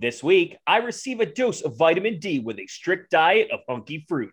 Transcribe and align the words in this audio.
This 0.00 0.22
week, 0.22 0.56
I 0.64 0.76
receive 0.76 1.18
a 1.18 1.26
dose 1.26 1.60
of 1.60 1.76
vitamin 1.76 2.20
D 2.20 2.38
with 2.38 2.60
a 2.60 2.68
strict 2.68 3.10
diet 3.10 3.50
of 3.50 3.58
hunky 3.68 4.06
fruit. 4.08 4.32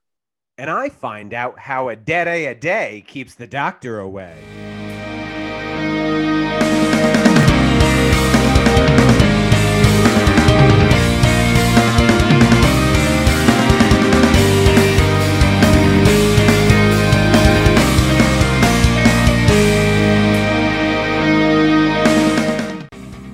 And 0.59 0.69
I 0.69 0.89
find 0.89 1.33
out 1.33 1.57
how 1.57 1.89
a 1.89 1.95
dead 1.95 2.27
a 2.27 2.45
a 2.45 2.53
day 2.53 3.03
keeps 3.07 3.33
the 3.33 3.47
doctor 3.47 3.97
away. 3.97 4.37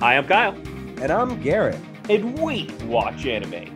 Hi, 0.00 0.16
I'm 0.16 0.26
Kyle, 0.26 0.54
And 1.02 1.10
I'm 1.10 1.38
Garrett. 1.42 1.91
And 2.08 2.38
we 2.38 2.70
watch 2.84 3.26
anime. 3.26 3.72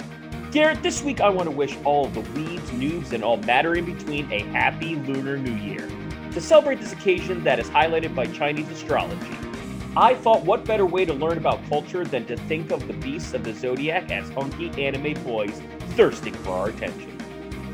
Garrett, 0.51 0.83
this 0.83 1.03
week 1.03 1.21
I 1.21 1.29
want 1.29 1.48
to 1.48 1.55
wish 1.55 1.77
all 1.84 2.09
the 2.09 2.23
weebs, 2.23 2.69
noobs, 2.71 3.12
and 3.12 3.23
all 3.23 3.37
matter 3.39 3.75
in 3.75 3.84
between 3.84 4.30
a 4.33 4.41
happy 4.45 4.97
Lunar 4.97 5.37
New 5.37 5.55
Year. 5.55 5.87
To 6.33 6.41
celebrate 6.41 6.81
this 6.81 6.93
occasion 6.93 7.43
that 7.45 7.59
is 7.59 7.69
highlighted 7.69 8.15
by 8.15 8.27
Chinese 8.27 8.69
astrology, 8.70 9.37
I 9.97 10.15
thought 10.15 10.45
what 10.45 10.65
better 10.65 10.84
way 10.84 11.05
to 11.05 11.15
learn 11.15 11.39
about 11.39 11.67
culture 11.69 12.05
than 12.05 12.27
to 12.27 12.37
think 12.37 12.70
of 12.70 12.87
the 12.87 12.93
beasts 12.93 13.33
of 13.33 13.45
the 13.45 13.55
zodiac 13.55 14.11
as 14.11 14.29
hunky 14.31 14.70
anime 14.83 15.23
boys 15.25 15.62
thirsting 15.91 16.34
for 16.34 16.51
our 16.51 16.69
attention. 16.69 17.17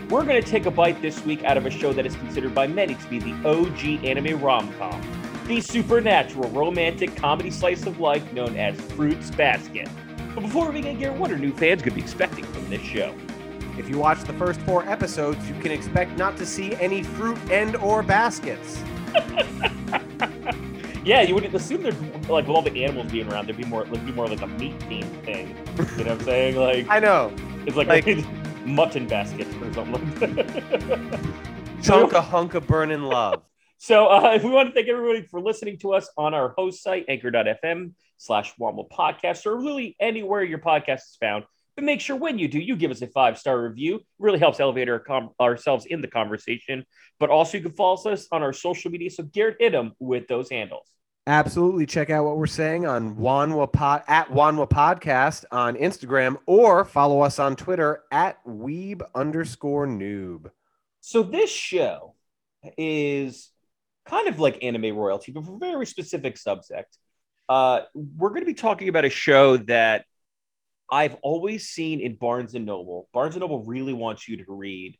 We're 0.08 0.24
going 0.24 0.40
to 0.40 0.48
take 0.48 0.66
a 0.66 0.70
bite 0.70 1.02
this 1.02 1.24
week 1.24 1.42
out 1.42 1.56
of 1.56 1.66
a 1.66 1.70
show 1.70 1.92
that 1.92 2.06
is 2.06 2.14
considered 2.16 2.54
by 2.54 2.66
many 2.66 2.94
to 2.94 3.08
be 3.08 3.18
the 3.18 3.32
OG 3.48 4.04
anime 4.04 4.40
rom 4.40 4.72
com, 4.74 5.00
the 5.46 5.60
supernatural 5.60 6.48
romantic 6.50 7.16
comedy 7.16 7.50
slice 7.50 7.86
of 7.86 7.98
life 7.98 8.32
known 8.32 8.56
as 8.56 8.80
Fruits 8.92 9.30
Basket. 9.30 9.88
But 10.34 10.42
before 10.42 10.66
we 10.66 10.80
begin, 10.80 10.98
Garrett, 10.98 11.18
what 11.18 11.30
are 11.30 11.38
new 11.38 11.52
fans 11.52 11.82
going 11.82 11.90
to 11.90 11.96
be 11.96 12.00
expecting 12.00 12.44
from 12.44 12.68
this 12.70 12.82
show? 12.82 13.14
If 13.78 13.88
you 13.88 13.98
watch 13.98 14.22
the 14.24 14.32
first 14.34 14.60
four 14.62 14.86
episodes, 14.88 15.48
you 15.48 15.54
can 15.60 15.72
expect 15.72 16.16
not 16.16 16.36
to 16.38 16.46
see 16.46 16.74
any 16.76 17.02
fruit 17.02 17.38
and 17.50 17.76
or 17.76 18.02
baskets. 18.02 18.82
Yeah, 21.04 21.22
you 21.22 21.34
would 21.34 21.52
assume 21.52 21.82
they're 21.82 21.92
like 22.28 22.46
with 22.46 22.50
all 22.50 22.62
the 22.62 22.84
animals 22.84 23.10
being 23.10 23.30
around, 23.30 23.46
there'd 23.46 23.56
be 23.56 23.64
more, 23.64 23.84
like, 23.86 24.06
be 24.06 24.12
more 24.12 24.28
like 24.28 24.40
a 24.40 24.46
meat 24.46 24.78
themed 24.80 25.24
thing. 25.24 25.48
You 25.98 26.04
know 26.04 26.12
what 26.14 26.20
I'm 26.20 26.20
saying? 26.20 26.56
Like 26.56 26.86
I 26.88 27.00
know. 27.00 27.32
it's 27.66 27.76
like, 27.76 27.88
like- 27.88 28.24
mutton 28.64 29.08
baskets 29.08 29.52
or 29.56 29.72
something. 29.74 30.36
Chunk 31.82 32.12
a 32.12 32.20
hunk 32.20 32.54
of 32.54 32.68
burning 32.68 33.02
love. 33.02 33.42
So 33.78 34.06
uh, 34.06 34.38
we 34.40 34.48
want 34.50 34.68
to 34.68 34.74
thank 34.74 34.88
everybody 34.88 35.26
for 35.26 35.40
listening 35.40 35.78
to 35.78 35.94
us 35.94 36.08
on 36.16 36.34
our 36.34 36.50
host 36.50 36.84
site, 36.84 37.06
anchor.fm 37.08 37.94
slash 38.22 38.54
Womble 38.58 38.88
Podcast, 38.88 39.46
or 39.46 39.56
really 39.56 39.96
anywhere 40.00 40.42
your 40.42 40.58
podcast 40.58 41.00
is 41.00 41.16
found. 41.20 41.44
But 41.74 41.84
make 41.84 42.00
sure 42.00 42.16
when 42.16 42.38
you 42.38 42.48
do, 42.48 42.58
you 42.58 42.76
give 42.76 42.90
us 42.90 43.02
a 43.02 43.06
five 43.06 43.38
star 43.38 43.60
review. 43.60 43.96
It 43.96 44.04
really 44.18 44.38
helps 44.38 44.60
elevate 44.60 44.88
our 44.88 44.98
com- 44.98 45.30
ourselves 45.40 45.86
in 45.86 46.00
the 46.02 46.08
conversation. 46.08 46.84
But 47.18 47.30
also, 47.30 47.56
you 47.56 47.62
can 47.62 47.72
follow 47.72 47.96
us 48.10 48.28
on 48.30 48.42
our 48.42 48.52
social 48.52 48.90
media. 48.90 49.10
So 49.10 49.22
Garrett 49.24 49.56
hit 49.58 49.72
them 49.72 49.92
with 49.98 50.28
those 50.28 50.50
handles. 50.50 50.88
Absolutely. 51.26 51.86
Check 51.86 52.10
out 52.10 52.24
what 52.24 52.36
we're 52.36 52.46
saying 52.46 52.84
on 52.84 53.14
Wanwa 53.14 53.72
Pod 53.72 54.02
at 54.08 54.28
Wanwa 54.30 54.68
Podcast 54.68 55.44
on 55.52 55.76
Instagram 55.76 56.36
or 56.46 56.84
follow 56.84 57.20
us 57.20 57.38
on 57.38 57.54
Twitter 57.54 58.02
at 58.10 58.44
Weeb 58.44 59.02
underscore 59.14 59.86
noob. 59.86 60.50
So 61.00 61.22
this 61.22 61.48
show 61.48 62.14
is 62.76 63.50
kind 64.04 64.26
of 64.28 64.40
like 64.40 64.64
anime 64.64 64.96
royalty, 64.96 65.30
but 65.30 65.46
for 65.46 65.54
a 65.54 65.58
very 65.58 65.86
specific 65.86 66.36
subject. 66.36 66.98
Uh, 67.52 67.82
we're 67.92 68.30
going 68.30 68.40
to 68.40 68.46
be 68.46 68.54
talking 68.54 68.88
about 68.88 69.04
a 69.04 69.10
show 69.10 69.58
that 69.58 70.06
I've 70.90 71.16
always 71.16 71.68
seen 71.68 72.00
in 72.00 72.14
Barnes 72.14 72.54
and 72.54 72.64
Noble. 72.64 73.10
Barnes 73.12 73.34
and 73.34 73.42
Noble 73.42 73.62
really 73.66 73.92
wants 73.92 74.26
you 74.26 74.38
to 74.38 74.44
read 74.48 74.96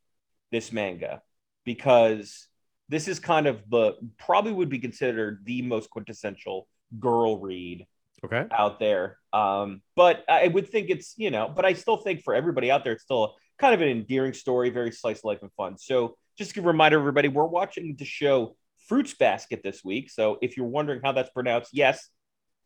this 0.51 0.71
manga 0.71 1.23
because 1.65 2.47
this 2.91 3.09
is 3.09 3.19
kind 3.19 3.47
of 3.47 3.63
the 3.71 3.95
probably 4.19 4.53
would 4.53 4.69
be 4.69 4.79
considered 4.79 5.41
the 5.47 5.63
most 5.63 5.89
quintessential 5.89 6.69
girl 7.01 7.41
read 7.41 7.87
Okay. 8.23 8.45
out 8.51 8.79
there. 8.79 9.17
Um, 9.33 9.81
but 9.97 10.23
I 10.29 10.49
would 10.49 10.69
think 10.69 10.91
it's, 10.91 11.15
you 11.17 11.31
know, 11.31 11.51
but 11.57 11.65
I 11.65 11.73
still 11.73 11.97
think 11.97 12.23
for 12.23 12.35
everybody 12.35 12.71
out 12.71 12.85
there, 12.85 12.93
it's 12.93 13.05
still 13.05 13.35
kind 13.59 13.73
of 13.73 13.81
an 13.81 13.89
endearing 13.89 14.35
story, 14.35 14.69
very 14.69 14.93
slice 14.93 15.21
of 15.21 15.25
life 15.25 15.39
and 15.41 15.51
fun. 15.55 15.79
So 15.79 16.19
just 16.37 16.55
to 16.57 16.61
remind 16.61 16.93
everybody, 16.93 17.29
we're 17.29 17.47
watching 17.47 17.97
the 17.99 18.05
show 18.05 18.57
Fruits 18.89 19.15
Basket 19.15 19.63
this 19.65 19.83
week. 19.83 20.11
So 20.11 20.37
if 20.43 20.59
you're 20.59 20.67
wondering 20.67 21.01
how 21.03 21.13
that's 21.13 21.31
pronounced, 21.31 21.71
yes, 21.73 22.11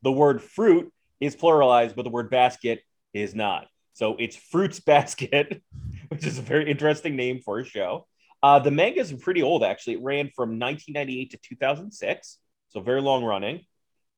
the 0.02 0.12
word 0.12 0.42
fruit 0.42 0.92
is 1.20 1.36
pluralized, 1.36 1.94
but 1.96 2.02
the 2.02 2.10
word 2.10 2.30
basket 2.30 2.80
is 3.14 3.34
not. 3.34 3.66
So 3.94 4.16
it's 4.18 4.36
Fruits 4.36 4.80
Basket, 4.80 5.62
which 6.08 6.26
is 6.26 6.38
a 6.38 6.42
very 6.42 6.70
interesting 6.70 7.16
name 7.16 7.40
for 7.44 7.60
a 7.60 7.64
show. 7.64 8.06
Uh, 8.42 8.58
the 8.58 8.70
manga 8.70 9.00
is 9.00 9.12
pretty 9.12 9.42
old, 9.42 9.64
actually. 9.64 9.94
It 9.94 10.02
ran 10.02 10.30
from 10.36 10.58
1998 10.58 11.30
to 11.30 11.38
2006, 11.38 12.38
so 12.68 12.80
very 12.80 13.00
long 13.00 13.24
running. 13.24 13.62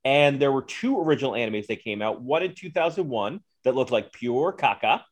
And 0.04 0.40
there 0.40 0.52
were 0.52 0.62
two 0.62 1.00
original 1.00 1.32
animes 1.32 1.66
that 1.68 1.82
came 1.82 2.02
out 2.02 2.20
one 2.20 2.42
in 2.42 2.54
2001 2.54 3.40
that 3.64 3.74
looked 3.74 3.90
like 3.90 4.12
pure 4.12 4.52
caca, 4.52 5.02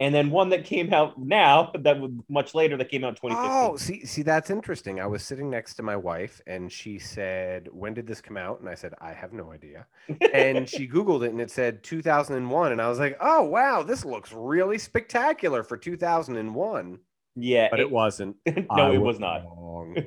and 0.00 0.14
then 0.14 0.30
one 0.30 0.48
that 0.50 0.64
came 0.64 0.92
out 0.92 1.18
now 1.18 1.70
that 1.78 2.00
was 2.00 2.10
much 2.28 2.54
later 2.54 2.76
that 2.76 2.90
came 2.90 3.04
out 3.04 3.10
in 3.10 3.14
2015. 3.14 3.50
Oh, 3.50 3.76
see, 3.76 4.04
see, 4.04 4.22
that's 4.22 4.50
interesting. 4.50 5.00
I 5.00 5.06
was 5.06 5.22
sitting 5.22 5.48
next 5.48 5.74
to 5.74 5.82
my 5.82 5.96
wife 5.96 6.40
and 6.46 6.70
she 6.70 6.98
said, 6.98 7.68
When 7.70 7.94
did 7.94 8.06
this 8.06 8.20
come 8.20 8.36
out? 8.36 8.60
And 8.60 8.68
I 8.68 8.74
said, 8.74 8.94
I 9.00 9.12
have 9.12 9.32
no 9.32 9.52
idea. 9.52 9.86
and 10.32 10.68
she 10.68 10.88
Googled 10.94 11.24
it 11.24 11.30
and 11.30 11.40
it 11.40 11.50
said 11.50 11.82
2001. 11.84 12.72
And 12.72 12.82
I 12.82 12.88
was 12.88 12.98
like, 12.98 13.16
Oh, 13.20 13.42
wow, 13.44 13.82
this 13.82 14.04
looks 14.04 14.32
really 14.32 14.78
spectacular 14.78 15.62
for 15.62 15.76
2001. 15.76 16.98
yeah, 17.36 17.68
But 17.70 17.80
it 17.80 17.90
wasn't. 17.90 18.36
no, 18.46 18.92
it 18.92 18.98
was 18.98 19.18
not. 19.18 19.44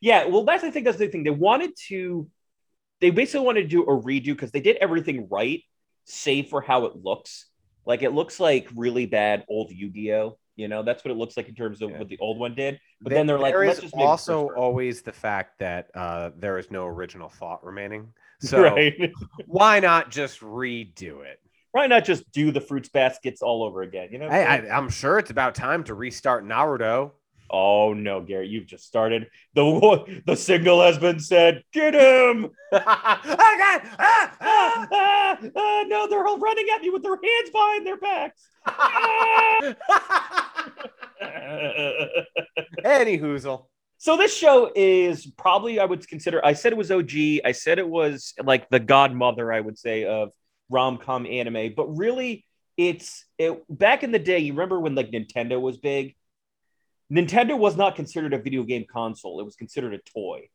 Yeah, 0.00 0.26
well, 0.26 0.44
that's 0.44 0.62
I 0.62 0.70
think 0.70 0.84
that's 0.84 0.98
the 0.98 1.08
thing. 1.08 1.24
They 1.24 1.30
wanted 1.30 1.72
to, 1.88 2.28
they 3.00 3.10
basically 3.10 3.46
wanted 3.46 3.62
to 3.62 3.68
do 3.68 3.82
a 3.82 3.86
redo 3.86 4.26
because 4.26 4.50
they 4.50 4.60
did 4.60 4.76
everything 4.76 5.26
right, 5.30 5.62
save 6.04 6.48
for 6.48 6.60
how 6.60 6.84
it 6.84 6.96
looks. 7.02 7.46
Like 7.86 8.02
it 8.02 8.10
looks 8.10 8.38
like 8.40 8.68
really 8.74 9.06
bad 9.06 9.44
old 9.48 9.70
Yu-Gi-Oh. 9.70 10.38
You 10.56 10.68
know, 10.68 10.82
that's 10.82 11.04
what 11.04 11.10
it 11.10 11.16
looks 11.18 11.36
like 11.36 11.48
in 11.48 11.54
terms 11.54 11.82
of 11.82 11.90
Yeah. 11.90 11.98
what 11.98 12.08
the 12.08 12.18
old 12.18 12.38
one 12.38 12.54
did. 12.54 12.80
But 13.00 13.10
There- 13.10 13.18
then 13.18 13.26
they're 13.26 13.38
like, 13.38 13.52
there 13.54 13.66
let's 13.66 13.78
is 13.78 13.84
just 13.84 13.94
also 13.94 14.48
always 14.56 15.02
the 15.02 15.12
fact 15.12 15.58
that 15.58 15.90
uh, 15.94 16.30
there 16.38 16.58
is 16.58 16.70
no 16.70 16.86
original 16.86 17.28
thought 17.28 17.64
remaining. 17.64 18.12
So 18.40 18.62
right, 18.62 19.12
why 19.46 19.80
not 19.80 20.10
just 20.10 20.40
redo 20.40 21.24
it? 21.24 21.40
why 21.72 21.86
not 21.86 22.04
just 22.06 22.30
do 22.32 22.50
the 22.52 22.60
fruits 22.60 22.88
baskets 22.90 23.40
all 23.42 23.62
over 23.62 23.80
again? 23.82 24.08
You 24.10 24.18
know, 24.18 24.28
Hey. 24.30 24.44
I, 24.44 24.56
I'm 24.76 24.88
sure 24.90 25.18
it's 25.18 25.30
about 25.30 25.54
time 25.54 25.84
to 25.84 25.94
restart 25.94 26.42
Naruto. 26.44 27.12
Oh 27.50 27.92
no, 27.92 28.20
Gary, 28.20 28.48
you've 28.48 28.66
just 28.66 28.86
started. 28.86 29.28
The 29.54 30.22
the 30.26 30.36
signal 30.36 30.82
has 30.82 30.98
been 30.98 31.20
said. 31.20 31.62
Get 31.72 31.94
him! 31.94 32.50
oh, 32.72 32.78
God! 32.80 33.80
Ah, 33.98 34.36
Ah, 34.40 34.40
ah! 34.40 34.88
ah, 34.92 35.38
ah, 35.56 35.84
no, 35.86 36.06
they're 36.08 36.26
all 36.26 36.38
running 36.38 36.66
at 36.74 36.82
me 36.82 36.90
with 36.90 37.02
their 37.02 37.16
hands 37.16 37.50
behind 37.50 37.86
their 37.86 37.96
backs. 37.96 38.48
Any 42.84 43.18
hoozle. 43.18 43.66
So 43.98 44.16
this 44.16 44.36
show 44.36 44.70
is 44.74 45.26
probably 45.26 45.80
I 45.80 45.84
would 45.84 46.06
consider. 46.06 46.44
I 46.44 46.52
said 46.52 46.72
it 46.72 46.76
was 46.76 46.90
OG. 46.90 47.12
I 47.44 47.52
said 47.52 47.78
it 47.78 47.88
was 47.88 48.34
like 48.42 48.68
the 48.68 48.80
godmother. 48.80 49.52
I 49.52 49.60
would 49.60 49.78
say 49.78 50.04
of 50.04 50.32
rom 50.68 50.98
com 50.98 51.26
anime, 51.26 51.72
but 51.76 51.96
really 51.96 52.44
it's 52.76 53.24
it. 53.38 53.62
Back 53.70 54.02
in 54.02 54.12
the 54.12 54.18
day, 54.18 54.40
you 54.40 54.52
remember 54.52 54.80
when 54.80 54.94
like 54.94 55.10
Nintendo 55.10 55.60
was 55.60 55.78
big. 55.78 56.15
Nintendo 57.12 57.58
was 57.58 57.76
not 57.76 57.94
considered 57.96 58.34
a 58.34 58.38
video 58.38 58.62
game 58.64 58.84
console. 58.90 59.40
It 59.40 59.44
was 59.44 59.56
considered 59.56 59.94
a 59.94 59.98
toy, 59.98 60.48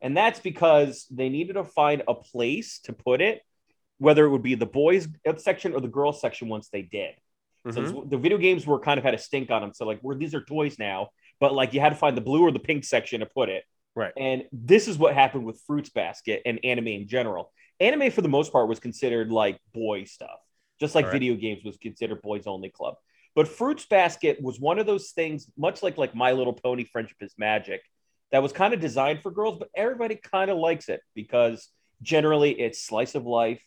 and 0.00 0.16
that's 0.16 0.40
because 0.40 1.06
they 1.10 1.28
needed 1.28 1.54
to 1.54 1.64
find 1.64 2.02
a 2.08 2.14
place 2.14 2.80
to 2.80 2.92
put 2.92 3.20
it, 3.20 3.42
whether 3.98 4.24
it 4.24 4.30
would 4.30 4.42
be 4.42 4.54
the 4.56 4.66
boys 4.66 5.08
section 5.36 5.72
or 5.72 5.80
the 5.80 5.88
girls 5.88 6.20
section. 6.20 6.48
Once 6.48 6.68
they 6.68 6.82
did, 6.82 7.14
so 7.70 7.80
Mhm. 7.80 7.88
it's- 7.88 8.10
the 8.10 8.18
video 8.18 8.38
games 8.38 8.66
were 8.66 8.80
kind 8.80 8.98
of 8.98 9.04
had 9.04 9.14
a 9.14 9.18
stink 9.18 9.50
on 9.50 9.62
them. 9.62 9.72
So 9.72 9.86
like, 9.86 10.02
we're 10.02 10.16
these 10.16 10.34
are 10.34 10.44
toys 10.44 10.78
now, 10.78 11.10
but 11.38 11.54
like 11.54 11.72
you 11.72 11.80
had 11.80 11.90
to 11.90 11.94
find 11.94 12.16
the 12.16 12.20
blue 12.20 12.42
or 12.42 12.50
the 12.50 12.58
pink 12.58 12.84
section 12.84 13.20
to 13.20 13.26
put 13.26 13.48
it. 13.48 13.64
Right. 13.94 14.12
And 14.16 14.48
this 14.50 14.88
is 14.88 14.98
what 14.98 15.14
happened 15.14 15.46
with 15.46 15.62
Fruits 15.66 15.90
Basket 15.90 16.42
and 16.44 16.58
anime 16.64 16.88
in 16.88 17.06
general. 17.06 17.52
Anime 17.78 18.10
for 18.10 18.22
the 18.22 18.28
most 18.28 18.52
part 18.52 18.68
was 18.68 18.80
considered 18.80 19.30
like 19.30 19.60
boy 19.72 20.04
stuff, 20.04 20.40
just 20.80 20.96
like 20.96 21.04
Correct. 21.04 21.14
video 21.14 21.36
games 21.36 21.62
was 21.62 21.76
considered 21.76 22.20
boys 22.20 22.48
only 22.48 22.70
club. 22.70 22.96
But 23.34 23.48
Fruits 23.48 23.84
Basket 23.86 24.40
was 24.40 24.60
one 24.60 24.78
of 24.78 24.86
those 24.86 25.10
things, 25.10 25.50
much 25.56 25.82
like 25.82 25.98
like 25.98 26.14
My 26.14 26.32
Little 26.32 26.52
Pony, 26.52 26.84
Friendship 26.84 27.16
is 27.20 27.34
Magic, 27.36 27.80
that 28.30 28.42
was 28.42 28.52
kind 28.52 28.74
of 28.74 28.80
designed 28.80 29.22
for 29.22 29.30
girls, 29.30 29.58
but 29.58 29.68
everybody 29.76 30.16
kind 30.16 30.50
of 30.50 30.58
likes 30.58 30.88
it 30.88 31.00
because 31.14 31.68
generally 32.02 32.52
it's 32.52 32.82
slice 32.82 33.14
of 33.14 33.26
life, 33.26 33.62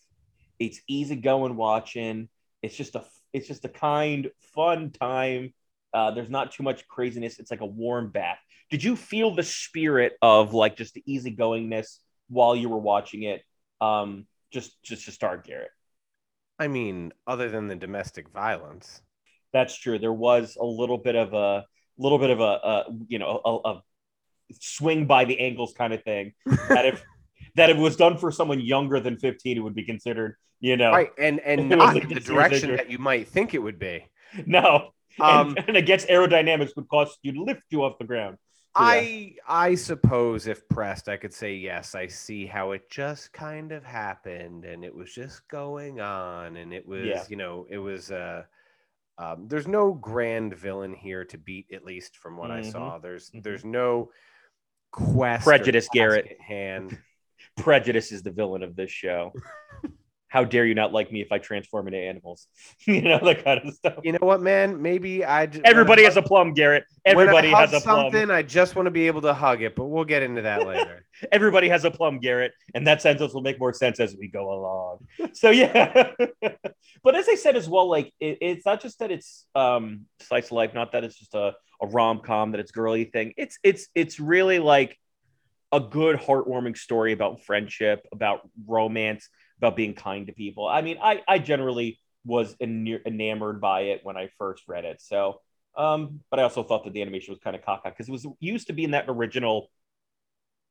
it's 0.60 0.82
easy 0.88 1.16
going 1.16 1.56
watching, 1.56 2.30
it's 2.62 2.76
just 2.76 2.96
a 2.96 3.04
it's 3.34 3.48
just 3.48 3.66
a 3.66 3.70
kind, 3.70 4.32
fun 4.54 4.92
time. 4.92 5.54
Uh, 5.94 6.12
there's 6.12 6.30
not 6.30 6.52
too 6.52 6.64
much 6.64 6.88
craziness. 6.88 7.40
It's 7.40 7.52
like 7.52 7.62
a 7.62 7.66
warm 7.66 8.10
bath. 8.10 8.40
Did 8.70 8.84
you 8.84 8.96
feel 8.96 9.34
the 9.34 9.44
spirit 9.44 10.14
of 10.22 10.54
like 10.54 10.76
just 10.76 10.94
the 10.94 11.04
easygoingness 11.08 11.98
while 12.30 12.56
you 12.56 12.70
were 12.70 12.80
watching 12.80 13.24
it? 13.24 13.44
Um, 13.80 14.28
just 14.52 14.82
just 14.84 15.06
to 15.06 15.12
start, 15.12 15.46
Garrett. 15.46 15.72
I 16.60 16.68
mean, 16.68 17.14
other 17.26 17.50
than 17.50 17.68
the 17.68 17.76
domestic 17.76 18.30
violence. 18.30 19.02
That's 19.58 19.76
true. 19.76 19.98
There 19.98 20.14
was 20.14 20.56
a 20.56 20.66
little 20.66 21.00
bit 21.00 21.16
of 21.16 21.34
a 21.34 21.66
little 21.98 22.20
bit 22.20 22.30
of 22.30 22.40
a, 22.40 22.44
a 22.44 22.84
you 23.08 23.18
know 23.18 23.42
a, 23.44 23.70
a 23.70 23.82
swing 24.52 25.08
by 25.08 25.26
the 25.26 25.40
ankles 25.40 25.74
kind 25.76 25.94
of 25.94 26.04
thing 26.04 26.34
that 26.70 26.86
if 26.86 27.04
that 27.56 27.72
if 27.72 27.78
it 27.78 27.80
was 27.80 27.96
done 27.96 28.20
for 28.20 28.32
someone 28.32 28.60
younger 28.60 29.00
than 29.00 29.18
15 29.18 29.58
it 29.58 29.60
would 29.62 29.74
be 29.74 29.84
considered 29.84 30.36
you 30.60 30.78
know 30.78 30.92
right 30.92 31.10
and 31.18 31.40
and 31.40 31.70
not 31.82 31.98
in 31.98 32.08
the 32.08 32.20
direction 32.20 32.76
that 32.76 32.92
you 32.92 33.00
might 33.00 33.28
think 33.28 33.56
it 33.56 33.60
would 33.60 33.80
be 33.80 34.06
no 34.46 34.92
um, 35.20 35.50
and, 35.58 35.70
and 35.70 35.78
against 35.78 36.08
aerodynamics 36.08 36.76
would 36.76 36.88
cause 36.88 37.18
you 37.24 37.34
to 37.34 37.44
lift 37.44 37.64
you 37.72 37.84
off 37.84 37.98
the 37.98 38.06
ground 38.06 38.38
so, 38.78 38.84
yeah. 38.84 38.90
i 38.90 39.34
i 39.48 39.76
suppose 39.76 40.46
if 40.46 40.70
pressed 40.70 41.10
i 41.10 41.18
could 41.18 41.34
say 41.34 41.56
yes 41.56 41.96
i 41.96 42.06
see 42.06 42.46
how 42.46 42.74
it 42.74 42.88
just 42.92 43.34
kind 43.34 43.72
of 43.72 43.84
happened 43.84 44.66
and 44.66 44.86
it 44.86 44.94
was 44.94 45.12
just 45.12 45.48
going 45.48 46.00
on 46.00 46.58
and 46.58 46.74
it 46.74 46.88
was 46.88 47.06
yeah. 47.06 47.24
you 47.28 47.36
know 47.36 47.66
it 47.70 47.80
was 47.80 48.12
uh 48.12 48.44
um, 49.18 49.48
there's 49.48 49.68
no 49.68 49.94
grand 49.94 50.56
villain 50.56 50.94
here 50.94 51.26
to 51.26 51.38
beat, 51.38 51.68
at 51.74 51.84
least 51.84 52.18
from 52.18 52.38
what 52.38 52.50
mm-hmm. 52.50 52.68
I 52.68 52.72
saw. 52.72 52.98
There's 53.00 53.30
mm-hmm. 53.30 53.42
there's 53.42 53.66
no 53.66 54.12
quest 54.92 55.44
prejudice, 55.44 55.88
Garrett. 55.92 56.38
Hand 56.40 56.98
prejudice 57.58 58.12
is 58.12 58.24
the 58.24 58.32
villain 58.32 58.64
of 58.64 58.76
this 58.76 58.92
show. 58.92 59.34
How 60.30 60.44
dare 60.44 60.66
you 60.66 60.76
not 60.76 60.92
like 60.92 61.12
me 61.12 61.22
if 61.22 61.32
I 61.32 61.38
transform 61.38 61.88
into 61.88 62.00
animals? 62.00 62.48
you 62.86 63.02
know 63.02 63.20
that 63.24 63.44
kind 63.44 63.62
of 63.66 63.74
stuff. 63.74 64.00
You 64.04 64.12
know 64.12 64.20
what, 64.22 64.42
man? 64.42 64.82
Maybe 64.82 65.24
I. 65.24 65.46
Just, 65.46 65.66
Everybody 65.66 66.04
has 66.04 66.18
a 66.18 66.22
plum, 66.22 66.54
Garrett. 66.54 66.84
Everybody 67.06 67.50
has 67.50 67.74
a 67.74 67.80
plum. 67.80 68.12
Something 68.12 68.30
I 68.30 68.42
just 68.42 68.76
want 68.76 68.88
to 68.88 68.92
be 68.92 69.08
able 69.08 69.22
to 69.22 69.34
hug 69.34 69.62
it, 69.62 69.76
but 69.76 69.86
we'll 69.86 70.06
get 70.06 70.24
into 70.24 70.42
that 70.42 70.68
later. 70.68 71.06
Everybody 71.32 71.70
has 71.70 71.86
a 71.86 71.92
plum, 71.92 72.20
Garrett, 72.20 72.54
and 72.76 72.86
that 72.88 73.02
sentence 73.02 73.34
will 73.34 73.42
make 73.42 73.60
more 73.60 73.74
sense 73.74 74.00
as 74.00 74.16
we 74.20 74.28
go 74.28 74.52
along. 74.52 75.08
So 75.34 75.52
yeah, 75.52 76.14
but 77.04 77.16
as 77.16 77.30
I 77.30 77.36
said 77.36 77.56
as 77.56 77.70
well, 77.70 77.88
like 77.88 78.12
it, 78.20 78.40
it's 78.42 78.66
not 78.66 78.82
just 78.82 79.00
that 79.00 79.12
it's 79.12 79.46
um 79.54 80.06
slice 80.22 80.48
of 80.48 80.54
life, 80.54 80.74
not 80.74 80.94
that 80.94 81.04
it's 81.04 81.18
just 81.18 81.36
a, 81.36 81.54
a 81.82 81.88
rom 81.88 82.22
com, 82.22 82.52
that 82.52 82.60
it's 82.60 82.72
girly 82.72 83.06
thing. 83.06 83.34
It's 83.38 83.60
it's 83.62 83.88
it's 83.94 84.20
really 84.20 84.58
like 84.58 84.98
a 85.72 85.80
good 85.80 86.18
heartwarming 86.18 86.78
story 86.78 87.14
about 87.14 87.44
friendship, 87.44 88.08
about 88.12 88.50
romance, 88.66 89.30
about 89.58 89.76
being 89.76 89.94
kind 89.94 90.28
to 90.28 90.34
people. 90.34 90.68
I 90.68 90.82
mean, 90.82 90.98
I 91.02 91.22
I 91.28 91.40
generally 91.40 92.00
was 92.26 92.56
enamored 92.60 93.62
by 93.62 93.82
it 93.82 94.02
when 94.04 94.18
I 94.18 94.30
first 94.38 94.64
read 94.68 94.86
it. 94.86 95.02
So, 95.02 95.42
um, 95.78 96.20
but 96.30 96.40
I 96.40 96.44
also 96.44 96.64
thought 96.64 96.84
that 96.84 96.94
the 96.94 97.02
animation 97.02 97.32
was 97.32 97.40
kind 97.40 97.56
of 97.56 97.62
caca 97.64 97.86
because 97.86 98.10
it 98.10 98.12
was 98.12 98.28
used 98.40 98.68
to 98.68 98.74
be 98.74 98.84
in 98.84 98.92
that 98.92 99.06
original 99.08 99.70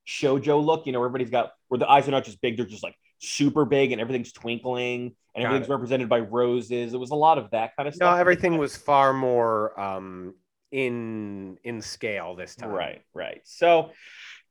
shojo 0.06 0.64
look. 0.64 0.86
You 0.86 0.92
know, 0.92 1.00
everybody's 1.00 1.30
got 1.30 1.52
where 1.68 1.78
the 1.78 1.88
eyes 1.88 2.06
are 2.08 2.12
not 2.12 2.24
just 2.24 2.40
big; 2.40 2.56
they're 2.56 2.66
just 2.66 2.82
like 2.82 2.96
super 3.18 3.64
big, 3.64 3.92
and 3.92 4.00
everything's 4.00 4.32
twinkling, 4.32 5.14
and 5.34 5.42
got 5.42 5.48
everything's 5.48 5.68
it. 5.68 5.72
represented 5.72 6.08
by 6.08 6.20
roses. 6.20 6.94
It 6.94 7.00
was 7.00 7.10
a 7.10 7.16
lot 7.16 7.38
of 7.38 7.50
that 7.50 7.76
kind 7.76 7.88
of 7.88 7.94
stuff. 7.94 8.14
No, 8.14 8.20
everything 8.20 8.58
was 8.58 8.76
far 8.76 9.12
more 9.12 9.78
um, 9.80 10.34
in 10.70 11.58
in 11.64 11.80
scale 11.80 12.36
this 12.36 12.54
time. 12.56 12.70
Right, 12.70 13.02
right. 13.14 13.40
So 13.44 13.90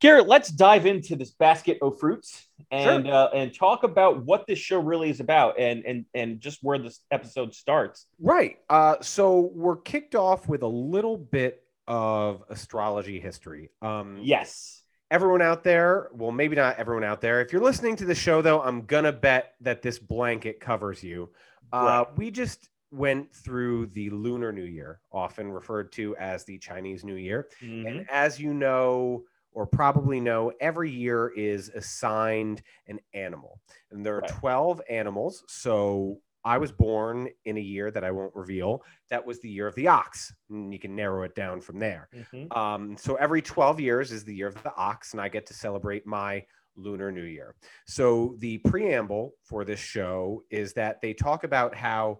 Garrett, 0.01 0.27
let's 0.27 0.49
dive 0.49 0.85
into 0.85 1.15
this 1.15 1.31
basket 1.31 1.77
of 1.81 1.99
fruits 1.99 2.47
and 2.69 3.05
sure. 3.05 3.13
uh, 3.13 3.27
and 3.29 3.53
talk 3.53 3.83
about 3.83 4.23
what 4.25 4.45
this 4.47 4.59
show 4.59 4.79
really 4.79 5.09
is 5.09 5.19
about 5.19 5.59
and 5.59 5.85
and 5.85 6.05
and 6.13 6.39
just 6.39 6.59
where 6.61 6.77
this 6.77 6.99
episode 7.11 7.53
starts. 7.53 8.07
Right. 8.19 8.57
Uh, 8.69 8.95
so 9.01 9.51
we're 9.53 9.77
kicked 9.77 10.15
off 10.15 10.47
with 10.47 10.63
a 10.63 10.67
little 10.67 11.17
bit 11.17 11.63
of 11.87 12.43
astrology 12.49 13.19
history. 13.19 13.69
Um, 13.81 14.19
yes. 14.21 14.81
Everyone 15.11 15.41
out 15.41 15.63
there, 15.63 16.09
well, 16.13 16.31
maybe 16.31 16.55
not 16.55 16.77
everyone 16.77 17.03
out 17.03 17.21
there. 17.21 17.39
If 17.39 17.53
you're 17.53 17.61
listening 17.61 17.95
to 17.97 18.05
the 18.05 18.15
show, 18.15 18.41
though, 18.41 18.61
I'm 18.61 18.81
gonna 18.85 19.13
bet 19.13 19.53
that 19.61 19.81
this 19.81 19.99
blanket 19.99 20.59
covers 20.59 21.03
you. 21.03 21.29
Uh, 21.71 21.77
right. 21.77 22.17
We 22.17 22.31
just 22.31 22.69
went 22.91 23.33
through 23.33 23.87
the 23.87 24.09
Lunar 24.09 24.51
New 24.51 24.63
Year, 24.63 24.99
often 25.11 25.51
referred 25.51 25.91
to 25.93 26.15
as 26.17 26.43
the 26.43 26.57
Chinese 26.57 27.03
New 27.03 27.15
Year, 27.15 27.47
mm-hmm. 27.61 27.87
and 27.87 28.09
as 28.09 28.39
you 28.39 28.53
know 28.53 29.23
or 29.55 29.65
probably 29.65 30.19
know, 30.19 30.51
every 30.59 30.91
year 30.91 31.31
is 31.35 31.69
assigned 31.69 32.61
an 32.87 32.99
animal. 33.13 33.59
And 33.89 34.05
there 34.05 34.17
are 34.17 34.21
right. 34.21 34.29
12 34.29 34.81
animals. 34.89 35.43
So 35.47 36.19
I 36.43 36.57
was 36.57 36.73
born 36.73 37.29
in 37.45 37.57
a 37.57 37.61
year 37.61 37.89
that 37.89 38.03
I 38.03 38.11
won't 38.11 38.35
reveal. 38.35 38.83
That 39.09 39.25
was 39.25 39.39
the 39.39 39.49
year 39.49 39.65
of 39.65 39.73
the 39.75 39.87
ox. 39.87 40.33
And 40.49 40.73
you 40.73 40.77
can 40.77 40.93
narrow 40.93 41.23
it 41.23 41.35
down 41.35 41.61
from 41.61 41.79
there. 41.79 42.09
Mm-hmm. 42.13 42.55
Um, 42.55 42.97
so 42.97 43.15
every 43.15 43.41
12 43.41 43.79
years 43.79 44.11
is 44.11 44.25
the 44.25 44.35
year 44.35 44.47
of 44.47 44.61
the 44.61 44.75
ox, 44.75 45.13
and 45.13 45.21
I 45.21 45.29
get 45.29 45.45
to 45.47 45.53
celebrate 45.53 46.05
my 46.05 46.45
Lunar 46.75 47.09
New 47.09 47.23
Year. 47.23 47.55
So 47.87 48.35
the 48.39 48.57
preamble 48.57 49.35
for 49.41 49.63
this 49.63 49.79
show 49.79 50.43
is 50.51 50.73
that 50.73 51.01
they 51.01 51.13
talk 51.13 51.45
about 51.45 51.73
how 51.73 52.19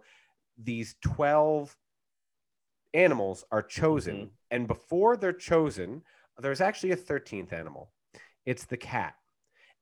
these 0.56 0.96
12 1.02 1.76
animals 2.94 3.44
are 3.52 3.62
chosen. 3.62 4.16
Mm-hmm. 4.16 4.26
And 4.50 4.66
before 4.66 5.18
they're 5.18 5.34
chosen, 5.34 6.02
there's 6.38 6.60
actually 6.60 6.92
a 6.92 6.96
13th 6.96 7.52
animal. 7.52 7.90
It's 8.44 8.64
the 8.64 8.76
cat. 8.76 9.14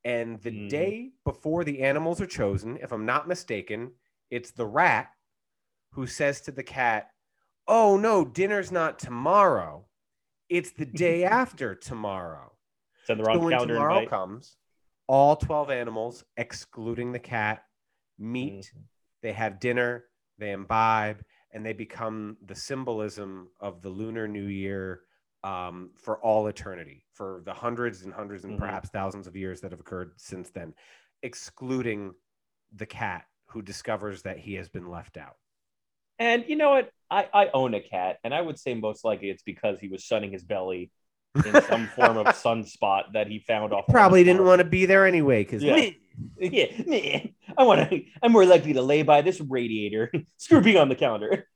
And 0.05 0.41
the 0.43 0.51
mm. 0.51 0.69
day 0.69 1.11
before 1.25 1.65
the 1.65 1.83
animals 1.83 2.21
are 2.21 2.27
chosen, 2.27 2.79
if 2.83 2.93
I'm 2.93 3.07
not 3.07 3.29
mistaken, 3.29 3.93
it's 4.31 4.51
the 4.51 4.67
rat 4.67 5.09
who 5.93 6.07
says 6.07 6.41
to 6.43 6.53
the 6.53 6.63
cat, 6.63 7.09
Oh, 7.67 7.97
no, 7.97 8.25
dinner's 8.25 8.71
not 8.71 8.99
tomorrow. 8.99 9.87
It's 10.51 10.73
the 10.73 10.85
day 10.85 11.25
after 11.25 11.75
tomorrow. 11.75 12.53
Send 13.07 13.21
the 13.21 13.25
wrong 13.25 13.37
so 13.37 13.45
when 13.45 13.53
calendar 13.53 13.75
tomorrow 13.75 13.95
invite. 13.97 14.11
comes, 14.11 14.57
all 15.07 15.37
12 15.37 15.71
animals, 15.71 16.25
excluding 16.37 17.13
the 17.13 17.19
cat, 17.19 17.65
meet, 18.19 18.73
mm. 18.77 18.83
they 19.23 19.33
have 19.33 19.61
dinner, 19.61 20.05
they 20.39 20.53
imbibe, 20.53 21.23
and 21.53 21.65
they 21.65 21.73
become 21.73 22.37
the 22.45 22.55
symbolism 22.55 23.49
of 23.61 23.81
the 23.81 23.89
Lunar 23.89 24.27
New 24.27 24.47
Year 24.47 25.03
um, 25.45 25.91
for 25.95 26.17
all 26.19 26.47
eternity, 26.47 27.05
for 27.13 27.43
the 27.45 27.53
hundreds 27.53 28.03
and 28.03 28.13
hundreds 28.13 28.45
and 28.45 28.55
mm-hmm. 28.55 28.63
perhaps 28.63 28.89
thousands 28.89 29.27
of 29.27 29.37
years 29.37 29.61
that 29.61 29.71
have 29.71 29.81
occurred 29.81 30.13
since 30.17 30.51
then, 30.51 30.75
excluding 31.23 32.15
the 32.75 32.87
cat 32.87 33.25
who 33.47 33.63
discovers 33.63 34.23
that 34.23 34.39
he 34.39 34.55
has 34.55 34.69
been 34.69 34.91
left 34.91 35.17
out. 35.17 35.37
And 36.19 36.45
you 36.49 36.57
know 36.57 36.71
what? 36.71 36.91
I, 37.11 37.29
I 37.33 37.51
own 37.53 37.75
a 37.75 37.81
cat, 37.81 38.19
and 38.25 38.35
I 38.35 38.41
would 38.41 38.59
say 38.59 38.75
most 38.75 39.05
likely 39.05 39.31
it's 39.31 39.43
because 39.43 39.79
he 39.79 39.89
was 39.89 40.05
sunning 40.07 40.33
his 40.33 40.43
belly 40.43 40.91
in 41.45 41.63
some 41.63 41.87
form 41.97 42.17
of 42.17 42.27
sunspot 42.27 43.13
that 43.13 43.27
he 43.27 43.39
found 43.41 43.73
off. 43.73 43.85
Probably 43.89 44.25
didn't 44.25 44.45
want 44.45 44.61
to 44.61 44.65
be 44.65 44.87
there 44.87 45.07
anyway, 45.07 45.45
because 45.45 45.63
yeah. 45.63 45.91
yeah, 46.39 47.27
I 47.59 47.65
want 47.65 47.91
to. 47.91 48.03
I'm 48.23 48.33
more 48.33 48.47
likely 48.47 48.73
to 48.75 48.83
lay 48.83 49.03
by 49.03 49.21
this 49.21 49.41
radiator. 49.41 50.11
Screw 50.39 50.61
being 50.61 50.79
on 50.79 50.89
the 50.89 50.95
calendar. 50.95 51.49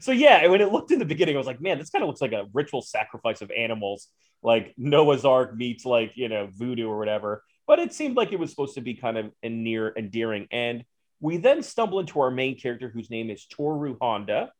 So 0.00 0.12
yeah, 0.12 0.46
when 0.46 0.60
it 0.60 0.72
looked 0.72 0.90
in 0.90 0.98
the 0.98 1.04
beginning, 1.04 1.34
I 1.34 1.38
was 1.38 1.46
like, 1.46 1.60
man, 1.60 1.78
this 1.78 1.90
kind 1.90 2.02
of 2.02 2.08
looks 2.08 2.20
like 2.20 2.32
a 2.32 2.46
ritual 2.52 2.82
sacrifice 2.82 3.42
of 3.42 3.50
animals, 3.50 4.08
like 4.42 4.74
Noah's 4.76 5.24
Ark 5.24 5.54
meets 5.54 5.84
like 5.84 6.12
you 6.14 6.28
know 6.28 6.48
voodoo 6.52 6.88
or 6.88 6.98
whatever. 6.98 7.42
But 7.66 7.78
it 7.78 7.94
seemed 7.94 8.16
like 8.16 8.32
it 8.32 8.38
was 8.38 8.50
supposed 8.50 8.74
to 8.74 8.80
be 8.80 8.94
kind 8.94 9.16
of 9.16 9.32
a 9.42 9.48
near 9.48 9.92
endearing. 9.96 10.48
And 10.50 10.84
we 11.20 11.38
then 11.38 11.62
stumble 11.62 12.00
into 12.00 12.20
our 12.20 12.30
main 12.30 12.58
character, 12.58 12.90
whose 12.90 13.10
name 13.10 13.30
is 13.30 13.46
Toru 13.46 13.96
Honda, 14.00 14.52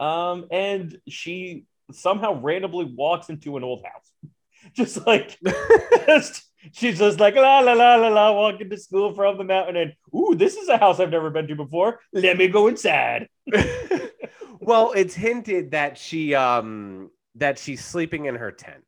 um, 0.00 0.46
and 0.50 0.98
she 1.08 1.66
somehow 1.92 2.40
randomly 2.40 2.84
walks 2.84 3.28
into 3.28 3.56
an 3.56 3.64
old 3.64 3.84
house, 3.84 4.32
just 4.74 5.06
like 5.06 5.38
just, 6.06 6.44
she's 6.72 6.98
just 6.98 7.20
like 7.20 7.34
la 7.34 7.60
la 7.60 7.72
la 7.72 7.96
la 7.96 8.08
la, 8.08 8.32
walking 8.32 8.70
to 8.70 8.76
school 8.76 9.14
from 9.14 9.38
the 9.38 9.44
mountain, 9.44 9.76
and 9.76 9.92
ooh, 10.14 10.34
this 10.34 10.56
is 10.56 10.68
a 10.68 10.78
house 10.78 11.00
I've 11.00 11.10
never 11.10 11.30
been 11.30 11.46
to 11.48 11.54
before. 11.54 12.00
Let 12.12 12.38
me 12.38 12.48
go 12.48 12.68
inside. 12.68 13.28
well, 14.68 14.92
it's 14.92 15.14
hinted 15.14 15.70
that 15.70 15.96
she 15.96 16.34
um 16.34 17.10
that 17.36 17.58
she's 17.58 17.82
sleeping 17.82 18.26
in 18.26 18.34
her 18.34 18.52
tent. 18.52 18.84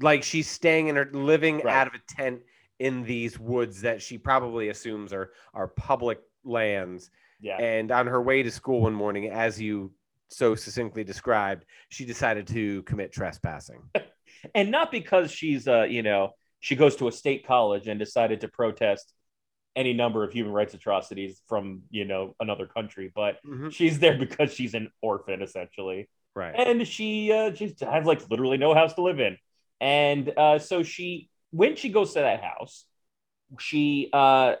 Like 0.00 0.24
she's 0.24 0.50
staying 0.50 0.88
in 0.88 0.96
her 0.96 1.08
living 1.12 1.58
right. 1.58 1.72
out 1.72 1.86
of 1.86 1.94
a 1.94 2.00
tent 2.12 2.40
in 2.80 3.04
these 3.04 3.38
woods 3.38 3.82
that 3.82 4.02
she 4.02 4.18
probably 4.18 4.70
assumes 4.70 5.12
are 5.12 5.30
are 5.54 5.68
public 5.68 6.18
lands. 6.42 7.10
Yeah. 7.40 7.58
And 7.58 7.92
on 7.92 8.08
her 8.08 8.20
way 8.20 8.42
to 8.42 8.50
school 8.50 8.80
one 8.80 8.92
morning, 8.92 9.30
as 9.30 9.60
you 9.60 9.92
so 10.30 10.56
succinctly 10.56 11.04
described, 11.04 11.64
she 11.88 12.04
decided 12.04 12.48
to 12.48 12.82
commit 12.82 13.12
trespassing. 13.12 13.82
and 14.54 14.72
not 14.72 14.90
because 14.90 15.30
she's 15.30 15.68
uh, 15.68 15.82
you 15.84 16.02
know, 16.02 16.30
she 16.58 16.74
goes 16.74 16.96
to 16.96 17.06
a 17.06 17.12
state 17.12 17.46
college 17.46 17.86
and 17.86 18.00
decided 18.00 18.40
to 18.40 18.48
protest 18.48 19.14
any 19.74 19.92
number 19.92 20.24
of 20.24 20.32
human 20.32 20.52
rights 20.52 20.74
atrocities 20.74 21.40
from 21.48 21.82
you 21.90 22.04
know 22.04 22.34
another 22.40 22.66
country 22.66 23.10
but 23.14 23.36
mm-hmm. 23.46 23.70
she's 23.70 23.98
there 23.98 24.18
because 24.18 24.52
she's 24.52 24.74
an 24.74 24.90
orphan 25.00 25.42
essentially. 25.42 26.08
Right. 26.34 26.54
And 26.56 26.86
she 26.86 27.32
uh 27.32 27.54
she 27.54 27.74
has 27.80 28.06
like 28.06 28.28
literally 28.30 28.56
no 28.56 28.74
house 28.74 28.94
to 28.94 29.02
live 29.02 29.20
in. 29.20 29.36
And 29.80 30.32
uh 30.36 30.58
so 30.58 30.82
she 30.82 31.28
when 31.50 31.76
she 31.76 31.90
goes 31.90 32.14
to 32.14 32.20
that 32.20 32.42
house 32.42 32.84
she 33.58 34.08
uh 34.12 34.54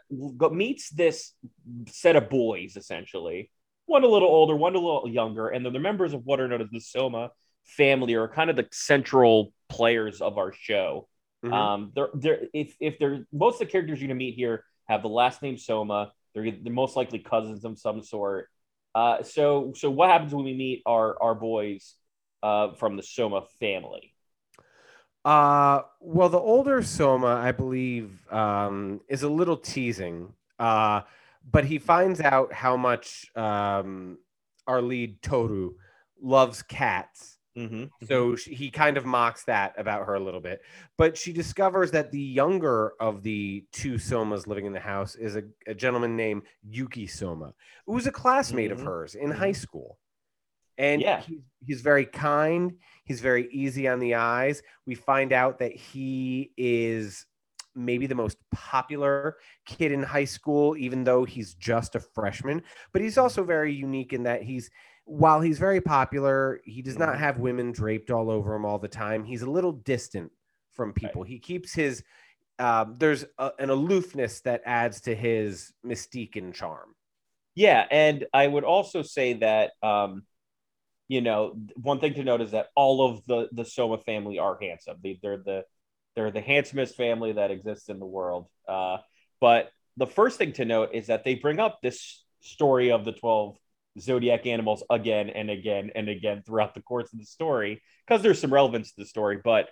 meets 0.50 0.90
this 0.90 1.32
set 1.86 2.16
of 2.16 2.28
boys 2.28 2.76
essentially. 2.76 3.50
One 3.86 4.04
a 4.04 4.08
little 4.08 4.28
older 4.28 4.56
one 4.56 4.74
a 4.74 4.78
little 4.78 5.08
younger 5.08 5.48
and 5.48 5.64
they're 5.64 5.72
the 5.72 5.78
members 5.78 6.14
of 6.14 6.24
what 6.24 6.40
are 6.40 6.48
known 6.48 6.62
as 6.62 6.70
the 6.70 6.80
soma 6.80 7.30
family 7.64 8.14
are 8.14 8.28
kind 8.28 8.50
of 8.50 8.56
the 8.56 8.66
central 8.72 9.52
players 9.68 10.20
of 10.20 10.38
our 10.38 10.52
show. 10.52 11.08
Mm-hmm. 11.44 11.54
Um, 11.54 11.92
they're, 11.94 12.08
they're, 12.14 12.42
if, 12.52 12.76
if 12.80 12.98
they're 12.98 13.26
most 13.32 13.54
of 13.54 13.66
the 13.66 13.72
characters 13.72 14.00
you're 14.00 14.08
gonna 14.08 14.18
meet 14.18 14.34
here, 14.34 14.64
have 14.88 15.02
the 15.02 15.08
last 15.08 15.42
name 15.42 15.56
Soma. 15.56 16.12
They're, 16.34 16.50
they're 16.50 16.72
most 16.72 16.96
likely 16.96 17.18
cousins 17.18 17.64
of 17.64 17.78
some 17.78 18.02
sort. 18.02 18.48
Uh, 18.94 19.22
so 19.22 19.72
so 19.74 19.90
what 19.90 20.10
happens 20.10 20.34
when 20.34 20.44
we 20.44 20.54
meet 20.54 20.82
our 20.86 21.20
our 21.22 21.34
boys 21.34 21.94
uh, 22.42 22.72
from 22.74 22.96
the 22.96 23.02
Soma 23.02 23.42
family? 23.60 24.14
Uh, 25.24 25.82
well, 26.00 26.28
the 26.28 26.38
older 26.38 26.82
Soma, 26.82 27.36
I 27.36 27.52
believe, 27.52 28.18
um, 28.30 29.00
is 29.08 29.22
a 29.22 29.28
little 29.28 29.56
teasing. 29.56 30.32
Uh, 30.58 31.02
but 31.50 31.64
he 31.64 31.78
finds 31.78 32.20
out 32.20 32.52
how 32.52 32.76
much 32.76 33.26
um, 33.36 34.18
our 34.66 34.82
lead 34.82 35.22
Toru 35.22 35.74
loves 36.20 36.62
cats. 36.62 37.31
Mm-hmm. 37.56 37.84
So 38.06 38.34
she, 38.34 38.54
he 38.54 38.70
kind 38.70 38.96
of 38.96 39.04
mocks 39.04 39.44
that 39.44 39.74
about 39.76 40.06
her 40.06 40.14
a 40.14 40.20
little 40.20 40.40
bit. 40.40 40.62
But 40.96 41.16
she 41.18 41.32
discovers 41.32 41.90
that 41.90 42.10
the 42.10 42.20
younger 42.20 42.94
of 42.98 43.22
the 43.22 43.64
two 43.72 43.94
Somas 43.94 44.46
living 44.46 44.64
in 44.66 44.72
the 44.72 44.80
house 44.80 45.14
is 45.16 45.36
a, 45.36 45.42
a 45.66 45.74
gentleman 45.74 46.16
named 46.16 46.42
Yuki 46.62 47.06
Soma, 47.06 47.52
who 47.86 47.92
was 47.92 48.06
a 48.06 48.12
classmate 48.12 48.70
Mhm. 48.70 48.74
of 48.74 48.80
hers 48.82 49.14
in 49.14 49.30
Mhm. 49.30 49.36
high 49.36 49.52
school. 49.52 49.98
And 50.78 51.02
Yeah. 51.02 51.20
he's, 51.20 51.40
he's 51.66 51.80
very 51.82 52.06
kind. 52.06 52.78
He's 53.04 53.20
very 53.20 53.48
easy 53.52 53.86
on 53.86 53.98
the 53.98 54.14
eyes. 54.14 54.62
We 54.86 54.94
find 54.94 55.32
out 55.32 55.58
that 55.58 55.72
he 55.72 56.52
is 56.56 57.26
maybe 57.74 58.06
the 58.06 58.14
most 58.14 58.38
popular 58.50 59.36
kid 59.66 59.92
in 59.92 60.02
high 60.02 60.24
school, 60.24 60.76
even 60.76 61.04
though 61.04 61.24
he's 61.24 61.54
just 61.54 61.94
a 61.94 62.00
freshman. 62.00 62.62
But 62.92 63.02
he's 63.02 63.16
also 63.18 63.44
very 63.44 63.72
unique 63.72 64.12
in 64.12 64.22
that 64.24 64.42
he's, 64.42 64.70
while 65.04 65.40
he's 65.40 65.58
very 65.58 65.80
popular, 65.80 66.60
he 66.64 66.82
does 66.82 66.98
not 66.98 67.16
Mhm. 67.16 67.18
have 67.18 67.38
women 67.38 67.72
draped 67.72 68.10
all 68.10 68.30
over 68.30 68.54
him 68.54 68.64
all 68.64 68.78
the 68.78 68.88
time. 68.88 69.24
He's 69.24 69.42
a 69.42 69.50
little 69.50 69.72
distant 69.72 70.32
from 70.72 70.92
people. 70.92 71.22
He 71.22 71.38
keeps 71.38 71.74
his, 71.74 72.02
um, 72.58 72.96
there's 72.98 73.24
a, 73.38 73.52
an 73.58 73.70
aloofness 73.70 74.40
that 74.42 74.62
adds 74.64 75.00
to 75.02 75.14
his 75.14 75.72
mystique 75.84 76.36
and 76.36 76.54
charm. 76.54 76.94
Yeah, 77.54 77.86
and 77.90 78.26
I 78.32 78.46
would 78.46 78.64
also 78.64 79.02
say 79.02 79.34
that 79.34 79.72
um, 79.82 80.24
you 81.08 81.20
know 81.20 81.54
one 81.76 82.00
thing 82.00 82.14
to 82.14 82.24
note 82.24 82.40
is 82.40 82.52
that 82.52 82.68
all 82.74 83.04
of 83.04 83.24
the 83.26 83.48
the 83.52 83.64
Soma 83.64 83.98
family 83.98 84.38
are 84.38 84.56
handsome. 84.60 84.96
They, 85.02 85.18
they're 85.22 85.36
the 85.36 85.64
they're 86.14 86.30
the 86.30 86.40
handsomest 86.40 86.96
family 86.96 87.32
that 87.32 87.50
exists 87.50 87.88
in 87.88 87.98
the 87.98 88.06
world. 88.06 88.48
Uh, 88.66 88.98
but 89.40 89.70
the 89.98 90.06
first 90.06 90.38
thing 90.38 90.52
to 90.54 90.64
note 90.64 90.90
is 90.94 91.08
that 91.08 91.24
they 91.24 91.34
bring 91.34 91.58
up 91.60 91.80
this 91.82 92.24
story 92.40 92.92
of 92.92 93.04
the 93.04 93.12
twelve 93.12 93.58
zodiac 94.00 94.46
animals 94.46 94.82
again 94.90 95.28
and 95.30 95.50
again 95.50 95.90
and 95.94 96.08
again 96.08 96.42
throughout 96.44 96.74
the 96.74 96.82
course 96.82 97.12
of 97.12 97.18
the 97.18 97.24
story 97.24 97.82
because 98.06 98.22
there's 98.22 98.40
some 98.40 98.52
relevance 98.52 98.90
to 98.92 99.00
the 99.02 99.06
story. 99.06 99.38
But 99.42 99.68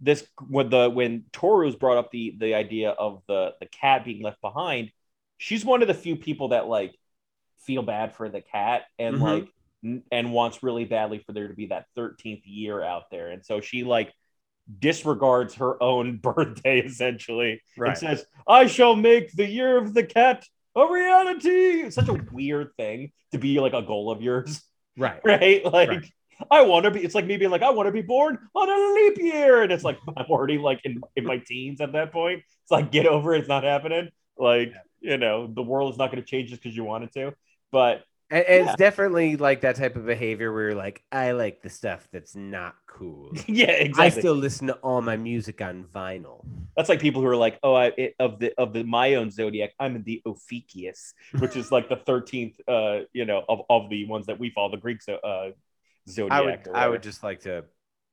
this 0.00 0.26
when 0.48 0.70
the 0.70 0.90
when 0.90 1.24
Toru's 1.32 1.76
brought 1.76 1.96
up 1.98 2.10
the 2.10 2.34
the 2.38 2.54
idea 2.54 2.90
of 2.90 3.22
the 3.28 3.54
the 3.60 3.66
cat 3.66 4.04
being 4.04 4.22
left 4.22 4.40
behind, 4.40 4.90
she's 5.38 5.64
one 5.64 5.82
of 5.82 5.88
the 5.88 5.94
few 5.94 6.16
people 6.16 6.48
that 6.48 6.66
like 6.66 6.94
feel 7.64 7.82
bad 7.82 8.14
for 8.14 8.28
the 8.28 8.42
cat 8.42 8.82
and 8.98 9.16
Mhm. 9.16 9.20
like 9.22 9.48
n- 9.82 10.02
and 10.12 10.32
wants 10.32 10.62
really 10.62 10.84
badly 10.84 11.18
for 11.18 11.32
there 11.32 11.48
to 11.48 11.54
be 11.54 11.66
that 11.66 11.86
13th 11.96 12.46
year 12.46 12.82
out 12.82 13.04
there 13.10 13.30
and 13.30 13.44
so 13.44 13.60
she 13.62 13.84
like 13.84 14.12
disregards 14.78 15.54
her 15.54 15.82
own 15.82 16.16
birthday 16.22 16.80
essentially 16.80 17.62
right. 17.76 17.90
and 17.90 17.98
says 17.98 18.26
i 18.48 18.66
shall 18.66 18.96
make 18.96 19.32
the 19.32 19.46
year 19.48 19.76
of 19.76 19.94
the 19.94 20.02
cat 20.02 20.44
a 20.76 20.92
reality 20.92 21.82
it's 21.82 21.94
such 21.94 22.08
a 22.08 22.14
weird 22.32 22.70
thing 22.76 23.12
to 23.32 23.38
be 23.38 23.60
like 23.60 23.72
a 23.72 23.82
goal 23.82 24.10
of 24.10 24.22
yours 24.22 24.62
Right. 24.96 25.20
right 25.24 25.64
like 25.64 25.88
Right. 25.88 26.12
I 26.50 26.62
want 26.62 26.84
to 26.84 26.90
be. 26.90 27.00
It's 27.00 27.14
like 27.14 27.26
me 27.26 27.36
being 27.36 27.50
like, 27.50 27.62
I 27.62 27.70
want 27.70 27.86
to 27.86 27.92
be 27.92 28.02
born 28.02 28.38
on 28.54 28.68
a 28.68 28.94
leap 28.94 29.18
year, 29.18 29.62
and 29.62 29.72
it's 29.72 29.84
like 29.84 29.98
I'm 30.16 30.26
already 30.26 30.58
like 30.58 30.80
in, 30.84 31.00
in 31.16 31.24
my 31.24 31.38
teens 31.38 31.80
at 31.80 31.92
that 31.92 32.12
point. 32.12 32.42
It's 32.62 32.70
like 32.70 32.90
get 32.90 33.06
over 33.06 33.34
it. 33.34 33.40
It's 33.40 33.48
not 33.48 33.64
happening. 33.64 34.10
Like 34.36 34.72
you 35.00 35.18
know, 35.18 35.46
the 35.46 35.62
world 35.62 35.92
is 35.92 35.98
not 35.98 36.10
going 36.10 36.22
to 36.22 36.28
change 36.28 36.50
just 36.50 36.62
because 36.62 36.76
you 36.76 36.84
want 36.84 37.04
it 37.04 37.12
to. 37.12 37.34
But 37.70 38.02
And, 38.34 38.44
and 38.46 38.64
Yeah. 38.64 38.72
it's 38.72 38.78
definitely 38.78 39.36
like 39.36 39.60
that 39.60 39.76
type 39.76 39.94
of 39.94 40.06
behavior 40.06 40.52
where 40.52 40.64
you're 40.64 40.74
like, 40.74 41.04
I 41.12 41.30
like 41.32 41.62
the 41.62 41.70
stuff 41.70 42.08
that's 42.12 42.34
not 42.34 42.74
cool. 42.88 43.30
yeah, 43.46 43.70
exactly. 43.70 44.04
I 44.04 44.08
still 44.08 44.34
listen 44.34 44.66
to 44.66 44.74
all 44.78 45.00
my 45.02 45.16
music 45.16 45.62
on 45.62 45.84
vinyl. 45.84 46.44
That's 46.76 46.88
like 46.88 46.98
people 46.98 47.22
who 47.22 47.28
are 47.28 47.36
like, 47.36 47.60
oh, 47.62 47.74
I 47.74 47.92
it, 47.96 48.16
of 48.18 48.40
the 48.40 48.52
of 48.58 48.72
the 48.72 48.82
my 48.82 49.14
own 49.14 49.30
zodiac, 49.30 49.70
I'm 49.78 49.94
in 49.94 50.02
the 50.02 50.20
Ophiuchus, 50.26 51.14
which 51.38 51.54
is 51.54 51.70
like 51.70 51.88
the 51.88 51.94
thirteenth, 52.06 52.56
uh, 52.66 53.00
you 53.12 53.24
know, 53.24 53.44
of, 53.48 53.60
of 53.70 53.88
the 53.88 54.06
ones 54.06 54.26
that 54.26 54.40
we 54.40 54.50
follow, 54.50 54.72
the 54.72 54.78
Greek 54.78 54.98
uh, 55.08 55.50
zodiac. 56.08 56.32
I 56.32 56.40
would 56.40 56.68
I 56.74 56.88
would 56.88 57.04
just 57.04 57.22
like 57.22 57.42
to 57.42 57.64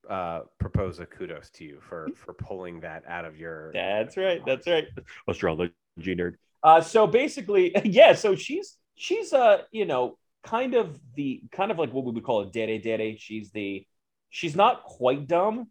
uh, 0.07 0.41
propose 0.59 0.99
a 0.99 1.07
kudos 1.07 1.49
to 1.55 1.63
you 1.63 1.79
for 1.81 2.09
for 2.15 2.33
pulling 2.33 2.81
that 2.81 3.05
out 3.07 3.25
of 3.25 3.39
your. 3.39 3.71
That's 3.73 4.17
right. 4.17 4.45
That's 4.45 4.67
right. 4.67 4.85
Astrology 5.27 5.73
nerd. 5.97 6.35
Uh, 6.61 6.79
so 6.79 7.07
basically, 7.07 7.75
yeah. 7.83 8.13
So 8.13 8.35
she's 8.35 8.77
she's 9.01 9.33
a 9.33 9.65
you 9.71 9.85
know 9.85 10.17
kind 10.43 10.75
of 10.75 10.99
the 11.15 11.41
kind 11.51 11.71
of 11.71 11.79
like 11.79 11.91
what 11.91 12.05
we 12.05 12.11
would 12.11 12.23
call 12.23 12.41
a 12.41 12.45
dere 12.45 12.79
dere. 12.79 13.15
She's 13.17 13.51
the 13.51 13.85
she's 14.29 14.55
not 14.55 14.83
quite 14.83 15.27
dumb, 15.27 15.69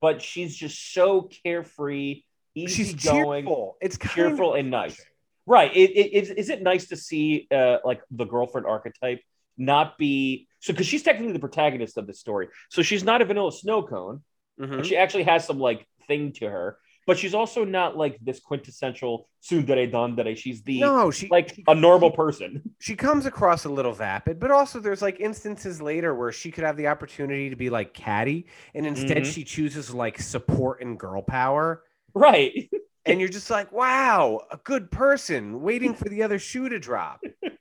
but 0.00 0.22
she's 0.22 0.56
just 0.56 0.92
so 0.94 1.28
carefree, 1.44 2.22
She's 2.56 2.78
easygoing, 2.78 3.44
cheerful. 3.44 3.76
It's 3.80 3.96
kind 3.96 4.14
cheerful 4.14 4.54
and 4.54 4.70
nice. 4.70 5.00
Right. 5.44 5.74
It, 5.74 5.90
it, 5.90 6.12
is, 6.12 6.30
is 6.30 6.48
it 6.50 6.62
nice 6.62 6.86
to 6.88 6.96
see 6.96 7.48
uh, 7.50 7.78
like 7.84 8.00
the 8.12 8.24
girlfriend 8.24 8.66
archetype 8.66 9.20
not 9.58 9.98
be 9.98 10.46
so 10.60 10.72
because 10.72 10.86
she's 10.86 11.02
technically 11.02 11.32
the 11.32 11.40
protagonist 11.40 11.98
of 11.98 12.06
the 12.06 12.14
story. 12.14 12.48
So 12.70 12.82
she's 12.82 13.02
not 13.02 13.22
a 13.22 13.24
vanilla 13.24 13.52
snow 13.52 13.82
cone. 13.82 14.22
Mhm. 14.60 14.84
She 14.84 14.96
actually 14.96 15.24
has 15.24 15.44
some 15.44 15.58
like 15.58 15.86
thing 16.06 16.32
to 16.34 16.48
her, 16.48 16.78
but 17.06 17.18
she's 17.18 17.34
also 17.34 17.64
not 17.64 17.96
like 17.96 18.18
this 18.22 18.40
quintessential 18.40 19.28
tsundere 19.42 19.90
dandere. 19.90 20.36
She's 20.36 20.62
the 20.62 20.80
No, 20.80 21.10
she 21.10 21.28
like 21.28 21.58
a 21.66 21.74
normal 21.74 22.10
person. 22.10 22.62
she 22.80 22.94
comes 22.96 23.26
across 23.26 23.64
a 23.64 23.68
little 23.68 23.92
vapid, 23.92 24.38
but 24.40 24.50
also 24.50 24.80
there's 24.80 25.02
like 25.02 25.20
instances 25.20 25.80
later 25.82 26.14
where 26.14 26.32
she 26.32 26.50
could 26.50 26.64
have 26.64 26.76
the 26.76 26.86
opportunity 26.88 27.50
to 27.50 27.56
be 27.56 27.70
like 27.70 27.92
catty, 27.94 28.46
and 28.74 28.86
instead 28.86 29.24
Mhm. 29.24 29.32
she 29.32 29.44
chooses 29.44 29.92
like 29.94 30.20
support 30.20 30.80
and 30.82 30.98
girl 30.98 31.22
power. 31.22 31.82
Right. 32.14 32.70
And 33.04 33.18
you're 33.18 33.28
just 33.28 33.50
like, 33.50 33.72
wow, 33.72 34.42
a 34.52 34.56
good 34.58 34.88
person 34.92 35.60
waiting 35.60 35.92
for 35.92 36.08
the 36.08 36.22
other 36.22 36.38
shoe 36.38 36.68
to 36.68 36.78
drop. 36.78 37.20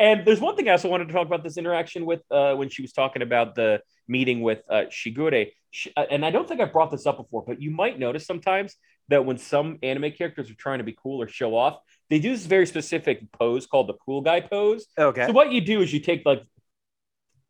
And 0.00 0.26
there's 0.26 0.40
one 0.40 0.56
thing 0.56 0.68
I 0.68 0.72
also 0.72 0.88
wanted 0.88 1.06
to 1.06 1.14
talk 1.14 1.28
about 1.28 1.44
this 1.44 1.56
interaction 1.56 2.04
with 2.04 2.22
uh, 2.28 2.56
when 2.56 2.68
she 2.68 2.82
was 2.82 2.92
talking 2.92 3.22
about 3.22 3.54
the 3.54 3.80
meeting 4.08 4.40
with 4.42 4.60
uh, 4.68 4.86
Shigure. 4.90 5.52
Uh, 5.96 6.04
and 6.10 6.24
I 6.24 6.30
don't 6.30 6.46
think 6.48 6.60
I 6.60 6.64
brought 6.66 6.90
this 6.90 7.06
up 7.06 7.16
before, 7.16 7.44
but 7.46 7.60
you 7.60 7.70
might 7.70 7.98
notice 7.98 8.26
sometimes 8.26 8.74
that 9.08 9.24
when 9.24 9.38
some 9.38 9.78
anime 9.82 10.12
characters 10.12 10.50
are 10.50 10.54
trying 10.54 10.78
to 10.78 10.84
be 10.84 10.96
cool 11.00 11.20
or 11.22 11.28
show 11.28 11.56
off, 11.56 11.78
they 12.10 12.18
do 12.18 12.30
this 12.30 12.46
very 12.46 12.66
specific 12.66 13.30
pose 13.32 13.66
called 13.66 13.88
the 13.88 13.94
cool 14.04 14.20
guy 14.20 14.40
pose. 14.40 14.86
Okay. 14.98 15.26
So 15.26 15.32
what 15.32 15.52
you 15.52 15.60
do 15.60 15.80
is 15.82 15.92
you 15.92 16.00
take 16.00 16.24
like, 16.24 16.42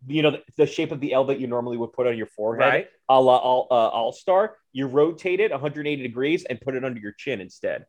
you 0.07 0.23
know, 0.23 0.33
the, 0.33 0.43
the 0.57 0.67
shape 0.67 0.93
of 0.93 1.01
the 1.01 1.13
L 1.13 1.25
that 1.27 1.41
you 1.41 1.47
normally 1.47 1.77
would 1.77 1.93
put 1.93 2.07
on 2.07 2.17
your 2.17 2.27
forehead, 2.27 2.69
Right. 2.69 2.89
a 3.09 3.21
la 3.21 3.37
all, 3.37 3.67
uh, 3.71 3.75
all 3.75 4.13
star. 4.13 4.57
You 4.73 4.87
rotate 4.87 5.41
it 5.41 5.51
180 5.51 6.03
degrees 6.03 6.45
and 6.45 6.61
put 6.61 6.75
it 6.75 6.85
under 6.85 7.01
your 7.01 7.13
chin 7.13 7.41
instead. 7.41 7.87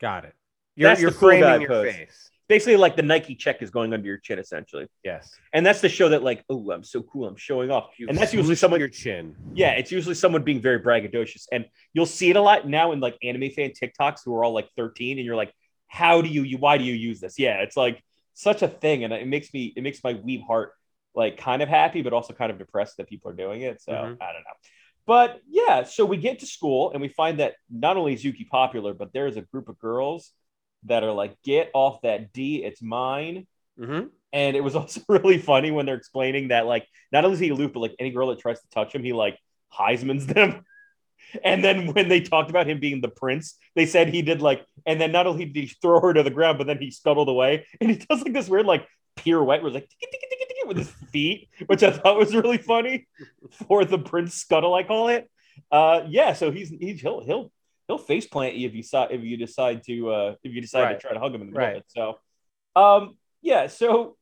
Got 0.00 0.24
it. 0.24 0.34
You're, 0.76 0.90
That's 0.90 1.00
you're 1.00 1.10
the 1.10 1.16
cool 1.18 1.30
guy 1.30 1.40
framing 1.40 1.60
your 1.62 1.68
pose. 1.68 1.92
face. 1.94 2.30
Basically, 2.52 2.76
like 2.76 2.96
the 2.96 3.02
Nike 3.02 3.34
check 3.34 3.62
is 3.62 3.70
going 3.70 3.94
under 3.94 4.06
your 4.06 4.18
chin, 4.18 4.38
essentially. 4.38 4.86
Yes. 5.02 5.34
And 5.54 5.64
that's 5.64 5.80
the 5.80 5.88
show 5.88 6.10
that, 6.10 6.22
like, 6.22 6.44
oh, 6.50 6.70
I'm 6.70 6.84
so 6.84 7.00
cool, 7.02 7.26
I'm 7.26 7.36
showing 7.36 7.70
off. 7.70 7.94
You 7.96 8.08
and 8.08 8.18
that's 8.18 8.34
usually 8.34 8.56
someone, 8.56 8.78
your 8.78 8.90
chin. 8.90 9.34
yeah, 9.54 9.70
it's 9.70 9.90
usually 9.90 10.14
someone 10.14 10.42
being 10.42 10.60
very 10.60 10.78
braggadocious. 10.78 11.46
And 11.50 11.64
you'll 11.94 12.04
see 12.04 12.28
it 12.28 12.36
a 12.36 12.42
lot 12.42 12.68
now 12.68 12.92
in 12.92 13.00
like 13.00 13.16
anime 13.22 13.48
fan 13.52 13.70
TikToks 13.70 14.18
who 14.22 14.34
are 14.34 14.44
all 14.44 14.52
like 14.52 14.68
13, 14.76 15.18
and 15.18 15.24
you're 15.24 15.34
like, 15.34 15.50
how 15.86 16.20
do 16.20 16.28
you, 16.28 16.42
you 16.42 16.58
why 16.58 16.76
do 16.76 16.84
you 16.84 16.92
use 16.92 17.20
this? 17.20 17.38
Yeah, 17.38 17.62
it's 17.62 17.76
like 17.76 18.02
such 18.34 18.60
a 18.60 18.68
thing. 18.68 19.04
And 19.04 19.14
it 19.14 19.26
makes 19.26 19.52
me, 19.54 19.72
it 19.74 19.82
makes 19.82 20.04
my 20.04 20.12
weeb 20.12 20.46
heart 20.46 20.72
like 21.14 21.38
kind 21.38 21.62
of 21.62 21.70
happy, 21.70 22.02
but 22.02 22.12
also 22.12 22.34
kind 22.34 22.52
of 22.52 22.58
depressed 22.58 22.98
that 22.98 23.08
people 23.08 23.30
are 23.30 23.34
doing 23.34 23.62
it. 23.62 23.80
So 23.80 23.92
Mhm. 23.92 24.16
I 24.20 24.32
don't 24.32 24.44
know. 24.44 24.56
But 25.06 25.40
yeah, 25.48 25.84
so 25.84 26.04
we 26.04 26.18
get 26.18 26.40
to 26.40 26.46
school 26.46 26.92
and 26.92 27.00
we 27.00 27.08
find 27.08 27.40
that 27.40 27.54
not 27.70 27.96
only 27.96 28.12
is 28.12 28.22
Yuki 28.22 28.44
popular, 28.44 28.92
but 28.92 29.12
there 29.14 29.26
is 29.26 29.38
a 29.38 29.42
group 29.42 29.68
of 29.70 29.78
girls 29.78 30.32
that 30.84 31.04
are 31.04 31.12
like, 31.12 31.36
get 31.42 31.70
off 31.74 32.02
that 32.02 32.32
D, 32.32 32.64
it's 32.64 32.82
mine. 32.82 33.46
Mm-hmm. 33.78 34.06
And 34.32 34.56
it 34.56 34.60
was 34.60 34.74
also 34.76 35.00
really 35.08 35.38
funny 35.38 35.70
when 35.70 35.86
they're 35.86 35.96
explaining 35.96 36.48
that, 36.48 36.66
like, 36.66 36.86
not 37.10 37.24
only 37.24 37.34
is 37.34 37.40
he 37.40 37.48
aloof, 37.50 37.72
but 37.72 37.80
like 37.80 37.96
any 37.98 38.10
girl 38.10 38.28
that 38.28 38.38
tries 38.38 38.60
to 38.60 38.68
touch 38.70 38.94
him, 38.94 39.02
he 39.02 39.12
like 39.12 39.38
Heisman's 39.72 40.26
them. 40.26 40.64
And 41.42 41.64
then 41.64 41.94
when 41.94 42.10
they 42.10 42.20
talked 42.20 42.50
about 42.50 42.68
him 42.68 42.78
being 42.78 43.00
the 43.00 43.08
prince, 43.08 43.56
they 43.74 43.86
said 43.86 44.08
he 44.08 44.20
did 44.20 44.42
like, 44.42 44.66
and 44.84 45.00
then 45.00 45.12
not 45.12 45.26
only 45.26 45.46
did 45.46 45.64
he 45.64 45.66
throw 45.80 45.98
her 45.98 46.12
to 46.12 46.22
the 46.22 46.30
ground, 46.30 46.58
but 46.58 46.66
then 46.66 46.76
he 46.78 46.90
scuttled 46.90 47.30
away. 47.30 47.64
And 47.80 47.88
he 47.88 47.96
does 47.96 48.22
like 48.22 48.34
this 48.34 48.50
weird 48.50 48.66
like 48.66 48.86
pirouette 49.16 49.62
where 49.62 49.68
it's 49.68 49.74
like 49.74 49.88
with 50.66 50.76
his 50.76 50.90
feet, 51.10 51.48
which 51.66 51.82
I 51.82 51.90
thought 51.90 52.18
was 52.18 52.34
really 52.34 52.58
funny 52.58 53.06
for 53.68 53.84
the 53.84 53.98
prince 53.98 54.34
scuttle, 54.34 54.74
I 54.74 54.82
call 54.82 55.08
it. 55.08 55.30
Uh 55.70 56.02
yeah, 56.08 56.32
so 56.32 56.50
he's 56.50 56.70
he's 56.70 57.00
he'll 57.00 57.24
he'll 57.24 57.52
he'll 57.92 58.04
face 58.04 58.26
plant 58.26 58.54
you 58.56 58.66
if 58.68 58.74
you 58.74 58.82
saw 58.82 59.04
if 59.04 59.22
you 59.22 59.36
decide 59.36 59.82
to 59.84 60.10
uh 60.10 60.34
if 60.42 60.52
you 60.54 60.60
decide 60.60 60.82
Right. 60.84 60.94
to 60.94 60.98
try 61.00 61.12
to 61.14 61.20
hug 61.20 61.34
him 61.34 61.42
in 61.42 61.50
the 61.50 61.56
Right. 61.58 61.68
moment. 61.68 61.84
So 61.88 62.18
um 62.76 63.16
yeah, 63.42 63.66
so 63.66 64.16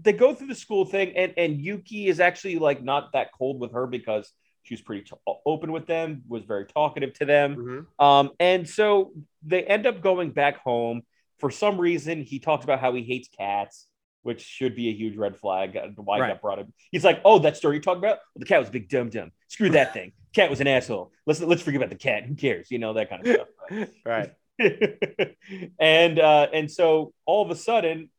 they 0.00 0.12
go 0.12 0.32
through 0.34 0.46
the 0.46 0.54
school 0.54 0.84
thing, 0.84 1.16
and 1.16 1.34
and 1.36 1.60
Yuki 1.60 2.06
is 2.06 2.20
actually 2.20 2.58
like 2.58 2.82
not 2.82 3.12
that 3.12 3.32
cold 3.36 3.60
with 3.60 3.72
her 3.72 3.86
because 3.86 4.32
She 4.62 4.74
was 4.74 4.82
pretty 4.82 5.04
t- 5.04 5.16
open 5.46 5.72
with 5.72 5.86
them, 5.86 6.22
was 6.28 6.44
very 6.44 6.66
talkative 6.66 7.14
to 7.14 7.24
them. 7.24 7.56
Mhm. 7.56 8.04
Um, 8.04 8.30
and 8.38 8.68
so 8.68 9.12
they 9.42 9.64
end 9.64 9.86
up 9.86 10.02
going 10.02 10.30
back 10.32 10.58
home. 10.58 11.02
For 11.38 11.50
some 11.50 11.80
reason, 11.80 12.22
he 12.22 12.38
talks 12.38 12.62
about 12.64 12.78
how 12.78 12.92
he 12.92 13.02
hates 13.02 13.28
cats, 13.28 13.86
which 14.22 14.42
should 14.42 14.74
be 14.76 14.88
a 14.88 14.92
huge 14.92 15.16
red 15.16 15.36
flag. 15.36 15.76
uh, 15.76 15.88
Why 15.96 16.18
Right. 16.20 16.28
that 16.28 16.42
brought 16.42 16.58
up? 16.58 16.66
He's 16.90 17.04
like, 17.04 17.20
"Oh, 17.24 17.38
that 17.40 17.56
story 17.56 17.76
you're 17.76 17.82
talking 17.82 18.00
about? 18.00 18.18
Well, 18.34 18.40
the 18.40 18.44
cat 18.46 18.60
was 18.60 18.68
a 18.68 18.72
big 18.72 18.88
dum 18.88 19.08
dum. 19.10 19.32
Screw 19.48 19.70
that 19.70 19.92
thing. 19.94 20.12
Cat 20.34 20.50
was 20.50 20.60
an 20.60 20.66
asshole. 20.66 21.12
Let's 21.26 21.40
let's 21.40 21.62
forget 21.62 21.80
about 21.80 21.90
the 21.90 21.96
cat. 21.96 22.24
Who 22.24 22.34
cares? 22.34 22.70
You 22.70 22.78
know 22.78 22.92
that 22.94 23.08
kind 23.10 23.26
of 23.26 23.34
stuff." 23.34 23.88
Right. 24.04 24.32
and 25.78 26.18
uh, 26.18 26.48
and 26.52 26.70
so 26.70 27.12
all 27.26 27.42
of 27.44 27.50
a 27.50 27.56
sudden, 27.56 28.10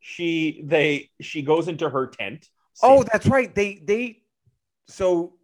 she 0.00 0.62
they 0.64 1.10
she 1.20 1.42
goes 1.42 1.68
into 1.68 1.88
her 1.88 2.06
tent. 2.08 2.48
Oh, 2.82 3.02
that's 3.02 3.26
right. 3.26 3.54
They 3.54 3.80
they 3.84 4.22
so 4.86 5.34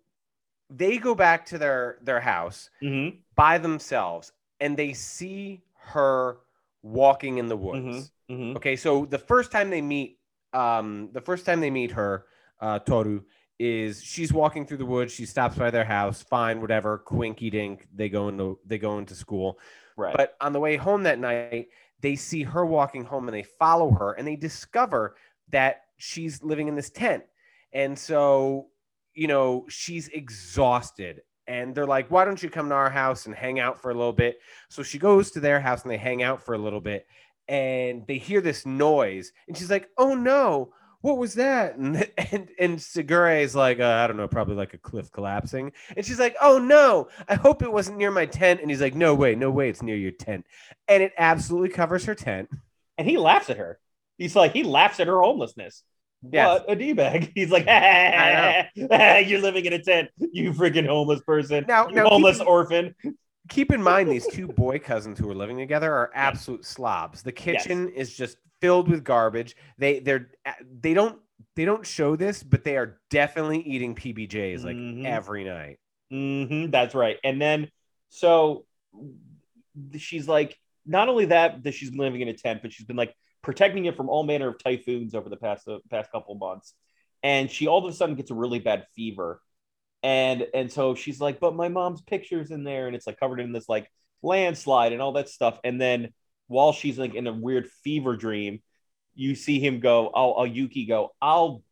they 0.71 0.99
go 0.99 1.15
back 1.15 1.47
to 1.47 1.59
their 1.59 1.99
their 2.03 2.21
house 2.21 2.71
Mhm, 2.83 3.19
by 3.37 3.59
themselves 3.59 4.33
and 4.61 4.77
they 4.77 4.93
see 4.95 5.63
her 5.79 6.39
walking 6.87 7.39
in 7.39 7.47
the 7.49 7.57
woods. 7.57 8.13
mhm, 8.31 8.39
mhm. 8.53 8.57
Okay, 8.57 8.77
so 8.77 9.07
the 9.07 9.19
first 9.19 9.51
time 9.51 9.71
they 9.71 9.83
meet, 9.83 10.19
um, 10.53 11.11
the 11.13 11.21
first 11.21 11.45
time 11.45 11.61
they 11.61 11.71
meet 11.71 11.91
her, 11.93 12.27
uh, 12.61 12.79
Toru 12.79 13.23
is 13.59 14.03
she's 14.03 14.33
walking 14.33 14.67
through 14.67 14.77
the 14.79 14.87
woods. 14.87 15.13
She 15.13 15.27
stops 15.27 15.57
by 15.57 15.71
their 15.71 15.85
house. 15.85 16.23
Fine, 16.23 16.61
whatever. 16.61 16.99
Quinky 16.99 17.51
dink. 17.51 17.89
They 17.95 18.09
go 18.09 18.29
into 18.29 18.59
they 18.67 18.79
go 18.79 18.99
into 18.99 19.15
school. 19.15 19.59
right. 19.97 20.15
But 20.17 20.37
on 20.41 20.53
the 20.53 20.61
way 20.61 20.77
home 20.77 21.03
that 21.05 21.19
night, 21.19 21.69
they 22.01 22.17
see 22.17 22.43
her 22.43 22.65
walking 22.67 23.05
home 23.05 23.29
and 23.29 23.35
they 23.35 23.43
follow 23.43 23.91
her 23.91 24.13
and 24.13 24.27
they 24.27 24.37
discover 24.37 25.17
that 25.51 25.83
she's 25.97 26.43
living 26.43 26.69
in 26.69 26.75
this 26.75 26.91
tent. 26.91 27.25
And 27.73 27.99
so, 27.99 28.69
you 29.15 29.27
know, 29.27 29.65
she's 29.69 30.09
exhausted. 30.09 31.23
And 31.49 31.75
they're 31.75 31.87
like, 31.87 32.11
why 32.11 32.25
don't 32.25 32.43
you 32.43 32.51
come 32.51 32.69
to 32.71 32.75
our 32.75 32.91
house 32.91 33.27
and 33.27 33.35
hang 33.35 33.61
out 33.61 33.81
for 33.81 33.91
a 33.91 33.95
little 33.95 34.13
bit? 34.13 34.41
So 34.69 34.83
she 34.83 34.99
goes 34.99 35.31
to 35.33 35.41
their 35.41 35.61
house 35.61 35.83
and 35.83 35.91
they 35.91 35.97
hang 35.97 36.23
out 36.23 36.43
for 36.43 36.55
a 36.55 36.59
little 36.59 36.81
bit. 36.81 37.07
And 37.49 38.07
they 38.07 38.19
hear 38.19 38.41
this 38.41 38.67
noise. 38.67 39.33
And 39.47 39.57
she's 39.57 39.71
like, 39.71 39.89
oh 39.97 40.15
no, 40.15 40.73
what 41.03 41.19
was 41.19 41.35
that? 41.35 41.77
And 41.79 42.11
and, 42.17 42.49
and 42.59 42.79
Shigure 42.79 43.41
is 43.41 43.55
like, 43.55 43.79
uh, 43.79 44.01
I 44.03 44.07
don't 44.09 44.17
know, 44.17 44.27
probably 44.27 44.57
like 44.57 44.75
a 44.75 44.79
cliff 44.79 45.13
collapsing. 45.13 45.73
And 45.97 46.05
she's 46.05 46.19
like, 46.19 46.35
oh 46.41 46.59
no, 46.59 47.09
I 47.29 47.37
hope 47.37 47.63
it 47.63 47.73
wasn't 47.73 47.99
near 47.99 48.11
my 48.11 48.27
tent. 48.27 48.61
And 48.61 48.71
he's 48.71 48.81
like, 48.81 48.95
no 48.95 49.15
way, 49.15 49.37
no 49.37 49.51
way, 49.51 49.69
it's 49.69 49.83
near 49.83 49.97
your 49.97 50.11
tent. 50.11 50.47
And 50.89 51.03
it 51.03 51.13
absolutely 51.17 51.69
covers 51.69 52.05
her 52.07 52.15
tent. 52.17 52.49
and 52.99 53.09
he 53.09 53.19
laughs 53.19 53.51
at 53.51 53.59
her. 53.59 53.79
He's 54.19 54.35
like, 54.35 54.53
he 54.53 54.65
laughs 54.65 54.99
at 54.99 55.07
her 55.07 55.21
homelessness. 55.21 55.83
Yes. 56.33 56.61
What 56.67 56.71
a 56.71 56.77
d 56.77 56.93
bag. 56.93 57.33
He's 57.35 57.51
like, 57.51 57.67
I 57.69 58.69
you're 59.27 59.41
living 59.41 59.65
in 59.67 59.73
a 59.75 59.83
tent, 59.83 60.11
you 60.33 60.53
freaking 60.53 60.87
homeless 60.87 61.21
person, 61.21 61.65
Now- 61.69 61.89
you 61.89 61.95
now 61.95 62.09
homeless 62.09 62.41
in- 62.41 62.47
orphan. 62.47 62.95
Keep 63.49 63.73
in 63.73 63.81
mind, 63.83 64.11
these 64.11 64.27
two 64.33 64.49
boy 64.49 64.79
cousins 64.79 65.19
who 65.19 65.31
are 65.31 65.35
living 65.35 65.57
together 65.57 65.93
are 65.93 66.11
absolute 66.15 66.65
slobs. 66.65 67.23
The 67.23 67.31
kitchen 67.33 67.89
is 67.91 68.13
just 68.17 68.39
filled 68.61 68.89
with 68.91 69.05
garbage. 69.05 69.55
They 69.79 70.01
they're 70.01 70.31
they 70.81 70.95
don't 70.95 71.21
they 71.55 71.65
don't 71.65 71.87
show 71.87 72.17
this, 72.17 72.43
but 72.43 72.65
they 72.65 72.77
are 72.77 72.99
definitely 73.11 73.61
eating 73.61 73.95
PBJs 73.95 74.65
like 74.65 74.77
Mhm. 74.77 75.05
every 75.05 75.45
night. 75.45 75.79
hmm 76.11 76.71
that's 76.71 76.95
right. 76.95 77.19
And 77.23 77.41
then, 77.41 77.71
so 78.09 78.65
she's 79.97 80.27
like, 80.27 80.59
not 80.85 81.09
only 81.09 81.27
that, 81.27 81.63
that 81.65 81.75
she's 81.75 81.95
living 81.95 82.21
in 82.23 82.29
a 82.29 82.35
tent, 82.35 82.63
but 82.63 82.73
she's 82.73 82.87
been 82.87 82.97
like 82.97 83.15
protecting 83.47 83.85
it 83.85 83.97
from 83.97 84.09
all 84.09 84.25
manner 84.25 84.49
of 84.49 84.59
typhoons 84.59 85.15
over 85.15 85.31
the 85.31 85.37
past 85.37 85.69
uh, 85.69 85.79
past 85.89 86.11
couple 86.11 86.35
months. 86.35 86.75
And 87.23 87.49
she 87.49 87.69
all 87.69 87.87
of 87.87 87.91
a 87.91 87.97
sudden 87.97 88.17
gets 88.17 88.33
a 88.33 88.35
really 88.35 88.59
bad 88.59 88.87
fever, 88.95 89.41
and 90.03 90.47
and 90.53 90.71
so 90.71 90.95
she's 90.97 91.21
like, 91.21 91.39
but 91.41 91.55
my 91.55 91.69
mom's 91.69 92.03
pictures 92.03 92.51
in 92.51 92.65
there, 92.65 92.89
and 92.89 92.97
it's 92.97 93.07
like 93.07 93.19
covered 93.19 93.41
in 93.41 93.53
this 93.53 93.69
like 93.69 93.89
landslide 94.21 94.93
and 94.93 95.01
all 95.01 95.13
that 95.13 95.29
stuff. 95.29 95.61
And 95.63 95.81
then 95.81 96.13
while 96.49 96.73
she's 96.73 96.99
like 96.99 97.15
in 97.15 97.29
a 97.29 97.33
weird 97.33 97.69
fever 97.85 98.17
dream, 98.17 98.61
you 99.15 99.37
see 99.37 99.61
him 99.61 99.81
go, 99.81 100.11
I'll, 100.15 100.47
Yuki 100.47 100.85
go, 100.87 101.11
I'll 101.23 101.63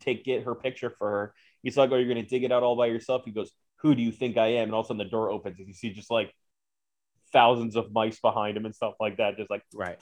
take 0.00 0.24
get 0.24 0.44
her 0.44 0.54
picture 0.54 0.90
for 0.98 1.10
her. 1.10 1.34
He's 1.62 1.76
like, 1.76 1.90
Oh, 1.90 1.96
you're 1.96 2.08
gonna 2.08 2.26
dig 2.26 2.44
it 2.44 2.52
out 2.52 2.62
all 2.62 2.76
by 2.76 2.86
yourself? 2.86 3.22
He 3.24 3.32
goes, 3.32 3.50
Who 3.78 3.94
do 3.94 4.02
you 4.02 4.12
think 4.12 4.36
I 4.36 4.54
am? 4.54 4.64
And 4.64 4.74
all 4.74 4.80
of 4.80 4.86
a 4.86 4.88
sudden 4.88 4.98
the 4.98 5.10
door 5.10 5.30
opens 5.30 5.58
and 5.58 5.66
you 5.66 5.74
see 5.74 5.92
just 5.92 6.10
like 6.10 6.32
thousands 7.32 7.76
of 7.76 7.92
mice 7.92 8.20
behind 8.20 8.56
him 8.56 8.66
and 8.66 8.74
stuff 8.74 8.94
like 9.00 9.16
that, 9.16 9.36
just 9.36 9.50
like 9.50 9.62
Right. 9.74 9.98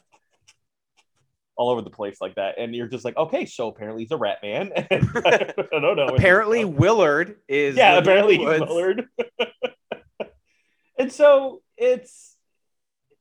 All 1.56 1.70
over 1.70 1.82
the 1.82 1.90
place 1.90 2.18
like 2.20 2.34
that. 2.36 2.56
And 2.58 2.74
you're 2.74 2.86
just 2.86 3.04
like, 3.04 3.16
okay, 3.16 3.46
so 3.46 3.68
apparently 3.68 4.02
he's 4.02 4.10
a 4.10 4.16
rat 4.16 4.38
man. 4.42 4.72
And 4.90 5.08
I 5.26 5.80
don't 5.80 5.96
know. 5.96 6.08
Apparently, 6.08 6.62
uh, 6.62 6.68
Willard 6.68 7.36
is 7.48 7.76
yeah, 7.76 7.98
apparently. 7.98 8.38
Willard. 8.38 9.08
and 10.98 11.12
so 11.12 11.62
it's 11.76 12.36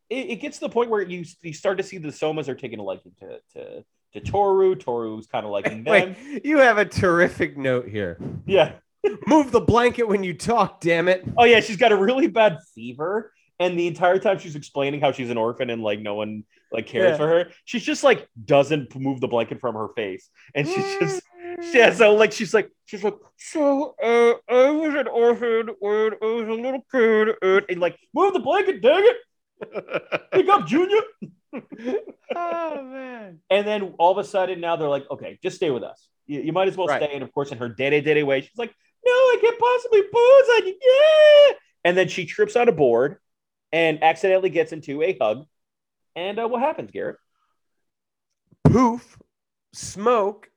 it, 0.09 0.29
it 0.31 0.35
gets 0.37 0.59
to 0.59 0.65
the 0.65 0.69
point 0.69 0.89
where 0.89 1.01
you 1.01 1.25
you 1.41 1.53
start 1.53 1.77
to 1.77 1.83
see 1.83 1.97
the 1.97 2.09
Somas 2.09 2.47
are 2.47 2.55
taking 2.55 2.79
a 2.79 2.83
liking 2.83 3.13
to 3.19 3.39
to 3.53 3.83
to 4.13 4.19
Toru. 4.19 4.75
Toru's 4.75 5.27
kind 5.27 5.45
of 5.45 5.51
liking 5.51 5.83
them. 5.83 6.15
Wait, 6.17 6.45
you 6.45 6.59
have 6.59 6.77
a 6.77 6.85
terrific 6.85 7.57
note 7.57 7.87
here. 7.87 8.19
Yeah. 8.45 8.73
Move 9.27 9.51
the 9.51 9.61
blanket 9.61 10.07
when 10.07 10.23
you 10.23 10.33
talk, 10.33 10.81
damn 10.81 11.07
it. 11.07 11.23
Oh 11.37 11.43
yeah, 11.43 11.59
she's 11.59 11.77
got 11.77 11.91
a 11.91 11.95
really 11.95 12.27
bad 12.27 12.57
fever. 12.73 13.31
And 13.59 13.79
the 13.79 13.87
entire 13.87 14.19
time 14.19 14.39
she's 14.39 14.55
explaining 14.55 14.99
how 14.99 15.11
she's 15.11 15.29
an 15.29 15.37
orphan 15.37 15.69
and 15.69 15.81
like 15.81 15.99
no 15.99 16.15
one 16.15 16.43
like 16.75 16.87
cares 16.87 17.11
Yeah. 17.11 17.17
for 17.17 17.27
her, 17.27 17.41
she's 17.65 17.83
just 17.83 18.03
like 18.03 18.27
doesn't 18.53 18.95
move 18.95 19.19
the 19.21 19.27
blanket 19.27 19.59
from 19.59 19.73
her 19.75 19.89
face, 19.95 20.29
and 20.53 20.67
she's 20.67 20.97
just 20.99 21.21
yeah. 21.73 21.91
So 21.93 22.13
like 22.15 22.31
she's 22.31 22.53
like 22.53 22.69
she's 22.85 23.03
like 23.03 23.15
so 23.37 23.95
uh, 24.03 24.33
I 24.49 24.69
was 24.71 24.93
an 24.95 25.07
orphan 25.07 25.69
when 25.79 26.11
I 26.21 26.25
was 26.25 26.47
a 26.47 26.61
little 26.65 26.85
kid, 26.91 27.29
uh," 27.41 27.61
and 27.69 27.79
like 27.79 27.97
move 28.13 28.33
the 28.33 28.39
blanket, 28.39 28.81
dang 28.81 29.03
it, 29.11 29.17
pick 30.31 30.47
up 30.49 30.67
Junior. 30.67 31.01
oh 32.35 32.83
man. 32.83 33.39
And 33.49 33.67
then 33.67 33.93
all 33.99 34.11
of 34.11 34.17
a 34.17 34.27
sudden 34.27 34.59
now 34.59 34.75
they're 34.75 34.89
like, 34.89 35.09
okay, 35.09 35.39
just 35.41 35.55
stay 35.57 35.69
with 35.71 35.83
us. 35.83 36.07
You, 36.27 36.41
you 36.41 36.53
might 36.53 36.67
as 36.67 36.75
well 36.77 36.87
Right. 36.87 37.01
stay. 37.01 37.13
And 37.13 37.23
of 37.23 37.31
course, 37.33 37.51
in 37.51 37.57
her 37.59 37.69
dere 37.69 38.01
dere 38.01 38.25
way, 38.25 38.41
she's 38.41 38.57
like, 38.57 38.73
no, 39.05 39.11
I 39.11 39.37
can't 39.41 39.59
possibly 39.59 40.01
pose 40.03 40.49
on 40.57 40.67
you. 40.67 40.75
Yeah. 40.81 41.53
And 41.85 41.97
then 41.97 42.07
she 42.07 42.25
trips 42.25 42.55
on 42.55 42.67
a 42.67 42.71
board 42.71 43.17
and 43.71 44.03
accidentally 44.03 44.49
gets 44.49 44.71
into 44.71 45.01
a 45.01 45.17
hug. 45.21 45.45
And 46.15 46.39
uh, 46.39 46.47
what 46.47 46.61
happens, 46.61 46.91
Garrett? 46.91 47.17
Poof, 48.63 49.17
smoke, 49.73 50.49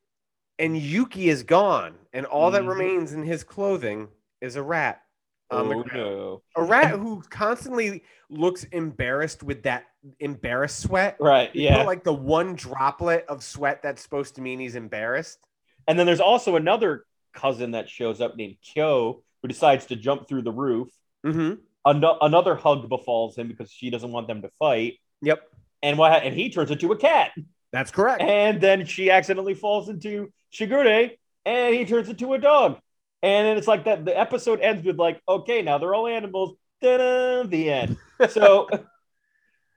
and 0.59 0.77
Yuki 0.77 1.29
is 1.29 1.43
gone, 1.43 1.95
and 2.13 2.27
all 2.27 2.51
that 2.53 2.63
Mhm. 2.63 2.69
remains 2.69 3.13
in 3.13 3.23
his 3.23 3.45
clothing 3.45 4.09
is 4.41 4.57
a 4.57 4.63
rat. 4.63 5.03
on 5.51 5.67
the 5.71 5.77
oh, 5.77 5.83
ground. 5.83 5.97
no. 5.99 6.43
A 6.57 6.63
rat 6.63 6.91
who 6.91 7.23
constantly 7.31 8.03
looks 8.29 8.65
embarrassed 8.65 9.43
with 9.43 9.63
that 9.63 9.87
embarrassed 10.21 10.83
sweat. 10.83 11.17
Right. 11.19 11.49
You 11.57 11.71
know, 11.71 11.77
Yeah. 11.79 11.83
like 11.85 12.05
the 12.05 12.13
one 12.13 12.55
droplet 12.55 13.25
of 13.31 13.43
sweat 13.43 13.83
that's 13.83 14.03
supposed 14.03 14.35
to 14.35 14.43
mean 14.43 14.61
he's 14.61 14.75
embarrassed. 14.75 15.39
And 15.87 15.99
then 15.99 16.05
there's 16.05 16.21
also 16.21 16.57
another 16.57 17.07
cousin 17.33 17.71
that 17.71 17.89
shows 17.89 18.21
up 18.21 18.37
named 18.37 18.57
Kyo 18.61 19.23
who 19.41 19.49
decides 19.49 19.87
to 19.87 19.97
jump 19.97 20.29
through 20.29 20.43
the 20.43 20.53
roof. 20.53 20.91
Mm-hmm. 21.25 21.63
Ano- 21.87 22.19
another 22.21 22.55
hug 22.55 22.87
befalls 22.91 23.39
him 23.39 23.49
because 23.49 23.71
she 23.73 23.89
doesn't 23.89 24.13
want 24.13 24.27
them 24.27 24.43
to 24.43 24.51
fight. 24.59 24.99
Yep. 25.23 25.48
And 25.83 25.99
what? 25.99 26.23
And 26.25 26.35
he 26.35 26.51
turns 26.51 26.71
into 26.71 26.91
a 26.93 26.97
cat. 26.97 27.33
That's 27.73 27.91
correct. 27.91 28.23
And 28.23 28.61
then 28.61 28.87
she 28.87 29.11
accidentally 29.11 29.55
falls 29.55 29.89
into 29.89 30.33
Shigure, 30.53 31.13
and 31.45 31.75
he 31.75 31.85
turns 31.85 32.09
into 32.09 32.33
a 32.35 32.39
dog. 32.39 32.79
And 33.23 33.47
then 33.47 33.57
it's 33.59 33.69
like 33.69 33.85
that. 33.85 34.05
The 34.05 34.19
episode 34.19 34.61
ends 34.61 34.85
with 34.85 34.97
like, 34.99 35.21
okay, 35.29 35.63
now 35.63 35.79
they're 35.79 35.95
all 35.95 36.07
animals. 36.07 36.57
Ta-da, 36.83 37.43
the 37.45 37.71
end. 37.71 37.97
So, 38.31 38.69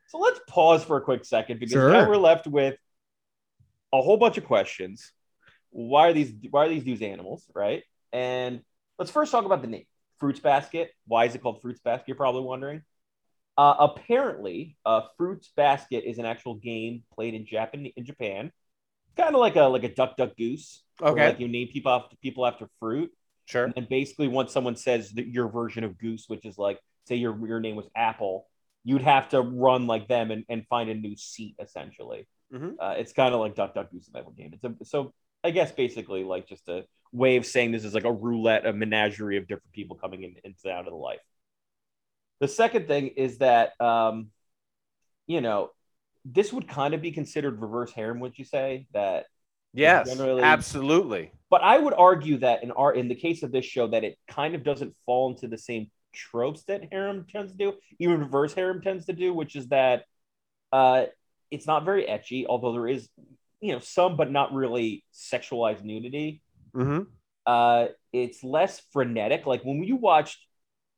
so 0.08 0.18
let's 0.18 0.40
pause 0.48 0.84
for 0.84 0.98
a 0.98 1.02
quick 1.02 1.26
second 1.26 1.60
because 1.60 1.74
Sure. 1.74 1.92
now 1.92 2.10
we're 2.10 2.18
left 2.18 2.48
with 2.48 2.76
a 3.94 4.02
whole 4.02 4.18
bunch 4.18 4.38
of 4.38 4.46
questions. 4.46 5.12
Why 5.70 6.10
are 6.10 6.14
these? 6.14 6.34
Why 6.50 6.66
are 6.66 6.70
these 6.70 6.84
dudes 6.84 7.02
animals? 7.04 7.46
Right? 7.54 7.84
And 8.12 8.62
let's 8.98 9.12
first 9.12 9.32
talk 9.32 9.46
about 9.46 9.62
the 9.62 9.68
name, 9.68 9.86
Fruits 10.20 10.40
Basket. 10.40 10.92
Why 11.06 11.26
is 11.26 11.36
it 11.36 11.42
called 11.44 11.62
Fruits 11.62 11.80
Basket? 11.82 12.08
You're 12.08 12.18
probably 12.18 12.42
wondering. 12.42 12.82
Uh, 13.62 13.76
apparently, 13.92 14.76
uh, 14.88 15.02
Fruits 15.18 15.52
Basket 15.56 16.04
is 16.04 16.18
an 16.18 16.26
actual 16.26 16.56
game 16.56 17.04
played 17.14 17.36
in 17.36 17.46
Japan. 17.46 17.86
In 17.96 18.04
Japan, 18.06 18.52
kind 19.16 19.36
of 19.36 19.40
like 19.40 19.56
a 19.56 19.66
like 19.76 19.84
a 19.84 19.94
Duck 19.94 20.18
Duck 20.18 20.36
Goose. 20.36 20.82
Okay. 21.00 21.28
like 21.28 21.40
you 21.40 21.48
name 21.48 21.68
people 21.68 21.92
after 21.92 22.16
people 22.18 22.46
after 22.48 22.68
fruit, 22.80 23.12
Sure. 23.46 23.72
and 23.76 23.88
basically, 23.88 24.28
once 24.28 24.52
someone 24.52 24.76
says 24.76 25.12
that 25.12 25.28
your 25.28 25.48
version 25.48 25.84
of 25.84 26.00
Goose, 26.00 26.26
which 26.28 26.44
is 26.44 26.58
like, 26.58 26.80
say 27.08 27.18
your 27.18 27.34
your 27.48 27.60
name 27.60 27.76
was 27.76 27.86
Apple, 27.96 28.48
you'd 28.84 29.04
have 29.04 29.30
to 29.30 29.42
run 29.42 29.86
like 29.86 30.08
them 30.08 30.32
and, 30.32 30.44
and 30.50 30.66
find 30.68 30.90
a 30.90 30.96
new 30.96 31.16
seat. 31.16 31.56
Essentially, 31.60 32.28
Mhm. 32.52 32.78
uh, 32.80 32.96
it's 32.98 33.14
kind 33.14 33.32
of 33.36 33.42
like 33.42 33.54
Duck 33.54 33.76
Duck 33.76 33.92
Goose, 33.92 34.10
of 34.16 34.36
game. 34.36 34.54
It's 34.54 34.64
a, 34.64 34.86
so 34.86 35.14
I 35.44 35.52
guess 35.52 35.72
basically 35.72 36.24
like 36.24 36.48
just 36.48 36.68
a 36.68 36.86
way 37.12 37.36
of 37.38 37.46
saying 37.46 37.72
this 37.74 37.86
is 37.86 37.94
like 37.94 38.06
a 38.06 38.12
roulette, 38.12 38.66
a 38.66 38.74
menagerie 38.74 39.38
of 39.38 39.48
different 39.48 39.72
people 39.72 39.98
coming 39.98 40.24
in 40.24 40.36
into 40.44 40.60
and 40.64 40.74
out 40.74 40.88
of 40.88 40.94
the 40.94 41.04
life. 41.12 41.20
The 42.42 42.48
second 42.48 42.88
thing 42.88 43.08
is 43.10 43.38
that, 43.38 43.80
um, 43.80 44.32
you 45.28 45.40
know, 45.42 45.70
this 46.26 46.52
would 46.52 46.68
kind 46.68 46.94
of 46.94 47.02
be 47.02 47.12
considered 47.12 47.62
reverse 47.62 47.92
harem. 47.94 48.20
Would 48.20 48.38
you 48.38 48.46
say 48.46 48.88
that 48.94 49.28
Yes, 49.74 50.10
generally- 50.10 50.44
absolutely. 50.44 51.32
But 51.50 51.62
I 51.64 51.78
would 51.78 51.94
argue 51.94 52.38
that 52.40 52.64
in 52.64 52.72
our 52.72 52.94
in 52.94 53.08
the 53.08 53.16
case 53.16 53.42
of 53.44 53.52
this 53.54 53.64
show, 53.66 53.88
that 53.88 54.04
it 54.04 54.18
kind 54.28 54.54
of 54.56 54.64
doesn't 54.64 54.96
fall 55.06 55.30
into 55.30 55.48
the 55.48 55.58
same 55.58 55.90
tropes 56.14 56.64
that 56.64 56.92
harem 56.92 57.26
tends 57.32 57.54
to 57.54 57.58
do, 57.58 57.74
even 58.00 58.20
reverse 58.20 58.54
harem 58.54 58.82
tends 58.82 59.06
to 59.06 59.14
do, 59.14 59.34
which 59.34 59.56
is 59.56 59.68
that 59.70 60.06
uh, 60.74 61.06
it's 61.52 61.68
not 61.68 61.86
very 61.86 62.06
ecchi, 62.06 62.46
although 62.48 62.74
there 62.74 62.88
is 62.88 63.08
you 63.62 63.72
know 63.74 63.80
some, 63.80 64.18
but 64.18 64.32
not 64.32 64.54
really 64.54 65.06
sexualized 65.14 65.84
nudity. 65.84 66.42
hmm 66.74 67.04
Uh, 67.46 67.88
it's 68.12 68.44
less 68.44 68.82
frenetic. 68.92 69.46
Like 69.46 69.64
when 69.64 69.84
you 69.84 69.96
watched 69.96 70.40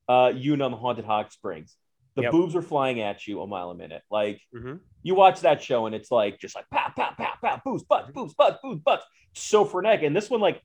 uh, 0.08 0.32
Yuna 0.34 0.66
on 0.66 0.72
the 0.72 0.78
Haunted 0.78 1.06
Hot 1.06 1.32
Springs, 1.32 1.76
the 2.16 2.24
Yep. 2.24 2.32
boobs 2.32 2.56
are 2.56 2.62
flying 2.62 3.00
at 3.02 3.26
you 3.28 3.42
a 3.42 3.48
mile 3.48 3.72
a 3.72 3.76
minute. 3.76 4.04
Like 4.12 4.42
hmm 4.54 4.76
you 5.06 5.16
watch 5.16 5.42
that 5.42 5.62
show 5.62 5.86
and 5.86 5.94
it's 5.94 6.12
like 6.12 6.40
just 6.40 6.56
like 6.56 6.66
pow 6.72 6.92
pow 6.96 7.14
pow 7.18 7.34
pow 7.42 7.62
boobs 7.66 7.84
butts 7.84 8.10
boobs 8.14 8.34
butts 8.36 8.58
boobs 8.64 8.82
butts 8.82 9.06
so 9.34 9.66
frenetic 9.66 10.04
and 10.04 10.16
this 10.16 10.30
one 10.30 10.40
like 10.40 10.62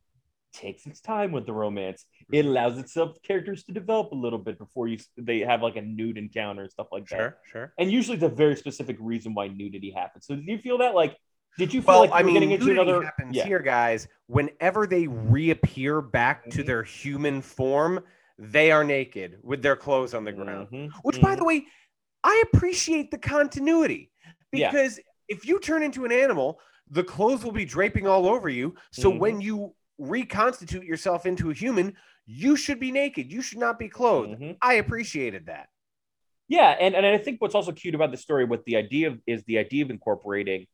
takes 0.53 0.87
its 0.87 1.01
time 1.01 1.33
with 1.33 1.45
the 1.45 1.53
romance 1.53 2.05
it 2.31 2.47
allows 2.47 2.79
itself 2.79 3.17
characters 3.23 3.65
to 3.65 3.73
develop 3.73 4.13
a 4.13 4.15
little 4.15 4.39
bit 4.39 4.57
before 4.59 4.87
you 4.89 4.97
they 5.17 5.41
have 5.41 5.61
like 5.63 5.77
a 5.77 5.83
nude 5.83 6.17
encounter 6.17 6.63
and 6.63 6.71
stuff 6.71 6.87
like 6.93 7.09
that 7.09 7.19
Sure, 7.19 7.37
sure. 7.51 7.75
and 7.79 7.91
usually 7.91 8.15
it's 8.17 8.25
a 8.25 8.29
very 8.29 8.57
specific 8.57 8.97
reason 9.01 9.35
why 9.35 9.49
nudity 9.49 9.91
happens 9.91 10.25
so 10.27 10.35
do 10.37 10.43
you 10.43 10.59
feel 10.59 10.79
that 10.79 10.95
like 10.95 11.17
did 11.59 11.75
you 11.75 11.83
feel 11.83 11.91
Well, 11.95 12.01
like 12.03 12.11
you 12.11 12.17
I 12.17 12.23
were 12.23 12.27
mean, 12.27 12.35
getting 12.35 12.51
into 12.53 12.67
nudity 12.67 12.83
another 12.93 13.03
happens 13.05 13.37
yeah 13.37 13.43
here, 13.43 13.59
guys. 13.59 14.07
Whenever 14.29 14.87
they 14.87 15.09
reappear 15.09 16.01
back 16.01 16.49
to 16.51 16.63
Mhm. 16.63 16.67
their 16.67 16.83
human 16.85 17.43
form, 17.43 18.05
they 18.39 18.71
are 18.71 18.85
naked 18.85 19.39
with 19.43 19.63
their 19.63 19.77
clothes 19.77 20.15
on 20.15 20.25
the 20.25 20.33
ground. 20.33 20.69
Mhm, 20.71 20.93
Which, 21.03 21.21
by 21.21 21.35
mhm. 21.35 21.39
the 21.39 21.45
way, 21.45 21.67
I 22.23 22.45
appreciate 22.53 23.11
the 23.11 23.19
continuity 23.19 24.11
Yeah. 24.53 24.71
because 24.71 25.01
if 25.29 25.45
you 25.47 25.61
turn 25.61 25.83
into 25.83 26.05
an 26.05 26.13
animal, 26.13 26.61
the 26.91 27.05
clothes 27.05 27.45
will 27.45 27.53
be 27.53 27.65
draping 27.65 28.07
all 28.07 28.27
over 28.27 28.49
you. 28.49 28.75
So 28.93 29.11
Mhm. 29.13 29.19
when 29.19 29.41
you 29.41 29.75
reconstitute 29.99 30.85
yourself 30.85 31.27
into 31.27 31.51
a 31.51 31.55
human, 31.55 31.97
you 32.27 32.57
should 32.57 32.79
be 32.79 32.93
naked. 32.93 33.33
You 33.33 33.43
should 33.43 33.59
not 33.59 33.79
be 33.79 33.89
clothed. 33.89 34.41
Mhm. 34.41 34.57
I 34.63 34.75
appreciated 34.75 35.47
that. 35.47 35.69
Yeah, 36.47 36.71
and, 36.81 36.95
and 36.95 37.05
I 37.05 37.19
think 37.19 37.43
what's 37.43 37.55
also 37.55 37.73
cute 37.73 37.95
about 37.95 38.11
the 38.11 38.17
story, 38.17 38.45
what 38.45 38.65
the 38.65 38.77
idea 38.77 39.09
of, 39.09 39.21
is 39.27 39.45
the 39.45 39.59
idea 39.59 39.85
of 39.85 39.91
incorporating 39.91 40.67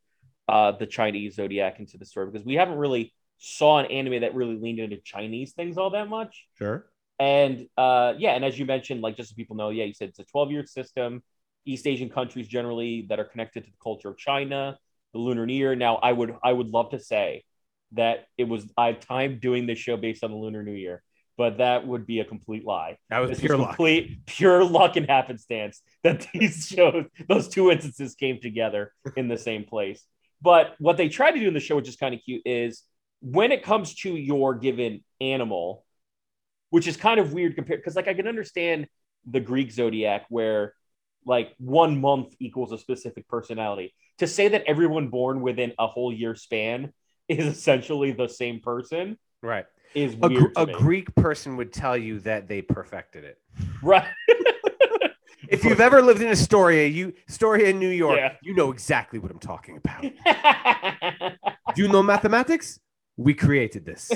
uh, 0.47 0.73
the 0.73 0.87
Chinese 0.87 1.37
zodiac 1.37 1.81
into 1.81 1.97
the 1.97 2.05
story 2.05 2.27
because 2.31 2.45
we 2.45 2.55
haven't 2.55 2.77
really 2.77 3.15
saw 3.39 3.79
an 3.79 3.87
anime 3.87 4.21
that 4.21 4.35
really 4.35 4.57
leaned 4.57 4.79
into 4.79 4.99
Chinese 4.99 5.53
things 5.53 5.79
all 5.79 5.91
that 5.91 6.07
much. 6.09 6.47
Sure. 6.59 6.87
And 7.19 7.67
uh, 7.77 8.15
yeah, 8.19 8.33
and 8.33 8.45
as 8.45 8.59
you 8.59 8.67
mentioned, 8.67 9.01
like 9.01 9.17
just 9.17 9.31
so 9.31 9.35
people 9.37 9.57
know, 9.57 9.71
yeah, 9.71 9.85
you 9.85 9.95
said 9.95 10.09
it's 10.09 10.19
a 10.19 10.25
12 10.25 10.51
year 10.51 10.67
system. 10.67 11.23
East 11.67 11.87
Asian 11.87 12.11
countries 12.11 12.47
generally 12.47 13.07
that 13.09 13.19
are 13.19 13.25
connected 13.25 13.65
to 13.65 13.71
the 13.71 13.77
culture 13.83 14.09
of 14.11 14.19
China, 14.19 14.77
the 15.15 15.19
Lunar 15.19 15.47
New 15.47 15.55
Year. 15.55 15.75
Now, 15.75 15.97
I 15.97 16.13
would 16.13 16.35
I 16.43 16.53
would 16.53 16.69
love 16.69 16.91
to 16.91 16.99
say 16.99 17.45
that 17.93 18.27
it 18.37 18.45
was 18.45 18.67
I 18.77 18.93
timed 18.93 19.41
doing 19.41 19.67
this 19.67 19.79
show 19.79 19.97
based 19.97 20.25
on 20.25 20.31
the 20.31 20.37
Lunar 20.37 20.63
New 20.63 20.73
Year, 20.73 21.03
but 21.39 21.59
that 21.59 21.87
would 21.87 22.07
be 22.07 22.21
a 22.21 22.25
complete 22.25 22.65
lie. 22.67 22.99
That 23.09 23.21
was 23.21 23.31
This 23.31 23.41
pure 23.41 23.53
was 23.53 23.61
luck. 23.61 23.69
complete 23.77 24.27
pure 24.27 24.65
luck 24.65 24.97
and 24.97 25.07
happenstance 25.09 25.81
that 26.03 26.27
these 26.35 26.67
shows, 26.67 27.07
those 27.29 27.49
two 27.49 27.71
instances 27.71 28.15
came 28.15 28.41
together 28.41 28.93
in 29.17 29.29
the 29.29 29.39
same 29.39 29.65
place. 29.65 30.05
But 30.43 30.75
what 30.79 30.97
they 30.97 31.09
try 31.09 31.31
to 31.31 31.39
do 31.41 31.49
in 31.49 31.55
the 31.55 31.61
show, 31.61 31.77
which 31.77 31.89
is 31.89 31.97
kind 31.97 32.15
of 32.15 32.21
cute, 32.23 32.43
is 32.45 32.83
when 33.23 33.53
it 33.53 33.63
comes 33.63 33.95
to 33.97 34.15
your 34.15 34.55
given 34.55 35.03
animal, 35.21 35.85
which 36.75 36.89
is 36.89 36.97
kind 36.97 37.21
of 37.21 37.33
weird 37.33 37.55
compared 37.55 37.79
because 37.81 37.95
like 37.95 38.09
I 38.09 38.15
can 38.15 38.27
understand 38.27 38.89
the 39.31 39.39
Greek 39.39 39.71
zodiac 39.71 40.27
where 40.29 40.75
like 41.25 41.55
one 41.59 42.01
month 42.01 42.35
equals 42.41 42.73
a 42.73 42.79
specific 42.79 43.29
personality. 43.29 43.95
To 44.19 44.27
say 44.27 44.49
that 44.49 44.65
everyone 44.67 45.07
born 45.09 45.41
within 45.41 45.73
a 45.79 45.87
whole 45.87 46.13
year 46.13 46.35
span 46.35 46.93
is 47.29 47.47
essentially 47.47 48.11
the 48.13 48.27
same 48.29 48.59
person 48.61 49.17
Right. 49.41 49.67
is 49.95 50.15
A. 50.21 50.29
Gr- 50.29 50.53
a. 50.57 50.67
Greek 50.67 51.15
person 51.15 51.57
would 51.59 51.73
tell 51.73 51.97
you 51.97 52.19
that 52.21 52.49
they 52.49 52.61
perfected 52.61 53.23
it. 53.25 53.39
right? 53.83 54.09
If 55.47 55.63
you've 55.63 55.81
ever 55.89 56.01
lived 56.03 56.23
in 56.23 56.29
Astoria, 56.29 56.87
you 56.89 57.13
Astoria 57.29 57.69
in 57.69 57.79
New 57.79 57.91
York, 58.05 58.19
Yeah. 58.19 58.33
you 58.43 58.55
know 58.55 58.73
exactly 58.73 59.19
what 59.23 59.31
I'm 59.31 59.39
talking 59.53 59.77
about. 59.83 60.01
Do 61.75 61.83
you 61.83 61.89
know 61.95 62.03
mathematics? 62.03 62.81
We 63.17 63.33
created 63.35 63.85
this. 63.91 64.11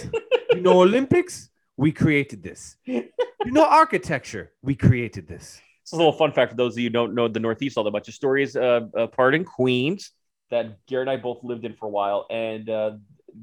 You 0.54 0.62
know 0.62 0.80
Olympics? 0.88 1.50
We 1.78 1.92
created 1.92 2.42
this. 2.42 2.76
You 2.84 3.04
know 3.46 3.64
architecture? 3.64 4.52
We 4.62 4.74
created 4.74 5.28
this. 5.28 5.60
It's 5.82 5.92
a 5.92 5.96
little 5.96 6.12
fun 6.12 6.32
fact 6.32 6.50
for 6.50 6.56
those 6.56 6.74
of 6.74 6.80
you 6.80 6.86
who 6.86 6.92
don't 6.92 7.14
know 7.14 7.28
the 7.28 7.40
Northeast 7.40 7.78
all 7.78 7.84
that 7.84 7.92
much. 7.92 8.08
Astoria 8.08 8.44
is 8.44 8.56
uh, 8.56 8.80
a 8.94 9.06
part 9.06 9.34
in 9.34 9.44
Queens 9.44 10.10
that 10.50 10.84
Garrett 10.86 11.08
and 11.08 11.18
I 11.18 11.22
both 11.22 11.44
lived 11.44 11.64
in 11.64 11.74
for 11.74 11.86
a 11.86 11.90
while, 11.90 12.26
and 12.30 12.68
uh, 12.68 12.90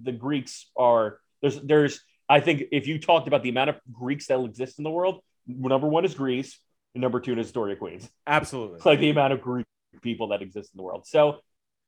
the 0.03 0.11
Greeks 0.11 0.69
are 0.77 1.19
there's 1.41 1.59
there's 1.61 2.01
I 2.27 2.41
think 2.41 2.65
if 2.71 2.87
you 2.87 2.99
talked 2.99 3.27
about 3.27 3.41
the 3.41 3.49
amount 3.49 3.69
of 3.69 3.77
Greeks 3.91 4.27
that 4.27 4.39
exist 4.41 4.79
in 4.79 4.83
the 4.83 4.91
world, 4.91 5.21
number 5.47 5.87
one 5.87 6.03
is 6.03 6.13
Greece, 6.13 6.59
and 6.93 7.01
number 7.01 7.21
two 7.21 7.39
is 7.39 7.47
Astoria, 7.47 7.77
Queens. 7.77 8.09
Absolutely. 8.27 8.77
It's 8.77 8.85
like 8.85 8.99
the 8.99 9.11
amount 9.11 9.31
of 9.31 9.41
Greek 9.41 9.65
people 10.01 10.27
that 10.29 10.41
exist 10.41 10.71
in 10.73 10.77
the 10.77 10.83
world. 10.83 11.07
So, 11.07 11.37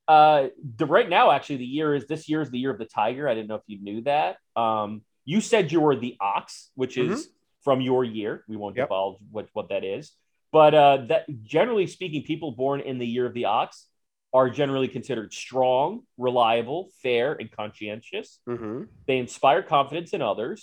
uh, 0.08 0.48
the 0.78 0.86
right 0.86 1.10
now, 1.10 1.32
actually, 1.32 1.58
the 1.58 1.66
year 1.66 1.94
is 1.94 2.08
this 2.08 2.30
year 2.30 2.42
is 2.42 2.50
the 2.50 2.58
year 2.58 2.72
of 2.72 2.80
the 2.80 2.86
tiger. 2.86 3.28
I 3.28 3.34
didn't 3.34 3.50
know 3.50 3.56
if 3.56 3.64
you 3.68 3.80
knew 3.82 4.02
that. 4.04 4.38
Um, 4.56 5.02
you 5.34 5.40
said 5.42 5.72
you 5.74 5.82
were 5.82 5.96
the 5.96 6.16
ox, 6.36 6.72
which 6.82 6.96
is 6.98 7.28
from 7.66 7.82
your 7.82 8.04
year. 8.06 8.34
We 8.48 8.56
won't 8.62 8.76
Yep. 8.78 8.88
divulge 8.88 9.18
what 9.36 9.48
what 9.58 9.68
that 9.74 9.84
is, 9.84 10.04
but 10.52 10.74
uh, 10.74 10.98
that 11.12 11.24
generally 11.44 11.86
speaking, 11.86 12.24
people 12.24 12.50
born 12.63 12.80
in 12.80 12.98
the 12.98 13.06
year 13.16 13.26
of 13.30 13.34
the 13.40 13.46
ox 13.46 13.88
are 14.34 14.50
generally 14.50 14.88
considered 14.88 15.34
strong, 15.34 15.88
reliable, 16.18 16.80
fair, 17.04 17.28
and 17.40 17.52
conscientious. 17.52 18.28
hmm 18.48 18.84
They 19.08 19.18
inspire 19.26 19.62
confidence 19.63 20.10
in 20.18 20.22
others, 20.22 20.60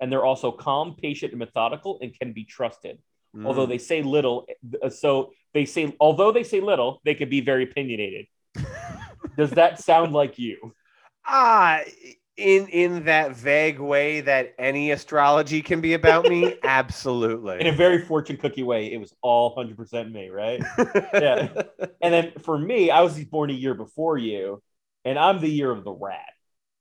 and 0.00 0.06
they're 0.10 0.24
also 0.32 0.50
calm, 0.50 0.86
patient, 1.06 1.30
and 1.34 1.38
methodical, 1.38 1.92
and 2.02 2.08
can 2.18 2.32
be 2.32 2.44
trusted 2.58 2.96
Mm. 3.36 3.44
although 3.46 3.66
they 3.72 3.82
say 3.90 3.98
little 4.16 4.36
uh, 4.82 4.88
so 4.88 5.10
they 5.52 5.66
say 5.74 5.82
although 6.06 6.32
they 6.36 6.42
say 6.52 6.60
little 6.72 6.90
they 7.06 7.14
can 7.20 7.28
be 7.36 7.40
very 7.50 7.64
opinionated 7.68 8.24
does 9.40 9.50
that 9.60 9.72
sound 9.88 10.10
like 10.20 10.34
you 10.38 10.56
ah, 11.26 11.80
in 12.36 12.68
in 12.68 13.04
that 13.04 13.34
vague 13.34 13.78
way 13.78 14.20
that 14.20 14.54
any 14.58 14.90
astrology 14.90 15.62
can 15.62 15.80
be 15.80 15.94
about 15.94 16.28
me, 16.28 16.54
absolutely. 16.62 17.60
in 17.60 17.66
a 17.66 17.72
very 17.72 18.04
fortune 18.04 18.36
cookie 18.36 18.62
way 18.62 18.92
it 18.92 18.98
was 18.98 19.14
all 19.22 19.54
100% 19.54 20.12
me 20.12 20.28
right 20.28 20.62
Yeah. 21.14 21.48
and 22.02 22.12
then 22.14 22.32
for 22.42 22.58
me 22.58 22.90
i 22.90 23.00
was 23.00 23.18
born 23.24 23.50
a 23.50 23.54
year 23.54 23.74
before 23.74 24.18
you 24.18 24.62
and 25.04 25.18
i'm 25.18 25.40
the 25.40 25.48
year 25.48 25.70
of 25.70 25.84
the 25.84 25.92
rat 25.92 26.20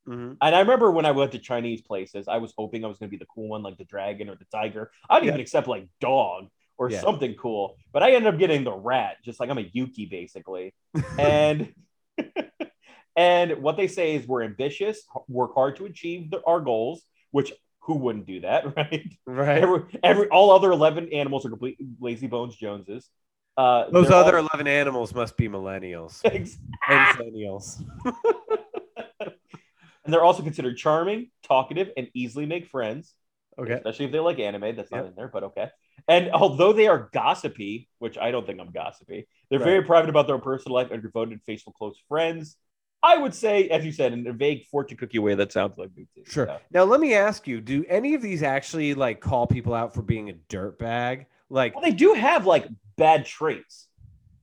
Mhm. 0.08 0.38
and 0.42 0.56
i 0.56 0.60
remember 0.60 0.92
when 0.92 1.06
i 1.06 1.12
went 1.12 1.32
to 1.32 1.40
chinese 1.40 1.82
places 1.82 2.28
i 2.28 2.38
was 2.38 2.54
hoping 2.58 2.86
i 2.86 2.88
was 2.88 3.00
going 3.00 3.10
to 3.10 3.18
be 3.18 3.18
the 3.18 3.26
cool 3.34 3.48
one 3.50 3.64
like 3.64 3.78
the 3.78 3.86
dragon 3.86 4.30
or 4.30 4.36
the 4.36 4.46
tiger 4.52 4.92
i 5.10 5.16
didn't 5.16 5.26
Yeah. 5.26 5.32
even 5.32 5.42
accept 5.42 5.68
like 5.68 5.88
dog 6.00 6.48
or 6.78 6.92
Yeah. 6.92 7.02
something 7.02 7.34
cool 7.36 7.78
but 7.94 8.04
i 8.04 8.12
ended 8.12 8.32
up 8.32 8.40
getting 8.40 8.64
the 8.64 8.74
rat 8.74 9.18
just 9.24 9.40
like 9.40 9.50
i'm 9.50 9.58
a 9.58 9.70
yuki 9.74 10.06
basically 10.06 10.76
and 11.18 11.74
and 13.16 13.62
what 13.62 13.78
they 13.78 13.88
say 13.88 14.16
is 14.16 14.28
we're 14.28 14.44
ambitious 14.44 15.02
work 15.28 15.54
hard 15.54 15.76
to 15.78 15.86
achieve 15.86 16.30
the, 16.32 16.42
our 16.46 16.60
goals 16.60 17.04
which 17.32 17.52
who 17.82 17.96
wouldn't 17.96 18.26
do 18.26 18.42
that 18.42 18.66
right 18.78 19.14
Right. 19.26 19.62
every, 19.64 19.84
every 20.04 20.28
all 20.30 20.52
other 20.52 20.72
11 20.72 21.10
animals 21.14 21.46
are 21.46 21.50
complete 21.50 21.78
lazy 22.00 22.28
bones 22.28 22.56
joneses 22.56 23.10
uh 23.58 23.90
Those 23.90 24.10
other 24.12 24.38
all- 24.38 24.48
11 24.54 24.68
animals 24.68 25.14
must 25.14 25.38
be 25.38 25.48
millennials 25.48 26.22
millennials. 26.90 27.82
and 30.06 30.14
they're 30.14 30.24
also 30.24 30.44
considered 30.44 30.78
charming 30.78 31.30
talkative 31.44 31.92
and 31.98 32.10
easily 32.14 32.46
make 32.46 32.68
friends 32.68 33.14
Okay. 33.58 33.72
especially 33.74 34.06
if 34.08 34.12
they 34.12 34.20
like 34.20 34.40
anime 34.40 34.76
that's 34.76 34.92
not 34.92 34.98
Yep. 35.04 35.08
in 35.08 35.16
there 35.16 35.30
but 35.30 35.44
okay 35.46 35.70
and 36.10 36.30
although 36.32 36.74
they 36.74 36.88
are 36.88 37.10
gossipy 37.14 37.88
which 38.00 38.18
i 38.18 38.30
don't 38.30 38.46
think 38.46 38.60
i'm 38.60 38.72
gossipy 38.72 39.28
they're 39.50 39.60
very 39.60 39.82
private 39.84 40.10
about 40.10 40.28
their 40.28 40.38
personal 40.40 40.76
life 40.76 40.92
and 40.92 41.02
devoted 41.02 41.40
faithful 41.46 41.72
close 41.72 41.96
friends 42.10 42.58
i 43.06 43.18
would 43.18 43.34
say 43.34 43.70
as 43.70 43.86
you 43.86 43.92
said 43.92 44.12
in 44.14 44.26
a 44.28 44.34
vague 44.34 44.66
fortune 44.66 44.98
cookie 44.98 45.20
way 45.20 45.36
that 45.36 45.52
sounds 45.52 45.78
like 45.78 45.90
me 45.96 46.08
too 46.16 46.24
Sure. 46.26 46.48
So- 46.48 46.58
Now 46.72 46.84
let 46.84 47.00
me 47.00 47.14
ask 47.14 47.48
you: 47.48 47.62
Do 47.62 47.86
any 47.88 48.14
of 48.16 48.22
these 48.22 48.42
actually 48.44 48.94
like 48.96 49.20
call 49.22 49.46
people 49.48 49.74
out 49.74 49.94
for 49.94 50.02
being 50.02 50.30
a 50.30 50.34
dirtbag? 50.50 51.26
Like, 51.50 51.76
Well, 51.76 51.84
they 51.84 51.92
do 51.92 52.14
have 52.14 52.46
like 52.48 52.68
bad 52.98 53.26
traits. 53.26 53.88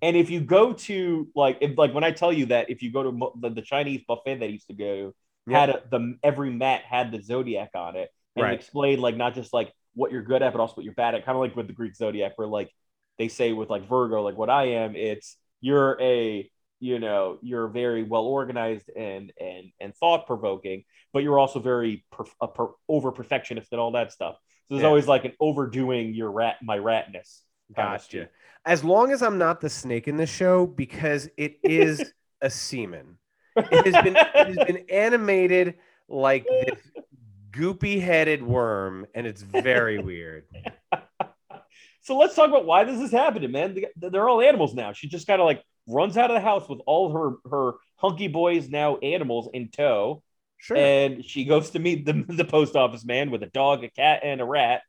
And 0.00 0.16
if 0.16 0.30
you 0.30 0.40
go 0.40 0.72
to 0.72 1.28
like 1.34 1.58
if 1.60 1.76
like 1.76 1.92
when 1.92 2.04
I 2.04 2.12
tell 2.12 2.32
you 2.32 2.46
that 2.46 2.70
if 2.70 2.82
you 2.82 2.92
go 2.92 3.02
to 3.02 3.32
the, 3.40 3.50
the 3.50 3.62
Chinese 3.62 4.02
buffet 4.06 4.36
that 4.36 4.44
I 4.46 4.48
used 4.48 4.68
to 4.68 4.74
go 4.74 4.84
to, 4.84 5.14
Yeah. 5.48 5.58
had 5.60 5.70
a, 5.70 5.82
the 5.90 6.16
every 6.22 6.50
mat 6.50 6.82
had 6.88 7.10
the 7.12 7.20
zodiac 7.22 7.70
on 7.74 7.96
it 7.96 8.10
and 8.36 8.44
Right. 8.44 8.54
explained 8.54 9.00
like 9.02 9.16
not 9.16 9.34
just 9.34 9.52
like 9.52 9.72
what 9.94 10.12
you're 10.12 10.22
good 10.22 10.42
at 10.42 10.52
but 10.52 10.60
also 10.60 10.74
what 10.76 10.84
you're 10.84 10.94
bad 10.94 11.14
at 11.16 11.24
kind 11.24 11.36
of 11.36 11.40
like 11.40 11.56
with 11.56 11.66
the 11.66 11.72
Greek 11.72 11.94
zodiac 11.96 12.32
where 12.36 12.46
like 12.48 12.70
they 13.18 13.28
say 13.28 13.52
with 13.52 13.70
like 13.70 13.88
Virgo 13.88 14.22
like 14.22 14.36
what 14.36 14.50
I 14.50 14.64
am 14.82 14.94
it's 14.96 15.36
you're 15.60 16.00
a 16.00 16.48
you 16.82 16.98
know 16.98 17.38
you're 17.42 17.68
very 17.68 18.02
well 18.02 18.24
organized 18.24 18.90
and 18.96 19.32
and 19.40 19.70
and 19.80 19.94
thought 19.94 20.26
provoking 20.26 20.82
but 21.12 21.22
you're 21.22 21.38
also 21.38 21.60
very 21.60 22.04
a 22.40 22.48
per- 22.48 22.72
over 22.88 23.12
perfectionist 23.12 23.68
and 23.70 23.80
all 23.80 23.92
that 23.92 24.10
stuff 24.10 24.34
so 24.66 24.74
there's 24.74 24.82
Yeah. 24.82 24.88
always 24.88 25.06
like 25.06 25.24
an 25.24 25.32
overdoing 25.38 26.12
your 26.12 26.30
rat 26.32 26.56
my 26.62 26.76
ratness 26.78 27.42
gotcha. 27.76 28.28
As 28.64 28.82
long 28.84 29.12
as 29.12 29.22
I'm 29.22 29.38
not 29.38 29.60
the 29.60 29.70
snake 29.70 30.06
in 30.08 30.16
the 30.16 30.26
show, 30.26 30.66
because 30.66 31.28
it 31.36 31.58
is 31.64 32.12
a 32.40 32.50
semen. 32.50 33.16
It 33.56 33.86
has 33.86 34.02
been 34.04 34.16
it 34.16 34.46
has 34.56 34.56
been 34.66 34.84
animated 34.90 35.74
like 36.08 36.46
this 36.66 36.78
goopy 37.50 38.00
headed 38.00 38.42
worm, 38.42 39.06
and 39.14 39.26
it's 39.26 39.42
very 39.42 39.98
weird. 39.98 40.44
so 42.02 42.16
let's 42.18 42.34
talk 42.34 42.48
about 42.50 42.66
why 42.66 42.84
this 42.84 43.00
is 43.00 43.10
happening, 43.10 43.50
man. 43.52 43.76
They're 43.96 44.28
all 44.28 44.40
animals 44.40 44.74
now. 44.74 44.92
She 44.92 45.08
just 45.08 45.26
kind 45.26 45.40
of 45.40 45.46
like 45.46 45.62
runs 45.86 46.16
out 46.16 46.30
of 46.30 46.34
the 46.34 46.40
house 46.40 46.68
with 46.68 46.80
all 46.86 47.12
her 47.12 47.50
her 47.50 47.72
hunky 47.96 48.28
boys 48.28 48.68
now 48.68 48.96
animals 48.98 49.48
in 49.52 49.68
tow. 49.68 50.22
Sure. 50.58 50.76
And 50.76 51.24
she 51.24 51.44
goes 51.44 51.70
to 51.70 51.78
meet 51.78 52.06
the, 52.06 52.12
the 52.28 52.44
post 52.44 52.76
office 52.76 53.04
man 53.04 53.30
with 53.30 53.42
a 53.42 53.48
dog, 53.48 53.82
a 53.82 53.90
cat, 53.90 54.20
and 54.22 54.40
a 54.40 54.44
rat. 54.44 54.82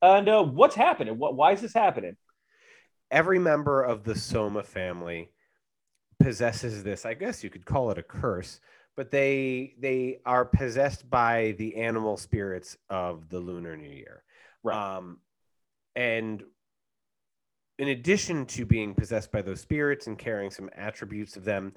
And 0.00 0.28
uh, 0.28 0.42
what's 0.42 0.74
happening? 0.74 1.18
What? 1.18 1.34
Why 1.34 1.52
is 1.52 1.60
this 1.60 1.74
happening? 1.74 2.16
Every 3.10 3.38
member 3.38 3.82
of 3.82 4.04
the 4.04 4.14
Soma 4.14 4.62
family 4.62 5.30
possesses 6.20 6.82
this. 6.82 7.06
I 7.06 7.14
guess 7.14 7.42
you 7.42 7.50
could 7.50 7.64
call 7.64 7.90
it 7.90 7.98
a 7.98 8.02
curse, 8.02 8.60
but 8.96 9.10
they 9.10 9.74
they 9.78 10.20
are 10.24 10.44
possessed 10.44 11.08
by 11.08 11.54
the 11.58 11.76
animal 11.76 12.16
spirits 12.16 12.76
of 12.88 13.28
the 13.28 13.40
Lunar 13.40 13.76
New 13.76 13.90
Year. 13.90 14.22
Right. 14.62 14.96
Um, 14.96 15.18
and 15.96 16.42
in 17.78 17.88
addition 17.88 18.44
to 18.46 18.66
being 18.66 18.94
possessed 18.94 19.30
by 19.30 19.42
those 19.42 19.60
spirits 19.60 20.06
and 20.06 20.18
carrying 20.18 20.50
some 20.50 20.70
attributes 20.76 21.36
of 21.36 21.44
them, 21.44 21.74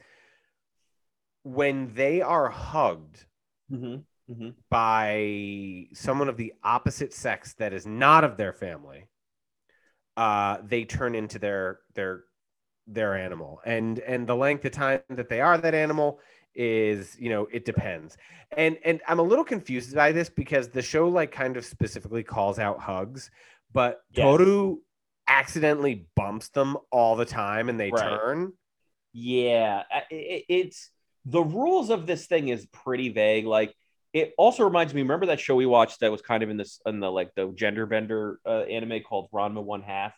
when 1.44 1.94
they 1.94 2.22
are 2.22 2.50
hugged 2.50 3.26
mm-hmm. 3.72 4.02
Mm-hmm. 4.32 4.50
by 4.70 5.88
someone 5.94 6.30
of 6.30 6.38
the 6.38 6.54
opposite 6.64 7.14
sex 7.14 7.54
that 7.54 7.74
is 7.74 7.86
not 7.86 8.24
of 8.24 8.38
their 8.38 8.54
family, 8.54 9.08
uh, 10.18 10.58
they 10.64 10.86
turn 10.86 11.16
into 11.16 11.40
their 11.40 11.80
their 11.94 12.24
their 12.88 13.16
animal, 13.16 13.62
and 13.66 14.00
and 14.00 14.28
the 14.28 14.36
length 14.36 14.66
of 14.66 14.72
time 14.72 15.02
that 15.10 15.30
they 15.30 15.42
are 15.42 15.58
that 15.58 15.76
animal 15.76 16.20
is 16.54 17.16
you 17.20 17.30
know 17.30 17.48
it 17.52 17.64
depends 17.64 18.18
and 18.58 18.78
and 18.84 19.00
i'm 19.08 19.20
a 19.20 19.24
little 19.24 19.46
confused 19.46 19.96
by 19.96 20.12
this 20.12 20.30
because 20.30 20.68
the 20.68 20.82
show 20.82 21.08
like 21.08 21.32
kind 21.32 21.56
of 21.56 21.64
specifically 21.64 22.24
calls 22.24 22.60
out 22.60 22.78
hugs 22.78 23.32
but 23.72 24.02
yes. 24.12 24.26
toru 24.26 24.78
accidentally 25.42 26.08
bumps 26.16 26.50
them 26.50 26.78
all 26.92 27.16
the 27.16 27.26
time 27.26 27.70
and 27.70 27.80
they 27.80 27.92
right. 27.92 28.20
turn 28.20 28.54
yeah 29.14 29.84
it, 30.10 30.46
it's 30.48 30.92
the 31.26 31.42
rules 31.42 31.90
of 31.90 32.08
this 32.08 32.28
thing 32.28 32.48
is 32.50 32.66
pretty 32.68 33.10
vague 33.10 33.46
like 33.46 33.76
it 34.14 34.34
also 34.38 34.64
reminds 34.64 34.94
me 34.94 35.02
remember 35.02 35.26
that 35.28 35.40
show 35.40 35.56
we 35.56 35.66
watched 35.66 36.00
that 36.00 36.12
was 36.12 36.22
kind 36.22 36.44
of 36.44 36.50
in 36.50 36.58
this 36.58 36.80
in 36.86 37.00
the 37.00 37.12
like 37.12 37.34
the 37.36 37.52
gender 37.56 37.86
bender 37.86 38.40
uh, 38.46 38.62
anime 38.62 39.02
called 39.02 39.30
ranma 39.32 39.62
one 39.62 39.82
half 39.82 40.14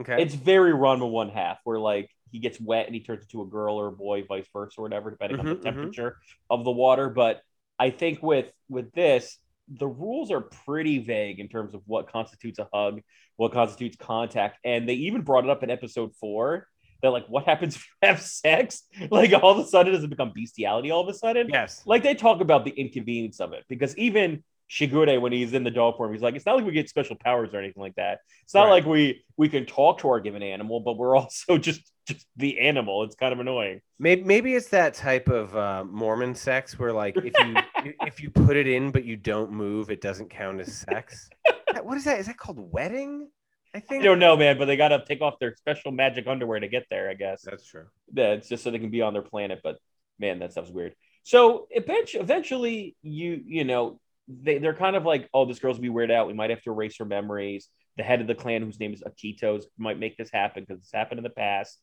okay 0.00 0.22
it's 0.22 0.34
very 0.34 0.72
ranma 0.72 1.08
one 1.08 1.28
half 1.28 1.58
where 1.64 1.78
like 1.78 2.10
he 2.30 2.38
gets 2.38 2.60
wet 2.60 2.86
and 2.86 2.94
he 2.94 3.00
turns 3.00 3.22
into 3.22 3.42
a 3.42 3.46
girl 3.46 3.76
or 3.76 3.88
a 3.88 3.92
boy, 3.92 4.24
vice 4.24 4.46
versa, 4.52 4.80
or 4.80 4.82
whatever, 4.82 5.10
depending 5.10 5.38
mm-hmm, 5.38 5.48
on 5.48 5.54
the 5.54 5.58
mm-hmm, 5.60 5.68
mm-hmm. 5.68 5.76
temperature 5.78 6.10
mm-hmm. 6.10 6.58
of 6.58 6.64
the 6.64 6.70
water. 6.70 7.08
But 7.08 7.42
I 7.78 7.90
think 7.90 8.22
with 8.22 8.46
with 8.68 8.92
this, 8.92 9.38
the 9.70 9.86
rules 9.86 10.30
are 10.30 10.40
pretty 10.40 10.98
vague 10.98 11.38
in 11.38 11.48
terms 11.48 11.74
of 11.74 11.82
what 11.86 12.10
constitutes 12.10 12.58
a 12.58 12.68
hug, 12.72 13.00
what 13.36 13.52
constitutes 13.52 13.96
contact, 13.96 14.58
and 14.64 14.88
they 14.88 14.94
even 14.94 15.22
brought 15.22 15.44
it 15.44 15.50
up 15.50 15.62
in 15.62 15.70
episode 15.70 16.14
four. 16.16 16.66
That 17.02 17.10
like, 17.10 17.26
what 17.28 17.44
happens 17.44 17.76
if 17.76 17.86
you 18.02 18.08
have 18.08 18.20
sex? 18.20 18.82
Like 19.10 19.32
all 19.32 19.58
of 19.58 19.64
a 19.64 19.68
sudden, 19.68 19.92
does 19.92 20.04
it 20.04 20.10
become 20.10 20.32
bestiality? 20.34 20.90
All 20.90 21.00
of 21.00 21.08
a 21.08 21.14
sudden, 21.14 21.48
yes. 21.48 21.82
Like 21.86 22.02
they 22.02 22.14
talk 22.14 22.40
about 22.40 22.64
the 22.64 22.72
inconvenience 22.72 23.40
of 23.40 23.52
it 23.52 23.64
because 23.68 23.96
even 23.96 24.42
Shigure 24.70 25.20
when 25.20 25.32
he's 25.32 25.52
in 25.52 25.64
the 25.64 25.70
dog 25.70 25.96
form. 25.96 26.12
He's 26.12 26.22
like, 26.22 26.36
it's 26.36 26.46
not 26.46 26.54
like 26.54 26.64
we 26.64 26.70
get 26.70 26.88
special 26.88 27.16
powers 27.16 27.52
or 27.52 27.58
anything 27.58 27.82
like 27.82 27.96
that. 27.96 28.20
It's 28.44 28.54
not 28.54 28.64
right. 28.64 28.70
like 28.70 28.86
we 28.86 29.24
we 29.36 29.48
can 29.48 29.66
talk 29.66 29.98
to 30.00 30.08
our 30.08 30.20
given 30.20 30.42
animal, 30.42 30.78
but 30.80 30.96
we're 30.96 31.16
also 31.18 31.58
just 31.58 31.90
just 32.06 32.24
the 32.36 32.60
animal. 32.60 33.02
It's 33.02 33.16
kind 33.16 33.32
of 33.32 33.40
annoying. 33.40 33.80
Maybe 33.98 34.22
maybe 34.22 34.54
it's 34.54 34.68
that 34.68 34.94
type 34.94 35.28
of 35.28 35.56
uh, 35.56 35.84
Mormon 35.84 36.36
sex 36.36 36.78
where 36.78 36.92
like 36.92 37.16
if 37.16 37.34
you 37.84 37.92
if 38.06 38.22
you 38.22 38.30
put 38.30 38.56
it 38.56 38.68
in 38.68 38.92
but 38.92 39.04
you 39.04 39.16
don't 39.16 39.50
move, 39.50 39.90
it 39.90 40.00
doesn't 40.00 40.30
count 40.30 40.60
as 40.60 40.72
sex. 40.72 41.28
what 41.82 41.98
is 41.98 42.04
that? 42.04 42.20
Is 42.20 42.26
that 42.26 42.36
called 42.36 42.58
wedding? 42.72 43.28
I 43.74 43.80
think 43.80 44.02
I 44.02 44.04
don't 44.04 44.18
know, 44.20 44.36
man, 44.36 44.56
but 44.56 44.66
they 44.66 44.76
got 44.76 44.88
to 44.88 45.04
take 45.04 45.20
off 45.20 45.38
their 45.40 45.54
special 45.56 45.90
magic 45.90 46.26
underwear 46.26 46.60
to 46.60 46.68
get 46.68 46.86
there. 46.90 47.10
I 47.10 47.14
guess 47.14 47.42
that's 47.42 47.64
true. 47.64 47.86
Yeah, 48.12 48.32
it's 48.32 48.48
just 48.48 48.64
so 48.64 48.70
they 48.70 48.78
can 48.78 48.90
be 48.90 49.02
on 49.02 49.12
their 49.14 49.22
planet. 49.22 49.60
But 49.64 49.78
man, 50.18 50.38
that 50.40 50.52
stuff's 50.52 50.70
weird. 50.70 50.94
So 51.24 51.66
eventually, 51.70 52.22
eventually, 52.22 52.96
you 53.02 53.42
you 53.44 53.64
know 53.64 54.00
they, 54.42 54.58
they're 54.58 54.74
kind 54.74 54.96
of 54.96 55.04
like, 55.04 55.28
oh, 55.34 55.44
this 55.44 55.58
girl's 55.58 55.78
gonna 55.78 55.90
be 55.90 55.94
weirded 55.94 56.12
out. 56.12 56.26
We 56.26 56.34
might 56.34 56.50
have 56.50 56.62
to 56.62 56.70
erase 56.70 56.96
her 56.98 57.04
memories. 57.04 57.68
The 57.96 58.02
head 58.02 58.20
of 58.20 58.26
the 58.26 58.34
clan, 58.34 58.62
whose 58.62 58.78
name 58.78 58.92
is 58.92 59.02
Akitos, 59.02 59.64
might 59.76 59.98
make 59.98 60.16
this 60.16 60.30
happen 60.30 60.64
because 60.66 60.82
it's 60.82 60.92
happened 60.92 61.18
in 61.18 61.24
the 61.24 61.30
past. 61.30 61.78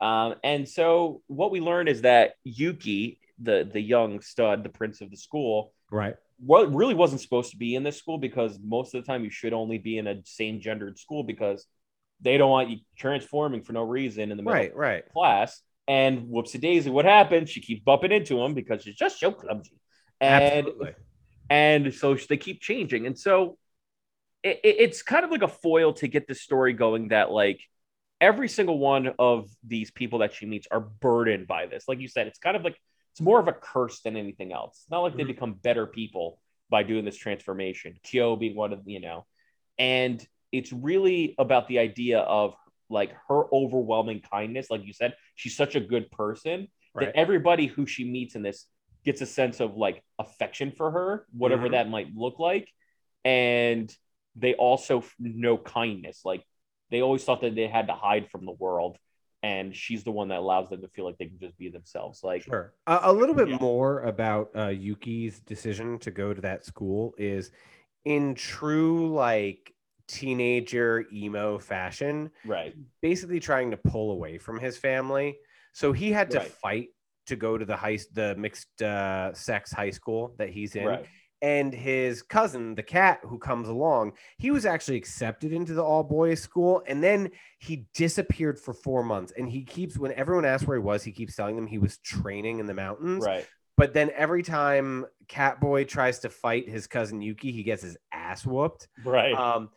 Um, 0.00 0.36
and 0.42 0.68
so 0.68 1.22
what 1.26 1.50
we 1.50 1.60
learned 1.60 1.88
is 1.88 2.02
that 2.02 2.34
Yuki, 2.44 3.20
the 3.42 3.68
the 3.70 3.80
young 3.80 4.20
stud, 4.20 4.62
the 4.62 4.70
prince 4.70 5.00
of 5.00 5.10
the 5.10 5.16
school, 5.16 5.72
right, 5.90 6.14
well, 6.44 6.66
really 6.66 6.94
wasn't 6.94 7.20
supposed 7.20 7.50
to 7.50 7.56
be 7.56 7.74
in 7.74 7.82
this 7.82 7.98
school 7.98 8.18
because 8.18 8.58
most 8.64 8.94
of 8.94 9.02
the 9.02 9.06
time 9.06 9.24
you 9.24 9.30
should 9.30 9.52
only 9.52 9.78
be 9.78 9.98
in 9.98 10.06
a 10.06 10.16
same 10.24 10.60
gendered 10.60 10.98
school 10.98 11.22
because 11.22 11.66
they 12.20 12.38
don't 12.38 12.50
want 12.50 12.70
you 12.70 12.78
transforming 12.96 13.62
for 13.62 13.72
no 13.72 13.82
reason 13.82 14.30
in 14.30 14.36
the 14.36 14.42
middle 14.42 14.52
right, 14.52 14.76
right. 14.76 15.12
class. 15.12 15.60
And 15.88 16.28
whoopsie 16.28 16.60
daisy, 16.60 16.88
what 16.88 17.04
happens? 17.04 17.50
She 17.50 17.60
keeps 17.60 17.82
bumping 17.82 18.12
into 18.12 18.40
him 18.40 18.54
because 18.54 18.82
she's 18.82 18.94
just 18.94 19.18
so 19.18 19.32
clumsy. 19.32 19.72
And 20.20 20.66
Absolutely 20.66 20.94
and 21.50 21.92
so 21.92 22.14
they 22.14 22.36
keep 22.36 22.62
changing. 22.62 23.06
And 23.06 23.18
so 23.18 23.58
it, 24.42 24.60
it's 24.62 25.02
kind 25.02 25.24
of 25.24 25.32
like 25.32 25.42
a 25.42 25.48
foil 25.48 25.92
to 25.94 26.08
get 26.08 26.28
the 26.28 26.34
story 26.34 26.72
going 26.72 27.08
that 27.08 27.30
like 27.32 27.60
every 28.20 28.48
single 28.48 28.78
one 28.78 29.12
of 29.18 29.50
these 29.66 29.90
people 29.90 30.20
that 30.20 30.32
she 30.32 30.46
meets 30.46 30.68
are 30.70 30.80
burdened 30.80 31.48
by 31.48 31.66
this. 31.66 31.84
Like 31.88 31.98
you 31.98 32.08
said 32.08 32.28
it's 32.28 32.38
kind 32.38 32.56
of 32.56 32.62
like 32.62 32.76
it's 33.12 33.20
more 33.20 33.40
of 33.40 33.48
a 33.48 33.52
curse 33.52 34.00
than 34.00 34.16
anything 34.16 34.52
else. 34.52 34.78
It's 34.82 34.90
not 34.90 35.00
like 35.00 35.12
mm-hmm. 35.12 35.18
they 35.18 35.24
become 35.24 35.54
better 35.54 35.86
people 35.86 36.40
by 36.70 36.84
doing 36.84 37.04
this 37.04 37.16
transformation 37.16 37.98
kyo 38.04 38.36
being 38.36 38.54
one 38.54 38.72
of 38.72 38.82
you 38.86 39.00
know. 39.00 39.26
And 39.76 40.24
it's 40.52 40.72
really 40.72 41.34
about 41.38 41.66
the 41.66 41.80
idea 41.80 42.20
of 42.20 42.54
like 42.88 43.12
her 43.28 43.42
overwhelming 43.52 44.22
kindness. 44.30 44.70
Like 44.70 44.84
you 44.84 44.92
said 44.92 45.14
she's 45.34 45.56
such 45.56 45.74
a 45.74 45.80
good 45.80 46.12
person 46.12 46.68
right. 46.94 47.06
that 47.06 47.16
everybody 47.16 47.66
who 47.66 47.86
she 47.86 48.04
meets 48.04 48.36
in 48.36 48.42
this 48.42 48.66
gets 49.04 49.20
a 49.20 49.26
sense 49.26 49.60
of 49.60 49.76
like 49.76 50.02
affection 50.18 50.72
for 50.72 50.90
her, 50.90 51.26
whatever 51.32 51.64
mm-hmm. 51.64 51.72
that 51.72 51.88
might 51.88 52.14
look 52.14 52.38
like. 52.38 52.68
And 53.24 53.94
they 54.36 54.54
also 54.54 55.04
know 55.18 55.56
kindness. 55.58 56.22
Like 56.24 56.44
they 56.90 57.02
always 57.02 57.24
thought 57.24 57.40
that 57.42 57.54
they 57.54 57.68
had 57.68 57.86
to 57.88 57.94
hide 57.94 58.30
from 58.30 58.46
the 58.46 58.52
world. 58.52 58.96
And 59.42 59.74
she's 59.74 60.04
the 60.04 60.10
one 60.10 60.28
that 60.28 60.38
allows 60.38 60.68
them 60.68 60.82
to 60.82 60.88
feel 60.88 61.06
like 61.06 61.16
they 61.16 61.24
can 61.24 61.38
just 61.38 61.56
be 61.56 61.70
themselves. 61.70 62.22
Like, 62.22 62.42
sure. 62.42 62.74
Uh, 62.86 63.00
a 63.04 63.12
little 63.12 63.34
bit 63.34 63.48
yeah. 63.48 63.56
more 63.58 64.02
about 64.02 64.50
uh, 64.54 64.66
Yuki's 64.68 65.40
decision 65.40 65.98
to 66.00 66.10
go 66.10 66.34
to 66.34 66.42
that 66.42 66.66
school 66.66 67.14
is 67.16 67.50
in 68.04 68.34
true, 68.34 69.14
like, 69.14 69.72
teenager 70.08 71.06
emo 71.10 71.58
fashion. 71.58 72.30
Right. 72.44 72.74
Basically 73.00 73.40
trying 73.40 73.70
to 73.70 73.78
pull 73.78 74.12
away 74.12 74.36
from 74.36 74.60
his 74.60 74.76
family. 74.76 75.38
So 75.72 75.94
he 75.94 76.12
had 76.12 76.32
to 76.32 76.40
right. 76.40 76.52
fight 76.52 76.88
to 77.30 77.36
go 77.36 77.58
to 77.58 77.64
the 77.64 77.76
high 77.76 77.98
the 78.12 78.36
mixed 78.36 78.82
uh, 78.82 79.32
sex 79.34 79.72
high 79.72 79.90
school 79.90 80.34
that 80.38 80.50
he's 80.50 80.76
in. 80.76 80.86
Right. 80.86 81.06
And 81.42 81.72
his 81.72 82.20
cousin, 82.20 82.74
the 82.74 82.82
cat 82.82 83.20
who 83.22 83.38
comes 83.38 83.66
along, 83.66 84.12
he 84.36 84.50
was 84.50 84.66
actually 84.66 84.98
accepted 84.98 85.54
into 85.54 85.72
the 85.72 85.82
all 85.82 86.04
boys 86.04 86.42
school. 86.42 86.82
And 86.86 87.02
then 87.02 87.30
he 87.58 87.86
disappeared 87.94 88.60
for 88.60 88.74
four 88.74 89.02
months. 89.02 89.32
And 89.38 89.48
he 89.48 89.64
keeps, 89.64 89.96
when 89.96 90.12
everyone 90.12 90.44
asks 90.44 90.66
where 90.66 90.76
he 90.76 90.82
was, 90.82 91.02
he 91.02 91.12
keeps 91.12 91.34
telling 91.34 91.56
them 91.56 91.66
he 91.66 91.78
was 91.78 91.96
training 91.98 92.58
in 92.58 92.66
the 92.66 92.74
mountains. 92.74 93.24
Right. 93.24 93.46
But 93.78 93.94
then 93.94 94.10
every 94.14 94.42
time 94.42 95.06
Catboy 95.28 95.88
tries 95.88 96.18
to 96.18 96.28
fight 96.28 96.68
his 96.68 96.86
cousin 96.86 97.22
Yuki, 97.22 97.52
he 97.52 97.62
gets 97.62 97.82
his 97.82 97.96
ass 98.12 98.44
whooped. 98.44 98.88
Right. 99.02 99.32
Um, 99.32 99.70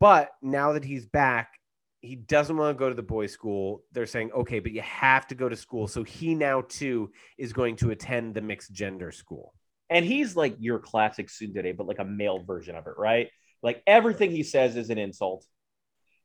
but 0.00 0.30
now 0.40 0.72
that 0.72 0.84
he's 0.84 1.04
back, 1.04 1.58
he 2.02 2.16
doesn't 2.16 2.56
want 2.56 2.76
to 2.76 2.78
go 2.78 2.88
to 2.88 2.94
the 2.94 3.02
boys' 3.02 3.32
school. 3.32 3.84
They're 3.92 4.06
saying, 4.06 4.32
okay, 4.32 4.58
but 4.58 4.72
you 4.72 4.82
have 4.82 5.26
to 5.28 5.36
go 5.36 5.48
to 5.48 5.56
school. 5.56 5.86
So 5.86 6.02
he 6.02 6.34
now 6.34 6.62
too 6.62 7.12
is 7.38 7.52
going 7.52 7.76
to 7.76 7.90
attend 7.90 8.34
the 8.34 8.40
mixed 8.40 8.72
gender 8.72 9.12
school. 9.12 9.54
And 9.88 10.04
he's 10.04 10.34
like 10.34 10.56
your 10.58 10.80
classic 10.80 11.28
tsundere, 11.28 11.76
but 11.76 11.86
like 11.86 12.00
a 12.00 12.04
male 12.04 12.42
version 12.42 12.74
of 12.74 12.88
it, 12.88 12.94
right? 12.98 13.28
Like 13.62 13.82
everything 13.86 14.32
he 14.32 14.42
says 14.42 14.76
is 14.76 14.90
an 14.90 14.98
insult. 14.98 15.46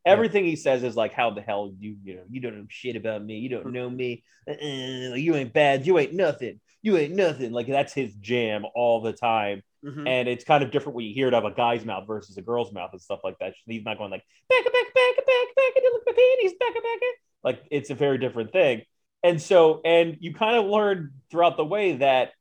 Everything 0.03 0.45
yeah. 0.45 0.51
he 0.51 0.55
says 0.55 0.83
is 0.83 0.95
like, 0.95 1.13
"How 1.13 1.31
the 1.31 1.41
hell 1.41 1.73
you 1.77 1.97
you 2.01 2.15
know 2.15 2.23
you 2.29 2.39
don't 2.39 2.57
know 2.57 2.65
shit 2.69 2.95
about 2.95 3.23
me. 3.23 3.39
You 3.39 3.49
don't 3.49 3.67
mm. 3.67 3.73
know 3.73 3.89
me. 3.89 4.23
Uh-uh, 4.49 5.15
you 5.15 5.35
ain't 5.35 5.53
bad. 5.53 5.85
You 5.85 5.99
ain't 5.99 6.13
nothing. 6.13 6.61
You 6.81 6.97
ain't 6.97 7.15
nothing." 7.15 7.51
Like 7.51 7.67
that's 7.67 7.93
his 7.93 8.13
jam 8.15 8.65
all 8.75 9.01
the 9.01 9.13
time. 9.13 9.63
Mm-hmm. 9.85 10.07
And 10.07 10.27
it's 10.27 10.43
kind 10.43 10.63
of 10.63 10.71
different 10.71 10.95
when 10.95 11.05
you 11.05 11.13
hear 11.13 11.27
it 11.27 11.33
out 11.33 11.45
of 11.45 11.51
a 11.51 11.55
guy's 11.55 11.85
mouth 11.85 12.07
versus 12.07 12.35
a 12.37 12.41
girl's 12.41 12.73
mouth 12.73 12.89
and 12.91 13.01
stuff 13.01 13.19
like 13.23 13.37
that. 13.39 13.53
He's 13.65 13.85
not 13.85 13.97
going 13.97 14.11
like 14.11 14.23
back, 14.49 14.63
back, 14.63 14.73
back, 14.73 15.15
back, 15.15 15.55
back, 15.55 15.75
and 15.75 15.85
look 15.93 16.01
at 16.01 16.07
my 16.07 16.13
panties, 16.13 16.53
back, 16.59 16.73
back. 16.73 16.99
Like 17.43 17.63
it's 17.71 17.89
a 17.89 17.95
very 17.95 18.17
different 18.17 18.51
thing. 18.51 18.81
And 19.23 19.41
so, 19.41 19.81
and 19.85 20.17
you 20.19 20.33
kind 20.33 20.57
of 20.57 20.65
learn 20.65 21.11
throughout 21.31 21.57
the 21.57 21.65
way 21.65 21.97
that 21.97 22.31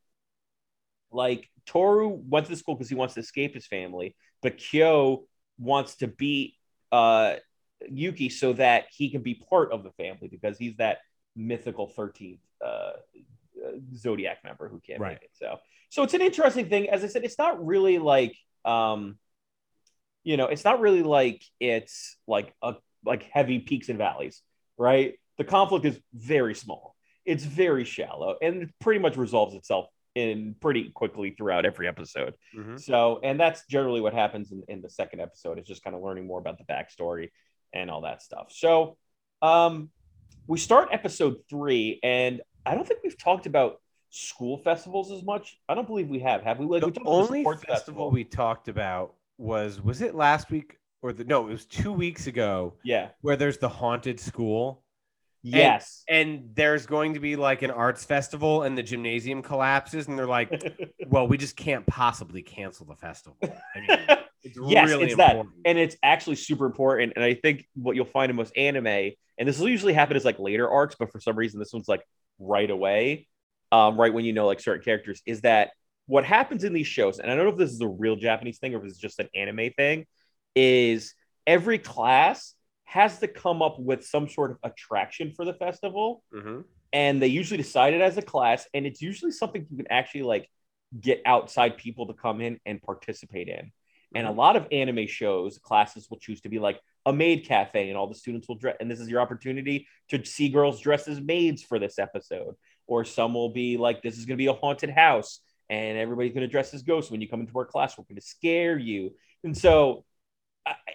like 1.11 1.49
Toru 1.67 2.09
went 2.09 2.47
to 2.47 2.53
the 2.53 2.57
school 2.57 2.75
because 2.75 2.89
he 2.89 2.95
wants 2.95 3.15
to 3.15 3.21
escape 3.21 3.55
his 3.55 3.67
family, 3.67 4.17
but 4.43 4.59
Kyo 4.59 5.25
wants 5.59 5.97
to 5.97 6.09
beat 6.09 6.55
uh, 6.93 7.37
Yuki 7.89 8.29
so 8.29 8.53
that 8.55 8.85
he 8.91 9.11
can 9.11 9.23
be 9.23 9.35
part 9.35 9.73
of 9.73 9.85
the 9.85 9.91
family 9.93 10.29
because 10.29 10.59
he's 10.59 10.77
that 10.77 10.99
mythical 11.35 11.93
13th 11.97 12.39
uh, 12.65 12.67
uh, 12.67 12.93
Zodiac 13.95 14.39
member 14.45 14.69
who 14.69 14.81
can't 14.81 15.01
Right. 15.01 15.15
make 15.15 15.23
it. 15.23 15.31
So, 15.35 15.59
so 15.91 16.03
it's 16.03 16.15
an 16.15 16.21
interesting 16.21 16.69
thing. 16.69 16.89
As 16.91 17.05
I 17.05 17.09
said, 17.09 17.25
it's 17.25 17.39
not 17.39 17.65
really 17.65 17.99
like, 17.99 18.37
um, 18.65 19.19
you 20.25 20.37
know, 20.37 20.47
it's 20.47 20.65
not 20.65 20.81
really 20.81 21.03
like 21.03 21.43
it's 21.61 22.17
like 22.27 22.53
a 22.63 22.75
like 23.05 23.23
heavy 23.25 23.61
peaks 23.61 23.89
and 23.89 23.99
valleys, 23.99 24.43
right? 24.77 25.15
The 25.39 25.45
conflict 25.45 25.85
is 25.85 26.01
very 26.13 26.55
small. 26.55 26.97
It's 27.25 27.45
very 27.45 27.85
shallow, 27.85 28.37
and 28.43 28.63
it 28.65 28.71
pretty 28.81 29.01
much 29.01 29.17
resolves 29.17 29.55
itself 29.55 29.87
in 30.15 30.55
pretty 30.61 30.91
quickly 30.91 31.31
throughout 31.31 31.67
every 31.67 31.87
episode. 31.87 32.35
Mhm. 32.57 32.81
So, 32.81 33.21
and 33.23 33.39
that's 33.39 33.67
generally 33.67 34.01
what 34.01 34.15
happens 34.15 34.51
in, 34.51 34.63
in 34.67 34.81
the 34.81 34.89
second 34.89 35.21
episode. 35.21 35.59
It's 35.59 35.69
just 35.69 35.85
kind 35.85 35.95
of 35.95 36.03
learning 36.03 36.27
more 36.27 36.41
about 36.41 36.57
the 36.59 36.65
backstory 36.65 37.31
and 37.75 37.91
all 37.91 38.01
that 38.01 38.23
stuff. 38.23 38.51
So, 38.51 38.97
um, 39.43 39.91
we 40.49 40.59
start 40.59 40.89
episode 40.91 41.37
three, 41.51 42.01
and 42.03 42.41
I 42.67 42.75
don't 42.75 42.87
think 42.87 43.01
we've 43.03 43.19
talked 43.19 43.47
about 43.47 43.81
school 44.11 44.59
festivals 44.59 45.11
as 45.13 45.23
much. 45.23 45.59
I 45.69 45.75
don't 45.75 45.87
believe 45.87 46.09
we 46.09 46.21
have. 46.21 46.43
Have 46.43 46.59
we? 46.59 46.67
Like, 46.67 46.85
we 46.85 46.91
The 46.91 47.01
about 47.01 47.11
only 47.11 47.43
sports 47.43 47.65
festival 47.65 48.11
we 48.11 48.25
talked 48.25 48.69
about 48.69 49.15
was 49.39 49.81
was 49.81 50.03
it 50.03 50.15
last 50.15 50.51
week 50.51 50.79
or 51.03 51.13
the 51.13 51.25
no? 51.25 51.49
It 51.49 51.53
was 51.53 51.67
two 51.67 51.93
weeks 51.93 52.27
ago 52.27 52.75
yeah. 52.85 53.09
where 53.21 53.37
there's 53.37 53.59
the 53.59 53.69
haunted 53.69 54.21
school. 54.21 54.83
Yes. 55.43 56.03
and 56.09 56.51
there's 56.55 56.87
going 56.87 57.15
to 57.15 57.21
be 57.21 57.37
like 57.37 57.63
an 57.63 57.71
arts 57.71 58.05
festival 58.05 58.65
and 58.65 58.77
the 58.77 58.83
gymnasium 58.83 59.43
collapses 59.43 60.09
and 60.09 60.19
they're 60.19 60.27
like 60.27 60.51
well 61.07 61.29
we 61.29 61.39
just 61.39 61.55
can't 61.55 61.87
possibly 61.87 62.43
cancel 62.43 62.85
the 62.85 62.97
festival 62.97 63.39
i 63.41 63.79
mean 63.79 64.19
it's 64.47 64.59
Yes, 64.67 64.89
really 64.89 65.07
it's 65.07 65.17
that. 65.17 65.37
and 65.65 65.79
it's 65.79 65.97
actually 66.03 66.37
super 66.37 66.67
important. 66.67 67.13
And 67.17 67.25
I 67.25 67.35
think 67.35 67.67
what 67.75 67.97
you'll 67.97 68.05
find 68.05 68.31
in 68.31 68.37
most 68.37 68.57
anime, 68.57 68.87
and 68.87 69.49
this 69.49 69.59
will 69.59 69.69
usually 69.69 69.93
happen 69.93 70.17
as 70.17 70.25
like 70.25 70.39
later 70.39 70.69
arcs, 70.69 70.95
but 70.99 71.11
for 71.11 71.21
some 71.21 71.37
reason 71.37 71.59
this 71.59 71.73
one's 71.73 71.89
like 71.89 72.03
right 72.39 72.71
away, 72.71 73.29
um, 73.73 73.99
right 73.99 74.13
when 74.13 74.25
you 74.25 74.33
know 74.33 74.47
like 74.47 74.61
certain 74.61 74.83
characters, 74.85 75.23
is 75.27 75.43
that 75.43 75.71
what 76.07 76.25
happens 76.25 76.65
in 76.65 76.73
these 76.73 76.87
shows, 76.87 77.19
and 77.19 77.31
I 77.31 77.35
don't 77.35 77.45
know 77.45 77.53
if 77.53 77.59
this 77.59 77.73
is 77.73 77.81
a 77.81 77.89
real 77.89 78.17
Japanese 78.17 78.59
thing 78.59 78.75
or 78.75 78.79
if 78.79 78.85
it's 78.85 78.99
just 78.99 79.19
an 79.19 79.29
anime 79.35 79.71
thing, 79.77 80.07
is 80.55 81.15
every 81.47 81.79
class 81.79 82.55
has 82.85 83.19
to 83.19 83.29
come 83.29 83.63
up 83.63 83.79
with 83.81 84.07
some 84.07 84.29
sort 84.29 84.53
of 84.53 84.59
attraction 84.63 85.33
for 85.33 85.45
the 85.45 85.55
festival 85.55 86.23
Mhm. 86.33 86.65
and 86.93 87.21
they 87.21 87.27
usually 87.27 87.59
decide 87.59 87.93
it 87.95 88.01
as 88.01 88.17
a 88.17 88.23
class 88.23 88.69
and 88.73 88.87
it's 88.87 89.03
usually 89.03 89.33
something 89.33 89.67
you 89.69 89.77
can 89.77 89.91
actually 89.91 90.23
like 90.23 90.49
get 91.01 91.21
outside 91.27 91.77
people 91.77 92.07
to 92.07 92.15
come 92.15 92.41
in 92.41 92.61
and 92.65 92.81
participate 92.81 93.49
in 93.49 93.73
and 94.15 94.27
a 94.27 94.31
mm-hmm. 94.31 94.39
lot 94.39 94.57
of 94.57 94.67
anime 94.73 95.07
shows 95.07 95.59
classes 95.59 96.09
will 96.11 96.19
choose 96.19 96.41
to 96.41 96.49
be 96.49 96.59
like 96.59 96.81
a 97.05 97.13
maid 97.13 97.45
cafe 97.45 97.89
and 97.89 97.97
all 97.97 98.07
the 98.07 98.15
students 98.15 98.49
will 98.49 98.57
dress 98.57 98.77
and 98.81 98.91
this 98.91 99.01
is 99.01 99.09
your 99.09 99.21
opportunity 99.21 99.87
to 100.09 100.25
see 100.25 100.49
girls 100.49 100.81
dressed 100.81 101.09
as 101.09 101.21
maids 101.21 101.63
for 101.63 101.79
this 101.79 101.99
episode 101.99 102.55
or 102.87 103.05
some 103.05 103.35
will 103.35 103.51
be 103.51 103.77
like 103.77 104.03
this 104.03 104.19
is 104.19 104.25
going 104.25 104.37
to 104.37 104.43
be 104.43 104.47
a 104.47 104.53
haunted 104.53 104.91
house 104.91 105.41
and 105.69 105.99
everybody's 105.99 106.33
going 106.33 106.47
to 106.47 106.51
dress 106.51 106.73
as 106.75 106.83
ghosts 106.83 107.11
when 107.11 107.21
you 107.21 107.29
come 107.29 107.41
into 107.41 107.57
our 107.59 107.65
class 107.65 107.97
we're 107.97 108.05
going 108.05 108.17
to 108.17 108.23
scare 108.23 108.79
you 108.79 109.13
and 109.45 109.57
so 109.57 110.05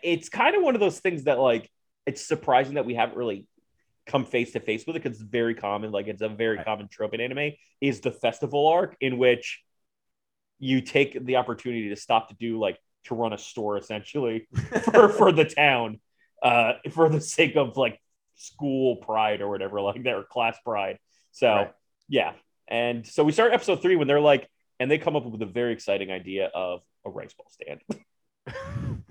it's 0.04 0.30
kind 0.30 0.56
of 0.56 0.64
one 0.64 0.76
of 0.76 0.82
those 0.82 1.00
things 1.00 1.26
that 1.26 1.40
like 1.40 1.70
it's 2.06 2.26
surprising 2.26 2.76
that 2.76 2.86
we 2.86 2.96
haven't 2.96 3.18
really 3.18 3.48
come 4.06 4.26
face 4.26 4.52
to 4.54 4.60
face 4.60 4.86
with 4.86 4.96
it 4.96 5.04
because 5.04 5.20
it's 5.20 5.30
very 5.30 5.56
common. 5.56 5.92
Like 5.92 6.08
it's 6.08 6.22
a 6.22 6.30
very 6.30 6.58
Right. 6.58 6.66
common 6.66 6.88
trope 6.88 7.14
in 7.14 7.22
anime 7.22 7.54
is 7.80 8.02
the 8.02 8.12
festival 8.12 8.68
arc 8.68 8.96
in 9.00 9.18
which 9.18 9.62
you 10.60 10.82
take 10.82 11.24
the 11.26 11.38
opportunity 11.38 11.90
to 11.90 11.96
stop 11.96 12.30
to 12.30 12.36
do 12.36 12.60
like 12.60 12.78
to 13.06 13.16
run 13.16 13.34
a 13.34 13.38
store 13.38 13.78
essentially 13.78 14.48
for 14.94 15.10
for 15.10 15.32
the 15.32 15.46
town 15.46 16.00
uh 16.44 16.74
for 16.92 17.10
the 17.10 17.22
sake 17.22 17.56
of 17.56 17.78
like 17.78 18.00
school 18.36 18.96
pride 18.98 19.42
or 19.42 19.50
whatever 19.50 19.82
like 19.82 20.04
that 20.04 20.14
or 20.16 20.24
class 20.24 20.58
pride. 20.66 20.98
So 21.32 21.48
Right. 21.48 21.72
yeah. 22.10 22.34
And 22.68 23.06
so 23.06 23.24
we 23.24 23.32
start 23.32 23.54
episode 23.54 23.82
three 23.82 23.96
when 23.96 24.08
they're 24.08 24.20
like 24.20 24.50
and 24.80 24.90
they 24.90 24.98
come 24.98 25.16
up 25.16 25.26
with 25.26 25.42
a 25.42 25.46
very 25.46 25.74
exciting 25.74 26.10
idea 26.12 26.50
of 26.54 26.82
a 27.06 27.10
rice 27.10 27.34
ball 27.34 27.48
stand. 27.50 27.82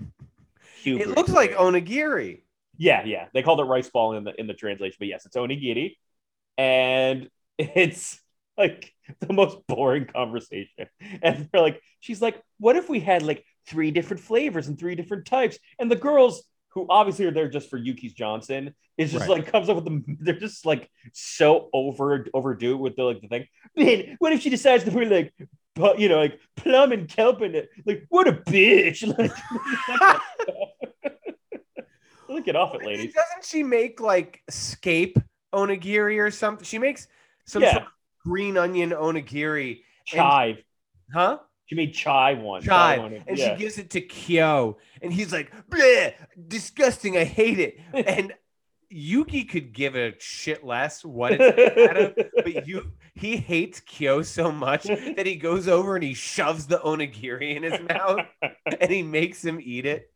It 0.83 1.09
looks 1.09 1.29
like 1.29 1.51
onigiri 1.51 2.41
Yeah, 2.77 3.03
yeah. 3.05 3.27
They 3.33 3.43
called 3.43 3.59
it 3.59 3.63
rice 3.65 3.89
ball 3.89 4.13
in 4.17 4.23
the 4.23 4.33
in 4.39 4.47
the 4.47 4.53
translation, 4.53 4.95
but 4.99 5.07
yes, 5.07 5.25
it's 5.25 5.35
onigiri, 5.37 5.95
and 6.57 7.29
it's 7.57 8.19
like 8.57 8.91
the 9.19 9.33
most 9.33 9.57
boring 9.67 10.05
conversation. 10.05 10.87
And 11.21 11.47
they're 11.51 11.61
like, 11.61 11.81
she's 11.99 12.21
like, 12.21 12.41
"What 12.59 12.75
if 12.77 12.89
we 12.89 12.99
had 12.99 13.21
like 13.21 13.45
three 13.67 13.91
different 13.91 14.21
flavors 14.21 14.67
and 14.67 14.77
three 14.79 14.95
different 14.95 15.25
types?" 15.25 15.57
And 15.79 15.89
the 15.91 15.95
girls, 15.95 16.43
who 16.69 16.85
obviously 16.89 17.25
are 17.25 17.31
there 17.31 17.49
just 17.49 17.69
for 17.69 17.77
Yuki's 17.77 18.13
Johnson, 18.13 18.73
is 18.97 19.11
just 19.11 19.27
Right. 19.27 19.39
like 19.39 19.51
comes 19.51 19.69
up 19.69 19.75
with 19.75 19.85
them. 19.85 20.03
They're 20.21 20.39
just 20.39 20.65
like 20.65 20.89
so 21.13 21.69
over 21.73 22.25
overdue 22.33 22.77
with 22.77 22.95
the 22.95 23.03
like 23.03 23.21
the 23.21 23.27
thing. 23.27 23.47
Man, 23.75 24.15
what 24.19 24.33
if 24.33 24.41
she 24.41 24.49
decides 24.49 24.83
to 24.85 24.91
put 24.91 25.07
like, 25.09 25.33
pu- 25.75 25.95
you 25.97 26.09
know, 26.09 26.19
like 26.19 26.39
plum 26.55 26.91
and 26.91 27.07
kelp 27.09 27.41
in 27.41 27.55
it? 27.55 27.69
Like, 27.85 28.05
what 28.09 28.27
a 28.27 28.33
bitch! 28.33 29.01
Like, 29.17 29.31
Look 32.29 32.47
it 32.47 32.55
off 32.55 32.73
it, 32.75 32.85
ladies. 32.85 33.13
doesn't 33.13 33.43
she 33.45 33.61
make 33.61 33.99
like 33.99 34.41
scape 34.49 35.17
onigiri 35.53 36.17
or 36.19 36.31
something 36.31 36.63
she 36.63 36.77
makes 36.79 37.07
some 37.45 37.61
Yeah. 37.61 37.71
sort 37.73 37.83
of 37.83 37.89
green 38.23 38.55
onion 38.57 38.91
onigiri 38.91 39.81
Chive. 40.05 40.63
huh 41.13 41.39
She 41.71 41.75
made 41.75 41.93
chai 41.93 42.33
one. 42.33 42.61
chive, 42.61 42.99
one. 42.99 43.23
and 43.25 43.37
yeah. 43.37 43.55
she 43.55 43.63
gives 43.63 43.77
it 43.77 43.91
to 43.91 44.01
Kyo, 44.01 44.77
and 45.01 45.13
he's 45.13 45.31
like, 45.31 45.53
Bleh, 45.69 46.13
disgusting, 46.49 47.15
I 47.15 47.23
hate 47.23 47.59
it. 47.59 47.79
And 47.93 48.33
Yuki 48.89 49.45
could 49.45 49.71
give 49.71 49.95
a 49.95 50.13
shit 50.19 50.65
less 50.65 51.05
what 51.05 51.31
it's 51.31 51.89
out 51.89 51.95
of, 51.95 52.15
but 52.35 52.67
you 52.67 52.91
he 53.15 53.37
hates 53.37 53.79
Kyo 53.79 54.21
so 54.21 54.51
much 54.51 54.83
that 54.83 55.25
he 55.25 55.37
goes 55.37 55.69
over 55.69 55.95
and 55.95 56.03
he 56.03 56.13
shoves 56.13 56.67
the 56.67 56.79
onigiri 56.79 57.55
in 57.55 57.63
his 57.63 57.79
mouth 57.87 58.25
and 58.81 58.91
he 58.91 59.01
makes 59.01 59.41
him 59.41 59.57
eat 59.63 59.85
it. 59.85 60.11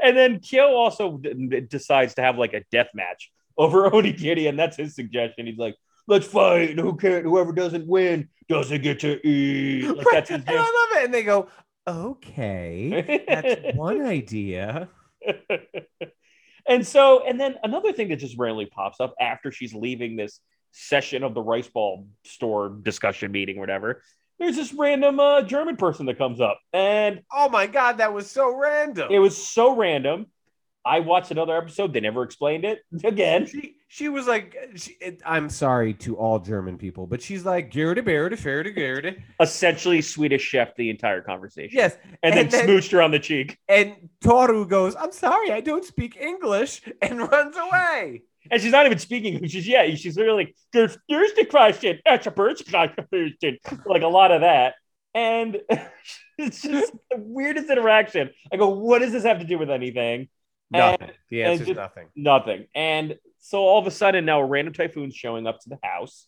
and 0.00 0.16
then 0.16 0.38
Kyo 0.38 0.68
also 0.68 1.16
d- 1.16 1.62
decides 1.62 2.14
to 2.14 2.22
have 2.22 2.38
like 2.38 2.54
a 2.54 2.62
death 2.70 2.90
match 2.94 3.32
over 3.58 3.90
Onigiri, 3.90 4.48
and 4.48 4.56
that's 4.56 4.76
his 4.76 4.94
suggestion. 4.94 5.46
He's 5.46 5.58
like, 5.58 5.74
"Let's 6.06 6.26
fight. 6.26 6.78
Who 6.78 6.96
can? 6.96 7.22
Whoever 7.24 7.52
doesn't 7.52 7.86
win 7.86 8.28
doesn't 8.48 8.82
get 8.82 9.00
to 9.00 9.26
eat." 9.26 9.88
Like, 9.88 10.06
that's 10.12 10.30
and 10.30 10.44
I 10.46 10.54
love 10.54 11.02
it. 11.02 11.04
And 11.04 11.14
they 11.14 11.22
go, 11.22 11.48
okay, 11.86 13.24
that's 13.28 13.60
one 13.76 14.04
idea. 14.04 14.88
and 16.68 16.86
so, 16.86 17.24
and 17.26 17.40
then 17.40 17.56
another 17.62 17.92
thing 17.92 18.08
that 18.08 18.16
just 18.16 18.38
randomly 18.38 18.66
pops 18.66 19.00
up 19.00 19.14
after 19.20 19.50
she's 19.52 19.74
leaving 19.74 20.16
this 20.16 20.40
session 20.72 21.22
of 21.22 21.34
the 21.34 21.42
rice 21.42 21.68
ball 21.68 22.06
store 22.24 22.68
discussion 22.82 23.32
meeting, 23.32 23.58
whatever. 23.58 24.02
There's 24.38 24.56
this 24.56 24.72
random 24.74 25.18
uh, 25.18 25.42
German 25.42 25.76
person 25.76 26.06
that 26.06 26.18
comes 26.18 26.40
up, 26.40 26.60
and 26.72 27.22
Oh 27.32 27.48
my 27.48 27.66
god, 27.66 27.98
that 27.98 28.12
was 28.12 28.30
so 28.30 28.54
random. 28.54 29.08
it 29.10 29.18
was 29.18 29.36
so 29.36 29.74
random. 29.74 30.26
I 30.86 31.00
watched 31.00 31.30
another 31.32 31.56
episode; 31.56 31.92
they 31.92 32.00
never 32.00 32.22
explained 32.22 32.64
it 32.64 32.80
again. 33.04 33.46
she 33.46 33.74
she 33.88 34.08
was 34.08 34.26
like, 34.26 34.56
she, 34.76 34.92
it, 35.00 35.22
I'm 35.24 35.48
sorry 35.48 35.94
to 35.94 36.16
all 36.16 36.38
German 36.38 36.78
people, 36.78 37.06
but 37.06 37.22
she's 37.22 37.44
like, 37.44 37.72
Gerda, 37.72 38.02
Berda, 38.02 38.36
Ferda, 38.36 38.74
Gerda. 38.74 39.14
Essentially, 39.40 40.00
Swedish 40.02 40.42
chef 40.42 40.74
the 40.76 40.90
entire 40.90 41.20
conversation. 41.22 41.70
Yes. 41.76 41.96
and 42.22 42.32
then 42.34 42.44
and 42.46 42.50
then- 42.50 42.68
smooched 42.68 42.92
her 42.92 43.02
on 43.02 43.10
the 43.10 43.18
cheek. 43.18 43.58
And 43.68 44.08
Toru 44.22 44.66
goes, 44.66 44.96
I'm 44.96 45.12
sorry, 45.12 45.52
I 45.52 45.60
don't 45.60 45.84
speak 45.84 46.16
English, 46.16 46.82
and 47.02 47.18
runs 47.20 47.56
away. 47.56 48.22
And 48.50 48.62
she's 48.62 48.72
not 48.72 48.86
even 48.86 48.98
speaking. 48.98 49.46
She's 49.48 49.66
yeah. 49.66 49.92
She's 49.96 50.16
literally 50.16 50.44
like, 50.44 50.56
"There's 50.72 50.96
there's 51.08 51.32
the 51.34 51.44
question. 51.46 51.98
That's 52.04 52.28
a 52.28 52.30
bird's 52.30 52.62
question." 52.62 53.58
Like 53.84 54.02
a 54.02 54.06
lot 54.06 54.30
of 54.30 54.42
that, 54.42 54.74
and 55.14 55.60
it's 56.38 56.62
just 56.62 56.92
the 57.10 57.16
weirdest 57.18 57.68
interaction. 57.70 58.30
I 58.52 58.56
go, 58.56 58.68
"What 58.68 59.00
does 59.00 59.10
this 59.10 59.24
have 59.24 59.40
to 59.40 59.44
do 59.44 59.58
with 59.58 59.68
anything?" 59.70 60.28
Nothing. 60.70 61.10
the 61.30 61.42
and 61.42 61.52
answer's 61.52 61.68
just- 61.68 61.76
nothing. 61.78 62.08
Nothing. 62.16 62.66
And 62.74 63.18
so 63.38 63.60
all 63.60 63.78
of 63.78 63.86
a 63.86 63.90
sudden 63.90 64.24
now 64.24 64.40
a 64.40 64.44
random 64.44 64.74
typhoon's 64.74 65.14
showing 65.14 65.46
up 65.46 65.60
to 65.60 65.68
the 65.68 65.78
house, 65.82 66.26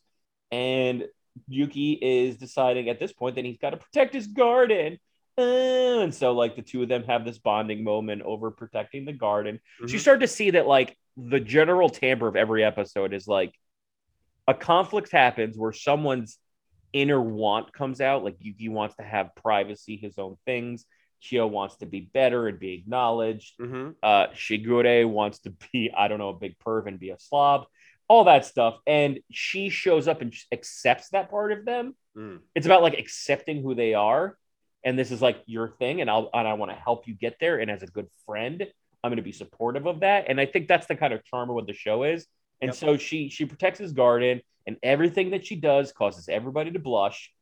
and 0.52 1.06
Yuki 1.48 1.92
is 1.92 2.36
deciding 2.36 2.88
at 2.88 2.98
this 2.98 3.12
point 3.12 3.36
that 3.36 3.44
he's 3.44 3.58
got 3.58 3.70
to 3.70 3.76
protect 3.76 4.14
his 4.14 4.26
garden. 4.28 4.98
Uh, 5.36 6.00
and 6.00 6.12
so 6.14 6.32
like 6.32 6.56
the 6.56 6.62
two 6.62 6.82
of 6.82 6.88
them 6.88 7.04
have 7.04 7.24
this 7.24 7.38
bonding 7.38 7.84
moment 7.84 8.22
over 8.22 8.50
protecting 8.50 9.04
the 9.04 9.12
garden. 9.12 9.60
So 9.80 9.86
you 9.86 9.98
Mhm. 9.98 10.00
start 10.00 10.20
to 10.20 10.26
see 10.26 10.50
that 10.50 10.66
like 10.66 10.96
the 11.16 11.38
general 11.40 11.88
timbre 11.88 12.26
of 12.28 12.34
every 12.36 12.64
episode 12.64 13.12
is 13.12 13.28
like 13.28 13.52
a 14.48 14.54
conflict 14.54 15.12
happens 15.12 15.56
where 15.56 15.72
someone's 15.72 16.38
inner 16.92 17.20
want 17.20 17.72
comes 17.72 18.00
out. 18.00 18.24
Like 18.24 18.36
Yuki 18.40 18.68
wants 18.68 18.96
to 18.96 19.02
have 19.04 19.34
privacy, 19.36 19.96
his 19.96 20.18
own 20.18 20.36
things. 20.44 20.86
Kyo 21.20 21.46
wants 21.46 21.76
to 21.76 21.86
be 21.86 22.00
better 22.00 22.48
and 22.48 22.58
be 22.58 22.72
acknowledged 22.74 23.58
Mhm. 23.58 23.94
uh 24.02 24.28
Shigure 24.28 25.08
wants 25.08 25.40
to 25.40 25.50
be, 25.72 25.90
I 25.96 26.08
don't 26.08 26.18
know, 26.18 26.30
a 26.30 26.34
big 26.38 26.58
perv 26.58 26.86
and 26.86 26.98
be 26.98 27.10
a 27.10 27.18
slob, 27.18 27.66
all 28.08 28.24
that 28.24 28.44
stuff. 28.44 28.78
And 28.86 29.20
she 29.30 29.68
shows 29.68 30.08
up 30.08 30.20
and 30.22 30.30
just 30.32 30.46
accepts 30.52 31.10
that 31.10 31.30
part 31.30 31.52
of 31.52 31.64
them. 31.64 31.94
Mm. 32.16 32.40
It's 32.54 32.66
about 32.66 32.82
like 32.82 32.98
accepting 32.98 33.62
who 33.62 33.74
they 33.74 33.94
are. 33.94 34.36
And 34.84 34.98
this 34.98 35.10
is 35.10 35.20
like 35.20 35.42
your 35.46 35.68
thing, 35.68 36.00
and 36.00 36.08
I'll 36.08 36.30
and 36.32 36.46
I 36.46 36.54
want 36.54 36.70
to 36.70 36.76
help 36.76 37.08
you 37.08 37.14
get 37.14 37.36
there. 37.40 37.58
And 37.58 37.70
as 37.70 37.82
a 37.82 37.86
good 37.86 38.06
friend, 38.26 38.64
I'm 39.02 39.10
gonna 39.10 39.22
be 39.22 39.32
supportive 39.32 39.86
of 39.86 40.00
that. 40.00 40.26
And 40.28 40.40
I 40.40 40.46
think 40.46 40.68
that's 40.68 40.86
the 40.86 40.94
kind 40.96 41.12
of 41.12 41.24
charm 41.24 41.50
of 41.50 41.54
what 41.56 41.66
the 41.66 41.72
show 41.72 42.04
is. 42.04 42.26
And 42.60 42.68
Yep. 42.68 42.74
so 42.76 42.96
she 42.96 43.28
she 43.28 43.44
protects 43.44 43.78
his 43.80 43.92
garden 43.92 44.40
and 44.66 44.76
everything 44.82 45.30
that 45.30 45.44
she 45.46 45.56
does 45.56 45.92
causes 45.92 46.28
everybody 46.28 46.70
to 46.70 46.78
blush. 46.78 47.32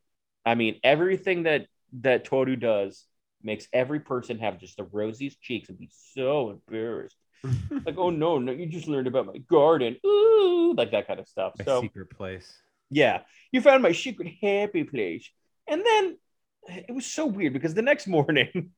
I 0.45 0.55
mean, 0.55 0.79
everything 0.83 1.43
that 1.43 1.67
that 2.01 2.25
Toru 2.25 2.55
does 2.55 3.05
makes 3.43 3.67
every 3.73 3.99
person 3.99 4.39
have 4.39 4.59
just 4.59 4.77
the 4.77 4.83
rosiest 4.83 5.41
cheeks 5.41 5.69
and 5.69 5.77
be 5.77 5.89
so 6.13 6.49
embarrassed. 6.49 7.17
like, 7.85 7.97
oh 7.97 8.09
no, 8.09 8.39
no, 8.39 8.51
you 8.51 8.65
just 8.65 8.87
learned 8.87 9.07
about 9.07 9.27
my 9.27 9.37
garden. 9.37 9.97
Ooh, 10.05 10.73
like 10.77 10.91
that 10.91 11.07
kind 11.07 11.19
of 11.19 11.27
stuff. 11.27 11.53
My 11.59 11.65
so 11.65 11.81
secret 11.81 12.09
place. 12.09 12.51
yeah, 12.89 13.21
you 13.51 13.61
found 13.61 13.83
my 13.83 13.91
secret 13.91 14.33
happy 14.41 14.83
place. 14.83 15.29
And 15.67 15.83
then 15.85 16.17
it 16.67 16.93
was 16.93 17.05
so 17.05 17.25
weird 17.25 17.53
because 17.53 17.73
the 17.73 17.81
next 17.81 18.07
morning, 18.07 18.71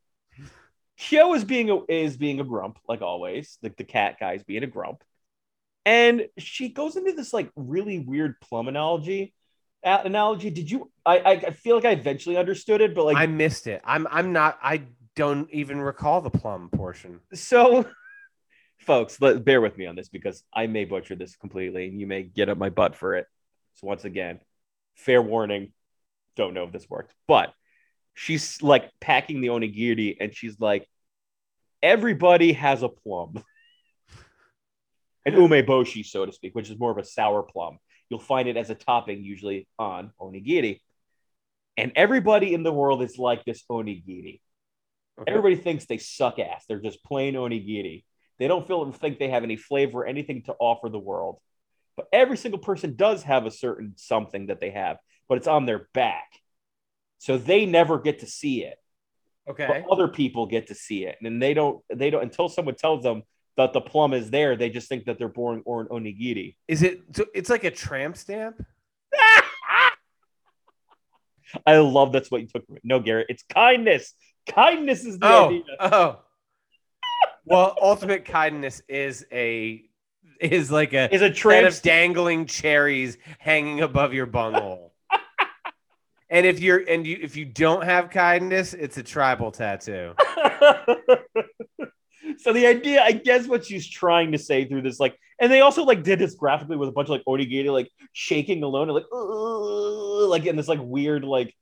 Kyo 0.98 1.34
is 1.34 1.44
being 1.44 1.70
a, 1.70 1.80
is 1.88 2.18
being 2.18 2.40
a 2.40 2.44
grump 2.44 2.80
like 2.88 3.02
always. 3.02 3.58
Like 3.64 3.78
the 3.78 3.84
cat 3.84 4.18
guy's 4.20 4.44
being 4.44 4.64
a 4.64 4.68
grump, 4.68 5.04
and 5.86 6.28
she 6.38 6.70
goes 6.70 6.96
into 6.96 7.14
this 7.14 7.34
like 7.34 7.50
really 7.56 8.00
weird 8.00 8.40
plum 8.42 8.68
analogy. 8.68 9.34
Analogy. 9.84 10.50
Did 10.50 10.70
you? 10.70 10.92
I 11.06 11.20
I 11.20 11.32
I 11.32 11.52
feel 11.52 11.76
like 11.76 11.86
I 11.86 11.92
eventually 11.92 12.38
understood 12.38 12.82
it, 12.82 12.96
but 12.96 13.06
like 13.06 13.18
I 13.18 13.28
missed 13.28 13.68
it. 13.68 13.82
I'm 13.84 14.08
I'm 14.10 14.34
not 14.34 14.60
I 14.62 14.84
don't 15.16 15.50
even 15.52 15.82
recall 15.82 16.22
the 16.22 16.30
plum 16.30 16.70
portion. 16.70 17.20
so 17.34 17.86
folks 18.80 19.20
let, 19.22 19.44
bear 19.44 19.62
with 19.62 19.78
me 19.78 19.86
on 19.86 19.96
this 19.96 20.10
because 20.10 20.44
i 20.54 20.66
may 20.66 20.86
butcher 20.86 21.16
this 21.16 21.36
completely 21.36 21.88
and 21.88 22.00
you 22.00 22.08
may 22.08 22.24
get 22.24 22.50
up 22.50 22.58
my 22.58 22.70
butt 22.70 22.96
for 22.96 23.16
it 23.16 23.28
so 23.76 23.86
once 23.86 24.06
again 24.06 24.40
fair 24.96 25.22
warning 25.22 25.72
don't 26.36 26.54
know 26.54 26.64
if 26.64 26.72
this 26.72 26.90
worked 26.90 27.14
but 27.28 27.54
she's 28.14 28.62
like 28.62 28.90
packing 29.02 29.42
the 29.42 29.48
onigiri 29.48 30.16
and 30.20 30.34
she's 30.34 30.60
like 30.60 30.88
everybody 31.84 32.54
has 32.54 32.82
a 32.82 32.90
plum 32.90 33.44
an 35.26 35.34
umeboshi 35.34 36.06
so 36.06 36.26
to 36.26 36.32
speak 36.32 36.56
which 36.56 36.70
is 36.70 36.80
more 36.80 36.92
of 36.92 36.98
a 36.98 37.04
sour 37.04 37.44
plum 37.44 37.78
you'll 38.10 38.20
find 38.20 38.48
it 38.48 38.58
as 38.58 38.70
a 38.70 38.76
topping 38.76 39.24
usually 39.24 39.68
on 39.78 40.12
onigiri 40.20 40.82
and 41.78 41.92
everybody 41.96 42.54
in 42.54 42.64
the 42.64 42.74
world 42.74 43.02
is 43.02 43.18
like 43.18 43.46
this 43.46 43.64
onigiri 43.70 44.42
Okay. 45.22 45.32
Everybody 45.32 45.56
thinks 45.56 45.86
they 45.86 45.98
suck 45.98 46.40
ass. 46.40 46.66
They're 46.68 46.80
just 46.80 47.04
plain 47.04 47.34
onigiri. 47.34 48.06
They 48.38 48.48
don't 48.48 48.66
feel 48.66 48.84
and 48.84 48.96
think 48.96 49.20
they 49.20 49.30
have 49.30 49.44
any 49.44 49.58
flavor 49.58 50.02
or 50.02 50.06
anything 50.06 50.44
to 50.44 50.56
offer 50.60 50.88
the 50.88 51.00
world. 51.00 51.40
But 51.98 52.08
every 52.14 52.38
single 52.38 52.60
person 52.60 52.96
does 52.96 53.24
have 53.24 53.46
a 53.46 53.52
certain 53.52 53.94
something 53.98 54.48
that 54.48 54.62
they 54.62 54.70
have, 54.72 54.98
but 55.28 55.38
it's 55.38 55.48
on 55.48 55.66
their 55.66 55.90
back. 55.94 56.30
So 57.18 57.38
they 57.38 57.66
never 57.66 58.00
get 58.00 58.20
to 58.20 58.28
see 58.28 58.64
it. 58.64 58.78
Okay. 59.50 59.68
But 59.68 59.92
other 59.92 60.08
people 60.08 60.46
get 60.46 60.68
to 60.68 60.76
see 60.76 61.06
it. 61.06 61.18
And 61.22 61.42
they 61.42 61.54
don't 61.54 61.84
they 61.94 62.10
don't 62.10 62.24
until 62.24 62.48
someone 62.48 62.76
tells 62.76 63.04
them 63.04 63.24
that 63.60 63.74
the 63.74 63.82
plum 63.82 64.14
is 64.14 64.30
there, 64.32 64.56
they 64.56 64.70
just 64.70 64.88
think 64.88 65.04
that 65.06 65.18
they're 65.20 65.28
boring 65.28 65.62
or 65.66 65.82
an 65.82 65.88
onigiri. 65.88 66.56
Is 66.70 66.82
it 66.82 67.02
so 67.14 67.26
it's 67.34 67.50
like 67.50 67.66
a 67.66 67.72
tramp 67.72 68.16
stamp? 68.16 68.64
I 71.66 71.78
love 71.78 72.14
that's 72.14 72.32
what 72.32 72.40
you 72.42 72.48
took 72.48 72.66
from 72.66 72.78
it. 72.78 72.84
No, 72.86 73.00
Garrett, 73.02 73.26
it's 73.30 73.44
kindness. 73.44 74.14
Kindness 74.48 75.04
is 75.04 75.20
the 75.20 75.28
Oh, 75.28 75.48
idea. 75.48 75.62
oh. 75.80 76.20
well, 77.44 77.76
ultimate 77.82 78.24
kindness 78.24 78.82
is 78.88 79.26
a 79.32 79.84
is 80.40 80.72
like 80.72 80.94
a 80.94 81.14
Is 81.14 81.22
a 81.22 81.28
set 81.28 81.36
tramp 81.36 81.68
of 81.68 81.82
dangling 81.82 82.46
cherries 82.46 83.18
hanging 83.40 83.82
above 83.82 84.14
your 84.14 84.26
bunghole. 84.26 84.94
and 86.30 86.46
if 86.46 86.62
you're 86.62 86.80
and 86.88 87.06
you 87.06 87.18
if 87.22 87.36
you 87.36 87.44
don't 87.44 87.84
have 87.84 88.10
kindness, 88.10 88.74
it's 88.74 88.98
a 88.98 89.04
tribal 89.04 89.52
tattoo. 89.52 90.14
so 92.38 92.54
the 92.54 92.68
idea, 92.68 93.02
I 93.02 93.12
guess, 93.12 93.48
what 93.48 93.66
she's 93.66 93.88
trying 93.88 94.32
to 94.34 94.38
say 94.38 94.66
through 94.66 94.84
this, 94.84 95.00
like, 95.00 95.18
and 95.40 95.52
they 95.52 95.62
also 95.62 95.84
like 95.84 96.04
did 96.04 96.20
this 96.20 96.36
graphically 96.36 96.78
with 96.78 96.90
a 96.90 96.92
bunch 96.92 97.08
of 97.08 97.12
like 97.12 97.24
onigiri 97.26 97.72
like 97.72 97.90
shaking 98.14 98.62
alone 98.64 98.90
and 98.90 98.96
like, 98.96 99.06
like 100.30 100.46
in 100.46 100.56
this 100.56 100.68
like 100.68 100.80
weird 100.82 101.24
like 101.24 101.56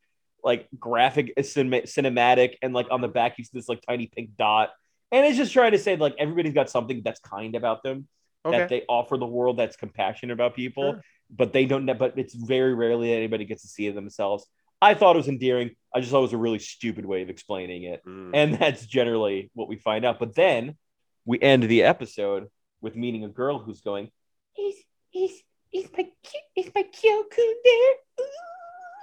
like 0.43 0.67
graphic 0.79 1.33
uh, 1.37 1.43
cinema- 1.43 1.81
cinematic, 1.81 2.55
and 2.61 2.73
like 2.73 2.87
on 2.89 3.01
the 3.01 3.07
back 3.07 3.35
he's 3.37 3.49
this 3.49 3.69
like 3.69 3.81
tiny 3.87 4.07
pink 4.07 4.31
dot, 4.37 4.71
and 5.11 5.25
it's 5.25 5.37
just 5.37 5.53
trying 5.53 5.73
to 5.73 5.77
say 5.77 5.95
like 5.95 6.15
everybody's 6.17 6.53
got 6.53 6.69
something 6.69 7.01
that's 7.03 7.19
kind 7.19 7.55
about 7.55 7.83
them 7.83 8.07
that 8.51 8.69
they 8.69 8.83
offer 8.87 9.17
the 9.17 9.25
world 9.25 9.57
that's 9.57 9.75
compassionate 9.75 10.33
about 10.33 10.55
people, 10.55 10.93
Sure. 10.93 11.01
but 11.29 11.53
they 11.53 11.65
don't. 11.65 11.85
But 11.85 12.17
it's 12.17 12.33
very 12.33 12.73
rarely 12.73 13.09
that 13.09 13.17
anybody 13.17 13.45
gets 13.45 13.63
to 13.63 13.67
see 13.67 13.87
it 13.87 13.95
themselves. 13.95 14.45
I 14.81 14.93
thought 14.93 15.15
it 15.15 15.19
was 15.19 15.27
endearing. 15.27 15.75
I 15.93 15.99
just 15.99 16.11
thought 16.11 16.19
it 16.19 16.23
was 16.23 16.33
a 16.33 16.37
really 16.37 16.59
stupid 16.59 17.05
way 17.05 17.21
of 17.23 17.29
explaining 17.29 17.83
it. 17.83 18.05
Mm. 18.05 18.31
And 18.33 18.53
that's 18.55 18.85
generally 18.85 19.49
what 19.53 19.67
we 19.67 19.77
find 19.77 20.05
out. 20.05 20.19
But 20.19 20.35
then 20.35 20.77
we 21.25 21.39
end 21.41 21.63
the 21.63 21.83
episode 21.83 22.47
with 22.81 22.95
meeting 22.95 23.23
a 23.23 23.29
girl 23.29 23.59
who's 23.59 23.81
going, 23.81 24.09
Is 24.57 24.75
is 25.13 25.41
is 25.73 25.89
my 25.97 26.07
is 26.55 26.71
my 26.75 26.83
Kyokun 26.83 27.53
there? 27.63 27.93
Ooh." 28.21 28.25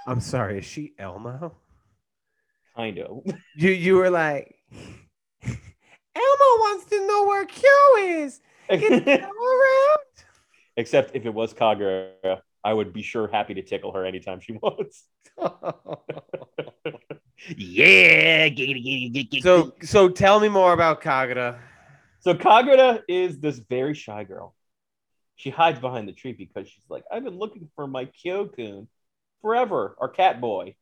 I'm 0.07 0.21
sorry, 0.21 0.59
is 0.59 0.65
she 0.65 0.93
Elmo? 0.99 1.55
Kind 2.77 2.99
of. 2.99 3.25
You 3.57 3.71
you 3.71 3.95
were 3.97 4.11
like 4.11 4.55
Elmo 5.43 6.51
wants 6.65 6.87
to 6.87 7.07
know 7.07 7.27
where 7.27 7.47
Kyo 7.47 7.97
is. 7.99 8.41
Get 8.69 9.07
around. 9.09 9.99
Except 10.77 11.15
if 11.15 11.25
it 11.27 11.33
was 11.33 11.55
Kagura, 11.55 12.41
I 12.65 12.73
would 12.73 12.93
be 12.93 13.03
sure 13.03 13.29
happy 13.29 13.55
to 13.55 13.63
tickle 13.63 13.93
her 13.93 14.05
anytime 14.07 14.41
she 14.41 14.53
wants. 14.63 15.05
yeah. 17.57 18.49
so 19.43 19.75
so 19.83 20.09
tell 20.09 20.41
me 20.41 20.49
more 20.49 20.73
about 20.73 21.03
Kagura. 21.03 21.59
So 22.21 22.35
Kagura 22.35 23.03
is 23.07 23.39
this 23.39 23.59
very 23.59 23.95
shy 23.95 24.25
girl. 24.25 24.55
She 25.37 25.51
hides 25.51 25.79
behind 25.79 26.09
the 26.09 26.13
tree 26.13 26.33
because 26.33 26.69
she's 26.69 26.89
like, 26.89 27.05
I've 27.13 27.25
been 27.25 27.39
looking 27.39 27.69
for 27.77 27.87
my 27.87 28.07
Kyokun 28.07 28.87
forever, 29.43 29.97
our 30.01 30.09
cat 30.09 30.41
boy. 30.41 30.75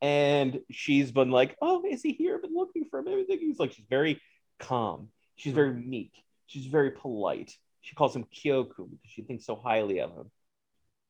And 0.00 0.60
she's 0.70 1.10
been 1.10 1.30
like, 1.30 1.56
Oh, 1.60 1.82
is 1.84 2.02
he 2.02 2.12
here? 2.12 2.36
I've 2.36 2.42
been 2.42 2.54
looking 2.54 2.86
for 2.88 3.00
him. 3.00 3.08
Everything. 3.08 3.40
He's 3.40 3.58
like, 3.58 3.72
she's 3.72 3.84
very 3.90 4.20
calm. 4.58 5.08
She's 5.36 5.52
very 5.52 5.74
meek. 5.74 6.12
She's 6.46 6.66
very 6.66 6.92
polite. 6.92 7.52
She 7.82 7.94
calls 7.94 8.14
him 8.16 8.24
Kyokun 8.24 8.90
because 8.90 9.10
she 9.10 9.22
thinks 9.22 9.44
so 9.44 9.56
highly 9.56 10.00
of 10.00 10.12
him. 10.12 10.30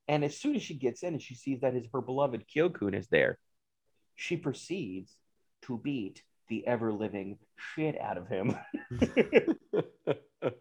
And 0.09 0.25
as 0.25 0.37
soon 0.37 0.57
as 0.57 0.63
she 0.63 0.75
gets 0.75 1.03
in 1.03 1.13
and 1.13 1.23
she 1.23 1.35
sees 1.35 1.61
that 1.61 1.75
his 1.75 1.85
her 1.93 2.01
beloved 2.01 2.45
Kyokun 2.49 2.95
is 2.95 3.07
there, 3.09 3.39
she 4.15 4.37
proceeds 4.37 5.15
to 5.63 5.79
beat 5.79 6.23
the 6.49 6.67
ever 6.67 6.93
living 6.93 7.39
shit 7.75 8.01
out 8.01 8.17
of 8.17 8.27
him. 8.27 8.57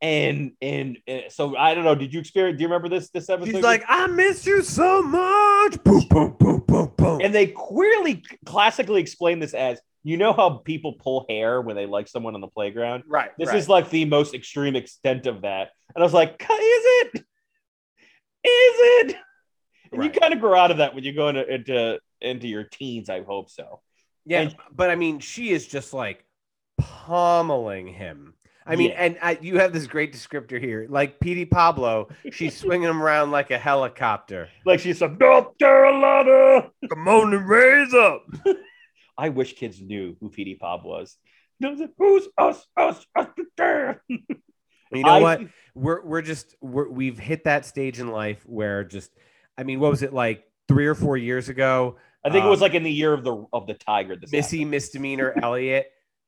and 0.00 0.52
and 0.62 0.98
uh, 1.06 1.18
so 1.28 1.56
I 1.56 1.74
don't 1.74 1.84
know. 1.84 1.94
Did 1.94 2.12
you 2.14 2.20
experience? 2.20 2.58
Do 2.58 2.62
you 2.62 2.68
remember 2.68 2.88
this 2.88 3.10
this 3.10 3.28
episode? 3.28 3.52
She's 3.52 3.62
like, 3.62 3.84
I 3.86 4.06
miss 4.06 4.46
you 4.46 4.62
so 4.62 5.02
much. 5.02 5.82
Boom, 5.84 6.06
boom, 6.08 6.36
boom, 6.38 6.64
boom, 6.66 6.92
boom. 6.96 7.20
and 7.22 7.34
they 7.34 7.48
queerly, 7.48 8.22
classically 8.46 9.00
explain 9.00 9.40
this 9.40 9.52
as 9.52 9.78
you 10.02 10.16
know 10.16 10.32
how 10.32 10.50
people 10.50 10.94
pull 10.94 11.26
hair 11.28 11.60
when 11.60 11.76
they 11.76 11.86
like 11.86 12.08
someone 12.08 12.34
on 12.34 12.40
the 12.40 12.48
playground. 12.48 13.04
right. 13.08 13.30
This 13.38 13.48
right. 13.48 13.56
is 13.56 13.68
like 13.68 13.90
the 13.90 14.04
most 14.04 14.34
extreme 14.34 14.76
extent 14.76 15.26
of 15.26 15.42
that. 15.42 15.70
And 15.94 16.02
I 16.02 16.04
was 16.04 16.12
like, 16.14 16.32
"Is 16.40 16.48
it? 16.50 17.24
Is 18.44 19.10
it?" 19.10 19.16
And 19.92 20.02
you 20.04 20.10
kind 20.10 20.34
of 20.34 20.40
grow 20.40 20.58
out 20.58 20.70
of 20.70 20.78
that 20.78 20.94
when 20.94 21.04
you 21.04 21.12
go 21.12 21.28
into 21.28 21.46
into 21.52 21.98
into 22.20 22.48
your 22.48 22.64
teens. 22.64 23.08
I 23.10 23.22
hope 23.22 23.50
so. 23.50 23.80
Yeah, 24.26 24.42
And- 24.42 24.56
but 24.74 24.90
I 24.90 24.96
mean, 24.96 25.18
she 25.20 25.50
is 25.50 25.66
just 25.66 25.92
like 25.92 26.24
pummeling 26.78 27.86
him. 27.88 28.34
I 28.66 28.76
mean, 28.76 28.90
Yeah. 28.90 29.04
and 29.04 29.18
I, 29.20 29.38
you 29.42 29.58
have 29.58 29.74
this 29.74 29.86
great 29.86 30.10
descriptor 30.14 30.58
here, 30.58 30.86
like 30.88 31.20
Petey 31.20 31.44
Pablo. 31.44 32.08
She's 32.32 32.56
swinging 32.56 32.88
him 32.88 33.02
around 33.02 33.30
like 33.30 33.50
a 33.50 33.58
helicopter. 33.58 34.48
Like 34.64 34.80
she's 34.80 35.02
like, 35.02 35.20
"North 35.20 35.58
Carolina." 35.58 36.70
Come 36.88 37.06
on 37.08 37.34
and 37.34 37.46
raise 37.46 37.92
up. 37.92 38.24
I 39.18 39.28
wish 39.28 39.52
kids 39.54 39.80
knew 39.82 40.16
who 40.18 40.30
Petey 40.30 40.54
Pop 40.54 40.82
was. 40.84 41.16
No, 41.60 41.72
it's 41.72 41.80
like, 41.82 41.90
Who's 41.98 42.26
us? 42.38 42.66
Us? 42.76 43.04
Us? 43.14 43.28
there." 43.58 44.02
You 44.94 45.04
know 45.04 45.10
I- 45.10 45.20
what? 45.20 45.40
We're 45.76 46.02
we're 46.04 46.22
just 46.22 46.54
we're, 46.60 46.88
we've 46.88 47.18
hit 47.18 47.42
that 47.44 47.66
stage 47.66 47.98
in 47.98 48.06
life 48.12 48.40
where 48.46 48.84
just, 48.84 49.10
I 49.58 49.64
mean, 49.64 49.80
what 49.80 49.90
was 49.90 50.02
it 50.04 50.12
like 50.12 50.44
three 50.68 50.86
or 50.86 50.94
four 50.94 51.16
years 51.16 51.48
ago? 51.48 51.96
I 52.24 52.30
think 52.30 52.44
it 52.44 52.48
was 52.48 52.60
Um, 52.60 52.66
like 52.66 52.74
in 52.74 52.84
the 52.84 52.92
year 52.92 53.12
of 53.12 53.24
the 53.24 53.44
of 53.52 53.66
the 53.66 53.74
tiger. 53.74 54.14
This 54.14 54.30
Missy 54.30 54.64
Misdemeanor 54.64 55.34
Elliott 55.42 55.86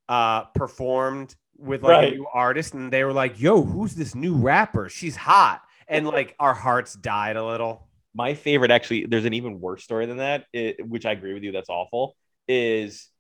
uh, 0.09 0.47
performed 0.47 1.37
with 1.57 1.85
like 1.85 1.91
Right. 1.93 2.13
a 2.13 2.17
new 2.17 2.27
artist, 2.27 2.75
and 2.75 2.93
they 2.93 3.05
were 3.05 3.13
like, 3.13 3.41
"Yo, 3.41 3.63
who's 3.63 3.95
this 3.95 4.17
new 4.17 4.35
rapper? 4.35 4.89
She's 4.89 5.15
hot." 5.15 5.63
And 5.87 6.05
like 6.19 6.35
our 6.41 6.53
hearts 6.55 6.95
died 6.95 7.37
a 7.37 7.45
little. 7.47 7.87
my 8.15 8.35
favorite 8.35 8.73
actually 8.73 9.07
there's 9.07 9.27
an 9.27 9.33
even 9.35 9.61
worse 9.61 9.85
story 9.85 10.07
than 10.07 10.17
that 10.17 10.47
it, 10.53 10.85
which 10.89 11.05
i 11.07 11.13
agree 11.13 11.35
with 11.35 11.43
you 11.45 11.53
that's 11.53 11.69
awful 11.69 12.17
is 12.49 13.11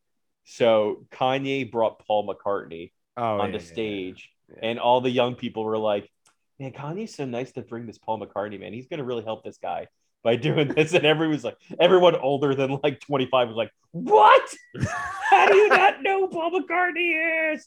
so 0.44 1.05
kanye 1.12 1.70
brought 1.70 1.99
paul 2.07 2.26
mccartney 2.26 2.90
Oh, 3.16 3.38
on 3.40 3.53
yeah, 3.53 3.59
the 3.59 3.64
stage 3.64 4.28
yeah. 4.28 4.36
And 4.62 4.78
all 4.78 5.01
the 5.01 5.11
young 5.11 5.34
people 5.34 5.64
were 5.64 5.78
like 5.78 6.11
man 6.59 6.72
kanye's 6.72 7.14
so 7.14 7.24
nice 7.24 7.53
to 7.53 7.62
bring 7.62 7.86
this 7.86 7.99
paul 7.99 8.18
mccartney 8.18 8.59
man 8.59 8.72
he's 8.72 8.86
going 8.86 8.99
to 8.99 9.05
really 9.05 9.24
help 9.24 9.44
this 9.44 9.59
guy 9.59 9.86
by 10.22 10.36
doing 10.36 10.68
this 10.68 10.92
and 10.94 11.05
everyone 11.05 11.34
was 11.34 11.44
like 11.44 11.57
everyone 11.78 12.16
older 12.16 12.55
than 12.55 12.78
like 12.82 13.01
25 13.01 13.49
was 13.49 13.57
like 13.57 13.70
what 13.92 14.55
how 15.30 15.47
do 15.47 15.55
you 15.55 15.68
not 15.68 16.03
know 16.03 16.26
paul 16.28 16.51
mccartney 16.51 17.55
is 17.55 17.66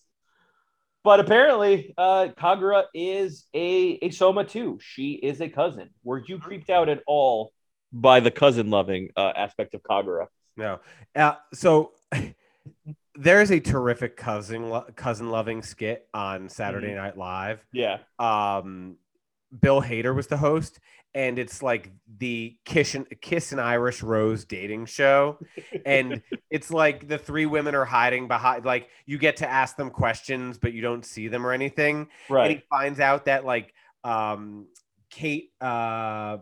but 1.03 1.21
apparently, 1.21 1.93
uh, 1.97 2.27
Kagura 2.37 2.83
is 2.93 3.45
a, 3.53 3.99
a 4.01 4.09
Sohma 4.09 4.47
too. 4.47 4.79
She 4.81 5.13
is 5.13 5.39
a 5.39 5.47
cousin. 5.47 5.89
Were 6.03 6.21
you 6.27 6.39
creeped 6.39 6.69
out 6.69 6.89
at 6.89 7.01
all 7.07 7.53
by 7.93 8.19
the 8.19 8.31
cousin 8.31 8.69
loving 8.69 9.09
uh, 9.15 9.31
aspect 9.35 9.73
of 9.73 9.81
Kagura? 9.81 10.27
No. 10.57 10.79
Uh, 11.15 11.35
so 11.53 11.93
there's 13.19 13.51
a 13.51 13.59
terrific 13.59 14.15
cousin 14.15 14.71
cousin 14.95 15.29
loving 15.29 15.61
skit 15.61 16.07
on 16.13 16.47
Saturday 16.47 16.93
Night 16.95 17.17
Live. 17.17 17.63
Yeah. 17.73 17.97
Um, 18.17 18.95
Bill 19.61 19.81
Hader 19.81 20.15
was 20.15 20.27
the 20.27 20.37
host, 20.37 20.79
and 21.13 21.37
it's 21.37 21.61
like 21.61 21.91
the 22.17 22.55
Kiss 22.65 22.95
and, 22.95 23.05
Kiss 23.21 23.51
and 23.51 23.59
Irish 23.59 24.01
Rose 24.01 24.45
dating 24.45 24.85
show. 24.85 25.37
and 25.85 26.21
it's 26.49 26.71
like 26.71 27.07
the 27.07 27.17
three 27.17 27.45
women 27.45 27.75
are 27.75 27.83
hiding 27.85 28.27
behind, 28.27 28.63
like 28.63 28.87
you 29.05 29.17
get 29.17 29.37
to 29.37 29.49
ask 29.49 29.75
them 29.75 29.89
questions, 29.89 30.57
but 30.57 30.71
you 30.71 30.81
don't 30.81 31.05
see 31.05 31.27
them 31.27 31.45
or 31.45 31.51
anything. 31.51 31.97
And 31.97 32.07
Right. 32.29 32.51
he 32.51 32.63
finds 32.69 32.99
out 32.99 33.25
that 33.25 33.43
like 33.43 33.73
um, 34.05 34.67
Kate, 35.09 35.51
uh, 35.59 36.37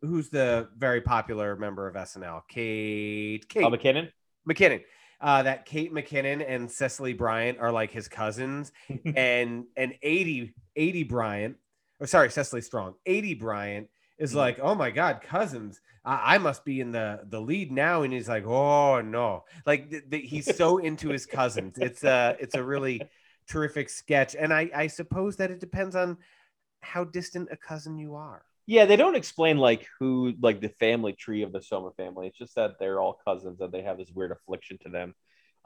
who's 0.00 0.30
the 0.30 0.68
very 0.78 1.00
popular 1.02 1.56
member 1.56 1.86
of 1.88 1.94
SNL, 1.94 2.42
Kate, 2.48 3.46
Kate 3.48 3.64
Oh, 3.64 3.70
McKinnon? 3.70 4.08
McKinnon. 4.48 4.82
Uh, 5.24 5.42
that 5.42 5.64
Kate 5.64 5.90
McKinnon 5.90 6.44
and 6.46 6.70
Cecily 6.70 7.14
Bryant 7.14 7.58
are 7.58 7.72
like 7.72 7.90
his 7.90 8.08
cousins, 8.08 8.70
and 9.16 9.64
and 9.74 9.94
Aidy 10.04 10.52
Aidy 10.76 11.08
Bryant, 11.08 11.56
or 11.98 12.06
sorry, 12.06 12.30
Cecily 12.30 12.60
Strong, 12.60 12.94
Aidy 13.08 13.38
Bryant 13.38 13.88
is 14.18 14.32
Mhm. 14.32 14.36
like, 14.36 14.58
oh 14.60 14.74
my 14.74 14.90
god, 14.90 15.22
cousins. 15.22 15.80
I, 16.04 16.34
I 16.34 16.38
must 16.38 16.62
be 16.66 16.78
in 16.80 16.92
the 16.92 17.20
the 17.26 17.40
lead 17.40 17.72
now, 17.72 18.02
and 18.02 18.12
he's 18.12 18.28
like, 18.28 18.44
oh 18.46 19.00
no, 19.00 19.44
like 19.64 19.88
th- 19.90 20.02
th- 20.10 20.28
he's 20.28 20.56
so 20.56 20.76
into 20.76 21.08
his 21.08 21.24
cousins. 21.24 21.78
It's 21.78 22.04
a 22.04 22.36
it's 22.38 22.54
a 22.54 22.62
really 22.62 23.00
terrific 23.48 23.88
sketch, 23.88 24.36
and 24.38 24.52
I 24.52 24.70
I 24.74 24.86
suppose 24.88 25.36
that 25.36 25.50
it 25.50 25.58
depends 25.58 25.96
on 25.96 26.18
how 26.82 27.02
distant 27.04 27.48
a 27.50 27.56
cousin 27.56 27.96
you 27.96 28.14
are. 28.14 28.42
Yeah, 28.66 28.86
they 28.86 28.96
don't 28.96 29.14
explain 29.16 29.58
like 29.58 29.86
who, 30.00 30.32
like 30.40 30.60
the 30.60 30.70
family 30.70 31.12
tree 31.12 31.42
of 31.42 31.52
the 31.52 31.58
Sohma 31.58 31.94
family. 31.96 32.28
It's 32.28 32.38
just 32.38 32.54
that 32.54 32.78
they're 32.78 32.98
all 33.00 33.18
cousins 33.26 33.60
and 33.60 33.70
they 33.70 33.82
have 33.82 33.98
this 33.98 34.10
weird 34.14 34.32
affliction 34.32 34.78
to 34.82 34.88
them. 34.88 35.14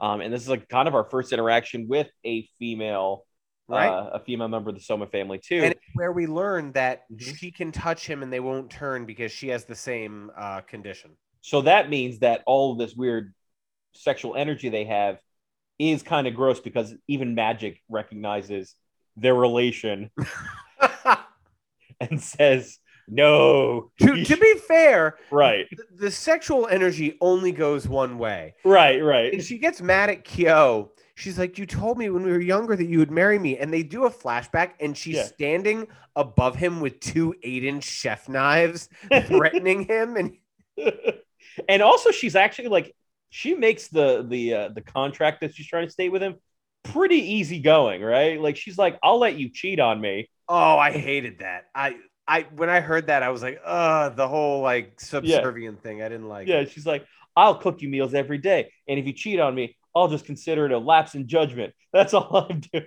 Um, 0.01 0.21
and 0.21 0.33
this 0.33 0.41
is 0.41 0.49
like 0.49 0.67
kind 0.69 0.87
of 0.87 0.95
our 0.95 1.05
first 1.05 1.31
interaction 1.33 1.87
with 1.87 2.09
a 2.25 2.47
female, 2.59 3.25
Right. 3.67 3.87
uh, 3.89 4.09
a 4.13 4.19
female 4.19 4.47
member 4.47 4.69
of 4.69 4.75
the 4.75 4.81
Sohma 4.81 5.09
family 5.11 5.39
too. 5.39 5.61
And 5.63 5.71
it's 5.73 5.85
where 5.93 6.11
we 6.11 6.25
learn 6.27 6.71
that 6.73 7.03
Mhm. 7.11 7.37
she 7.37 7.51
can 7.51 7.71
touch 7.71 8.05
him 8.07 8.23
and 8.23 8.33
they 8.33 8.39
won't 8.39 8.69
turn 8.71 9.05
because 9.05 9.31
she 9.31 9.49
has 9.49 9.65
the 9.65 9.75
same 9.75 10.31
uh, 10.37 10.61
condition. 10.61 11.15
so 11.41 11.61
that 11.61 11.89
means 11.89 12.19
that 12.19 12.43
all 12.45 12.73
of 12.73 12.77
this 12.79 12.93
weird 12.95 13.33
sexual 13.93 14.35
energy 14.35 14.67
they 14.69 14.83
have 14.85 15.19
is 15.77 16.03
kind 16.03 16.27
of 16.27 16.35
gross 16.35 16.59
because 16.59 16.93
even 17.07 17.33
magic 17.33 17.81
recognizes 17.87 18.75
their 19.15 19.33
relation 19.35 20.11
and 22.01 22.21
says 22.21 22.77
no. 23.09 23.91
to, 24.01 24.23
to 24.23 24.37
be 24.37 24.53
fair, 24.67 25.17
right, 25.31 25.67
th- 25.69 25.87
the 25.95 26.11
sexual 26.11 26.67
energy 26.67 27.17
only 27.21 27.51
goes 27.51 27.87
one 27.87 28.17
way. 28.17 28.55
right, 28.63 28.99
right. 29.03 29.33
And 29.33 29.43
she 29.43 29.57
gets 29.57 29.81
mad 29.81 30.09
at 30.09 30.23
Kyo. 30.23 30.91
She's 31.15 31.37
like, 31.37 31.57
You 31.57 31.65
told 31.65 31.97
me 31.97 32.09
when 32.09 32.23
we 32.23 32.31
were 32.31 32.39
younger 32.39 32.75
that 32.77 32.85
you 32.87 32.99
would 32.99 33.11
marry 33.11 33.37
me. 33.37 33.57
And 33.57 33.73
they 33.73 33.83
do 33.83 34.05
a 34.05 34.09
flashback, 34.09 34.71
and 34.79 34.97
she's 34.97 35.17
Yeah. 35.17 35.23
standing 35.25 35.87
above 36.15 36.55
him 36.55 36.79
with 36.79 36.99
two 37.01 37.35
eight 37.43 37.65
inch 37.65 37.83
chef 37.83 38.29
knives, 38.29 38.87
threatening 39.25 39.83
him. 39.85 40.15
And 40.15 40.37
and 41.67 41.81
also, 41.81 42.11
she's 42.11 42.35
actually 42.35 42.69
like 42.69 42.95
she 43.29 43.53
makes 43.53 43.87
the 43.89 44.25
the 44.27 44.53
uh, 44.53 44.69
the 44.69 44.81
contract 44.81 45.41
that 45.41 45.53
she's 45.55 45.67
trying 45.67 45.85
to 45.87 45.91
stay 45.91 46.09
with 46.09 46.21
him 46.23 46.35
pretty 46.85 47.33
easy 47.33 47.59
going, 47.59 48.01
right? 48.01 48.39
Like 48.39 48.55
she's 48.55 48.77
like, 48.77 48.97
I'll 49.03 49.19
let 49.19 49.35
you 49.37 49.49
cheat 49.49 49.79
on 49.79 49.99
me. 49.99 50.29
oh, 50.47 50.77
I 50.77 50.91
hated 50.91 51.39
that. 51.39 51.65
I. 51.75 51.97
I 52.29 52.47
when 52.55 52.69
I 52.69 52.79
heard 52.79 53.07
that 53.07 53.23
I 53.23 53.29
was 53.29 53.41
like, 53.41 53.59
uh, 53.65 54.09
the 54.09 54.27
whole 54.27 54.61
like 54.61 54.99
subservient 55.01 55.81
thing. 55.83 56.01
I 56.01 56.09
didn't 56.09 56.29
like. 56.29 56.47
Yeah, 56.47 56.61
it. 56.61 56.71
she's 56.71 56.85
like, 56.85 57.05
I'll 57.35 57.55
cook 57.55 57.81
you 57.81 57.89
meals 57.89 58.13
every 58.13 58.37
day, 58.37 58.71
and 58.87 58.99
if 58.99 59.05
you 59.07 59.13
cheat 59.13 59.39
on 59.39 59.55
me, 59.55 59.75
I'll 59.95 60.07
just 60.07 60.25
consider 60.25 60.65
it 60.67 60.71
a 60.71 60.77
lapse 60.79 61.15
in 61.15 61.27
judgment. 61.27 61.73
That's 61.93 62.13
all 62.13 62.47
I'm 62.49 62.61
doing. 62.71 62.85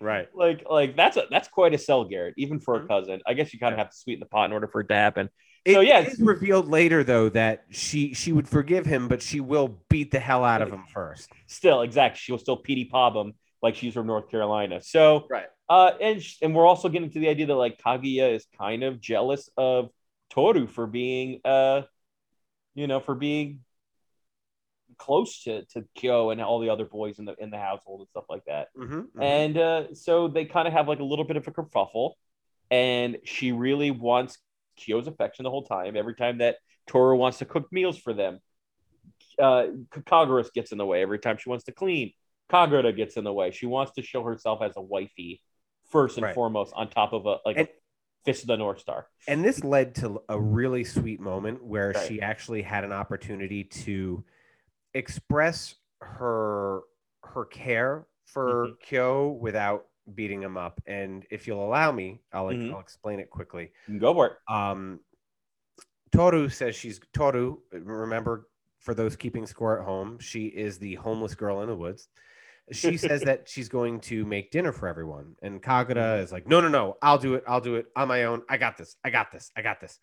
right. 0.00 0.28
Like, 0.34 0.64
like 0.68 0.96
that's 0.96 1.16
a 1.18 1.24
that's 1.30 1.48
quite 1.48 1.74
a 1.74 1.78
sell, 1.78 2.04
Garrett, 2.04 2.34
even 2.38 2.58
for 2.58 2.76
a 2.76 2.80
Mhm. 2.80 2.88
cousin. 2.88 3.20
I 3.26 3.34
guess 3.34 3.52
you 3.52 3.60
kind 3.60 3.72
of 3.74 3.78
have 3.78 3.90
to 3.90 3.96
sweeten 3.96 4.20
the 4.20 4.26
pot 4.26 4.46
in 4.46 4.52
order 4.52 4.66
for 4.66 4.80
it 4.80 4.88
to 4.88 4.94
happen. 4.94 5.28
It 5.66 5.74
So, 5.74 5.80
yeah, 5.80 6.00
is 6.00 6.18
revealed 6.18 6.68
later 6.68 7.04
though 7.04 7.28
that 7.30 7.64
she 7.70 8.14
she 8.14 8.32
would 8.32 8.48
forgive 8.48 8.86
him, 8.86 9.08
but 9.08 9.20
she 9.22 9.40
will 9.40 9.78
beat 9.90 10.10
the 10.10 10.20
hell 10.20 10.42
out 10.44 10.62
of 10.62 10.70
him 10.70 10.84
first. 10.86 11.30
Still, 11.46 11.82
exactly. 11.82 12.18
She'll 12.18 12.38
still 12.38 12.56
Petey 12.56 12.86
Pob 12.86 13.14
him 13.14 13.34
like 13.62 13.76
she's 13.76 13.94
from 13.94 14.06
North 14.06 14.30
Carolina. 14.30 14.80
So, 14.80 15.26
Right. 15.30 15.46
uh, 15.68 15.92
and 16.00 16.22
and 16.42 16.54
we're 16.54 16.66
also 16.66 16.88
getting 16.88 17.10
to 17.10 17.18
the 17.18 17.28
idea 17.28 17.46
that 17.46 17.54
like 17.54 17.78
Kagura 17.78 18.34
is 18.34 18.46
kind 18.58 18.82
of 18.82 19.00
jealous 19.00 19.48
of 19.56 19.90
Toru 20.30 20.66
for 20.66 20.86
being, 20.86 21.40
uh, 21.44 21.82
you 22.74 22.86
know, 22.86 23.00
for 23.00 23.14
being 23.14 23.60
close 24.98 25.42
to 25.44 25.64
to 25.66 25.84
Kyo 25.94 26.30
and 26.30 26.40
all 26.40 26.60
the 26.60 26.70
other 26.70 26.84
boys 26.84 27.18
in 27.18 27.24
the 27.24 27.34
in 27.38 27.50
the 27.50 27.58
household 27.58 28.00
and 28.00 28.08
stuff 28.08 28.24
like 28.28 28.44
that. 28.46 28.68
Mm-hmm, 28.76 29.22
And 29.22 29.56
uh, 29.58 29.94
so 29.94 30.28
they 30.28 30.44
kind 30.44 30.68
of 30.68 30.74
have 30.74 30.88
like 30.88 31.00
a 31.00 31.04
little 31.04 31.24
bit 31.24 31.36
of 31.36 31.46
a 31.46 31.50
kerfuffle, 31.50 32.12
and 32.70 33.18
she 33.24 33.52
really 33.52 33.90
wants 33.90 34.38
Kyo's 34.76 35.06
affection 35.06 35.44
the 35.44 35.50
whole 35.50 35.64
time. 35.64 35.96
Every 35.96 36.14
time 36.14 36.38
that 36.38 36.56
Toru 36.86 37.16
wants 37.16 37.38
to 37.38 37.44
cook 37.44 37.72
meals 37.72 37.98
for 37.98 38.12
them, 38.12 38.40
uh, 39.38 39.66
Kagura 39.90 40.44
gets 40.52 40.72
in 40.72 40.78
the 40.78 40.86
way. 40.86 41.02
Every 41.02 41.18
time 41.18 41.36
she 41.38 41.48
wants 41.48 41.64
to 41.64 41.72
clean, 41.72 42.12
Kagura 42.54 42.94
gets 42.94 43.16
in 43.16 43.24
the 43.24 43.32
way. 43.32 43.50
She 43.50 43.66
wants 43.66 43.92
to 43.92 44.02
show 44.02 44.22
herself 44.24 44.60
as 44.62 44.76
a 44.76 44.80
wifey 44.82 45.42
first 45.90 46.16
and 46.16 46.24
Right. 46.24 46.34
foremost, 46.34 46.72
on 46.74 46.88
top 46.88 47.12
of 47.12 47.26
a 47.26 47.38
like 47.44 47.56
And- 47.56 47.68
a 47.68 47.72
fist 48.24 48.42
of 48.42 48.48
the 48.48 48.56
North 48.56 48.80
Star. 48.80 49.08
and 49.28 49.44
this 49.44 49.64
led 49.64 49.94
to 49.96 50.22
a 50.28 50.38
really 50.38 50.84
sweet 50.84 51.20
moment 51.20 51.64
where 51.64 51.92
Right. 51.94 52.06
she 52.06 52.20
actually 52.20 52.62
had 52.62 52.84
an 52.84 52.92
opportunity 52.92 53.64
to 53.64 54.24
express 54.94 55.76
her 56.00 56.82
her 57.22 57.44
care 57.44 58.06
for 58.24 58.68
Mhm. 58.68 58.80
Kyo 58.80 59.28
without 59.28 59.86
beating 60.14 60.42
him 60.42 60.56
up. 60.56 60.80
And 60.86 61.24
if 61.30 61.46
you'll 61.46 61.64
allow 61.64 61.92
me, 61.92 62.20
I'll, 62.32 62.46
Mhm. 62.46 62.72
I'll 62.72 62.80
explain 62.80 63.20
it 63.20 63.30
quickly. 63.30 63.72
Go 63.98 64.12
for 64.14 64.26
it. 64.26 64.32
Um, 64.48 65.00
Toru 66.10 66.48
says 66.48 66.74
she's 66.74 66.98
Toru. 67.12 67.58
Remember, 67.70 68.48
for 68.80 68.94
those 68.94 69.14
keeping 69.14 69.46
score 69.46 69.78
at 69.78 69.84
home, 69.84 70.18
she 70.18 70.46
is 70.46 70.78
the 70.78 70.96
homeless 70.96 71.34
girl 71.36 71.60
in 71.60 71.68
the 71.68 71.76
woods. 71.76 72.08
She 72.72 72.96
says 72.96 73.22
that 73.22 73.48
she's 73.48 73.68
going 73.68 74.00
to 74.00 74.24
make 74.24 74.50
dinner 74.50 74.72
for 74.72 74.88
everyone, 74.88 75.34
and 75.42 75.62
Kagura 75.62 76.22
is 76.22 76.32
like, 76.32 76.46
"No, 76.46 76.60
no, 76.60 76.68
no! 76.68 76.96
I'll 77.02 77.18
do 77.18 77.34
it. 77.34 77.44
I'll 77.46 77.60
do 77.60 77.76
it 77.76 77.86
on 77.96 78.08
my 78.08 78.24
own. 78.24 78.42
I 78.48 78.56
got 78.56 78.76
this. 78.76 78.96
I 79.04 79.10
got 79.10 79.32
this. 79.32 79.50
I 79.56 79.62
got 79.62 79.80
this." 79.80 79.98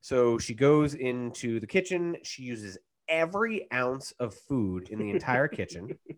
So 0.00 0.38
she 0.38 0.54
goes 0.54 0.94
into 0.94 1.60
the 1.60 1.66
kitchen. 1.66 2.16
She 2.22 2.42
uses 2.42 2.78
every 3.08 3.66
ounce 3.72 4.12
of 4.18 4.34
food 4.34 4.88
in 4.90 4.98
the 4.98 5.10
entire 5.10 5.48
kitchen. 5.48 5.98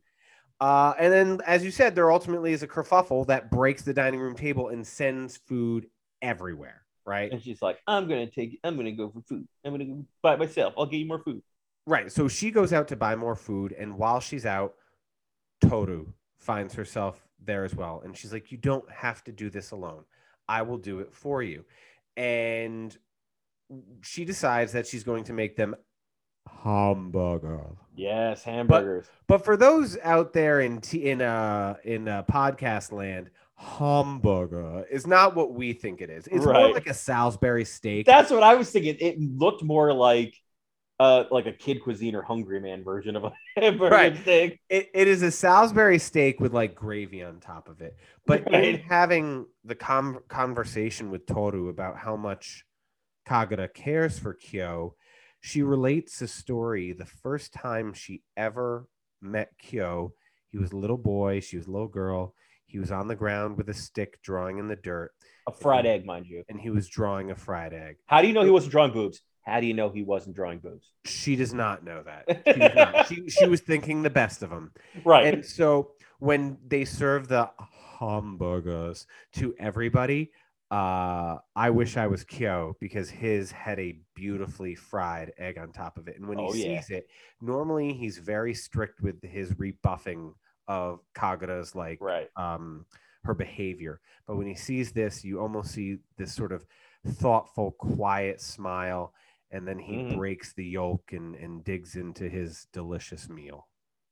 Uh, 0.60 0.92
and 0.98 1.10
then, 1.10 1.40
as 1.46 1.64
you 1.64 1.70
said, 1.70 1.94
there 1.94 2.10
ultimately 2.12 2.52
is 2.52 2.62
a 2.62 2.68
kerfuffle 2.68 3.26
that 3.26 3.50
breaks 3.50 3.80
the 3.82 3.94
dining 3.94 4.20
room 4.20 4.34
table 4.34 4.68
and 4.68 4.86
sends 4.86 5.38
food 5.38 5.86
everywhere. 6.20 6.82
Right. 7.06 7.32
And 7.32 7.42
she's 7.42 7.62
like, 7.62 7.78
"I'm 7.86 8.06
gonna 8.06 8.28
take. 8.28 8.60
I'm 8.62 8.76
gonna 8.76 8.92
go 8.92 9.08
for 9.08 9.22
food. 9.22 9.48
I'm 9.64 9.72
gonna 9.72 9.86
go 9.86 10.04
by 10.20 10.36
myself. 10.36 10.74
I'll 10.76 10.84
get 10.84 10.98
you 10.98 11.06
more 11.06 11.22
food." 11.22 11.42
Right. 11.86 12.12
So 12.12 12.28
she 12.28 12.50
goes 12.50 12.74
out 12.74 12.88
to 12.88 12.96
buy 12.96 13.16
more 13.16 13.34
food, 13.34 13.72
and 13.72 13.96
while 13.96 14.20
she's 14.20 14.44
out, 14.44 14.74
Toru 15.60 16.06
finds 16.38 16.74
herself 16.74 17.26
there 17.44 17.64
as 17.64 17.74
well. 17.74 18.02
And 18.04 18.16
she's 18.16 18.32
like, 18.32 18.50
You 18.50 18.58
don't 18.58 18.90
have 18.90 19.22
to 19.24 19.32
do 19.32 19.50
this 19.50 19.70
alone. 19.70 20.04
I 20.48 20.62
will 20.62 20.78
do 20.78 21.00
it 21.00 21.12
for 21.12 21.42
you. 21.42 21.64
And 22.16 22.96
she 24.02 24.24
decides 24.24 24.72
that 24.72 24.86
she's 24.86 25.04
going 25.04 25.24
to 25.24 25.32
make 25.32 25.56
them 25.56 25.76
hamburger. 26.62 27.66
Yes, 27.94 28.42
hamburgers. 28.42 29.06
But 29.26 29.44
for 29.44 29.56
those 29.56 29.96
out 30.02 30.32
there 30.32 30.60
in 30.60 30.80
t- 30.80 31.08
in 31.10 31.22
uh 31.22 31.76
in 31.84 32.08
uh, 32.08 32.24
podcast 32.24 32.92
land, 32.92 33.30
hamburger 33.54 34.86
is 34.90 35.06
not 35.06 35.36
what 35.36 35.54
we 35.54 35.72
think 35.72 36.00
it 36.00 36.10
is. 36.10 36.26
It's 36.26 36.44
more 36.44 36.72
like 36.72 36.86
a 36.86 36.94
Salisbury 36.94 37.64
steak. 37.64 38.06
That's 38.06 38.30
what 38.30 38.42
I 38.42 38.54
was 38.54 38.70
thinking. 38.70 38.96
It 38.98 39.20
looked 39.20 39.62
more 39.62 39.92
like 39.92 40.34
uh 41.00 41.24
like 41.30 41.46
a 41.46 41.52
kid 41.52 41.82
cuisine 41.82 42.14
or 42.14 42.22
hungry 42.22 42.60
man 42.60 42.84
version 42.84 43.16
of 43.16 43.24
a 43.24 43.32
hamburger 43.56 43.94
Right. 43.94 44.16
steak. 44.18 44.60
it, 44.68 44.90
it 44.94 45.08
is 45.08 45.22
a 45.22 45.30
Salisbury 45.30 45.98
steak 45.98 46.38
with 46.40 46.52
like 46.52 46.74
gravy 46.74 47.24
on 47.24 47.40
top 47.40 47.68
of 47.68 47.80
it. 47.80 47.96
But 48.26 48.46
in 48.52 48.80
having 48.80 49.46
the 49.64 49.74
com- 49.74 50.20
conversation 50.28 51.10
with 51.10 51.26
Toru 51.26 51.68
about 51.70 51.96
how 51.96 52.16
much 52.16 52.64
Kagura 53.26 53.72
cares 53.72 54.18
for 54.18 54.34
Kyo, 54.34 54.94
she 55.40 55.62
relates 55.62 56.20
a 56.20 56.28
story 56.28 56.92
the 56.92 57.06
first 57.06 57.52
time 57.54 57.92
she 57.94 58.22
ever 58.36 58.86
met 59.22 59.52
Kyo. 59.58 60.12
He 60.50 60.58
was 60.58 60.72
a 60.72 60.76
little 60.76 60.98
boy, 60.98 61.40
she 61.40 61.56
was 61.56 61.66
a 61.66 61.70
little 61.70 61.88
girl. 61.88 62.34
He 62.66 62.78
was 62.78 62.92
on 62.92 63.08
the 63.08 63.16
ground 63.16 63.56
with 63.56 63.68
a 63.68 63.74
stick 63.74 64.20
drawing 64.22 64.58
in 64.58 64.68
the 64.68 64.76
dirt, 64.76 65.10
A 65.48 65.52
fried 65.52 65.86
egg, 65.86 66.04
mind 66.06 66.26
you. 66.26 66.44
and 66.48 66.60
he 66.60 66.70
was 66.70 66.88
drawing 66.88 67.30
a 67.30 67.34
fried 67.34 67.72
egg. 67.72 67.96
How 68.06 68.20
do 68.22 68.28
you 68.28 68.32
know 68.34 68.44
he 68.44 68.50
wasn't 68.50 68.70
drawing 68.72 68.92
boobs? 68.92 69.22
How 69.42 69.60
do 69.60 69.66
you 69.66 69.74
know 69.74 69.88
he 69.90 70.02
wasn't 70.02 70.36
drawing 70.36 70.58
boobs? 70.58 70.92
She 71.06 71.34
does 71.36 71.52
not 71.54 71.82
know 71.84 72.02
that. 72.04 72.42
She, 72.54 72.58
not. 72.74 73.06
she, 73.08 73.28
she 73.30 73.46
was 73.48 73.60
thinking 73.60 74.02
the 74.02 74.10
best 74.10 74.42
of 74.42 74.50
him. 74.50 74.70
Right. 75.04 75.32
And 75.34 75.44
so 75.44 75.92
when 76.18 76.58
they 76.66 76.84
serve 76.84 77.28
the 77.28 77.50
hamburgers 77.98 79.06
to 79.34 79.54
everybody, 79.58 80.30
uh, 80.70 81.38
I 81.56 81.70
wish 81.70 81.96
I 81.96 82.06
was 82.06 82.22
Kyo 82.24 82.76
because 82.80 83.10
his 83.10 83.50
had 83.50 83.80
a 83.80 83.98
beautifully 84.14 84.74
fried 84.74 85.32
egg 85.38 85.58
on 85.58 85.72
top 85.72 85.96
of 85.98 86.06
it. 86.06 86.16
And 86.18 86.28
when 86.28 86.38
Oh, 86.38 86.52
he 86.52 86.64
yeah. 86.64 86.80
sees 86.80 86.90
it, 86.90 87.06
normally 87.40 87.92
he's 87.92 88.18
very 88.18 88.54
strict 88.54 89.00
with 89.00 89.22
his 89.24 89.58
rebuffing 89.58 90.34
of 90.68 91.00
Kagura's 91.16 91.74
like 91.74 91.98
Right. 92.00 92.28
um, 92.36 92.84
her 93.24 93.34
behavior. 93.34 94.00
But 94.26 94.36
when 94.36 94.46
he 94.46 94.54
sees 94.54 94.92
this, 94.92 95.24
you 95.24 95.40
almost 95.40 95.72
see 95.72 95.98
this 96.16 96.32
sort 96.34 96.52
of 96.52 96.64
thoughtful, 97.04 97.72
quiet 97.72 98.40
smile, 98.40 99.12
and 99.50 99.66
then 99.66 99.78
he 99.78 99.92
Mhm. 99.92 100.16
breaks 100.16 100.52
the 100.52 100.64
yolk 100.64 101.12
and, 101.12 101.34
and 101.34 101.64
digs 101.64 101.96
into 101.96 102.28
his 102.28 102.66
delicious 102.72 103.28
meal. 103.28 103.68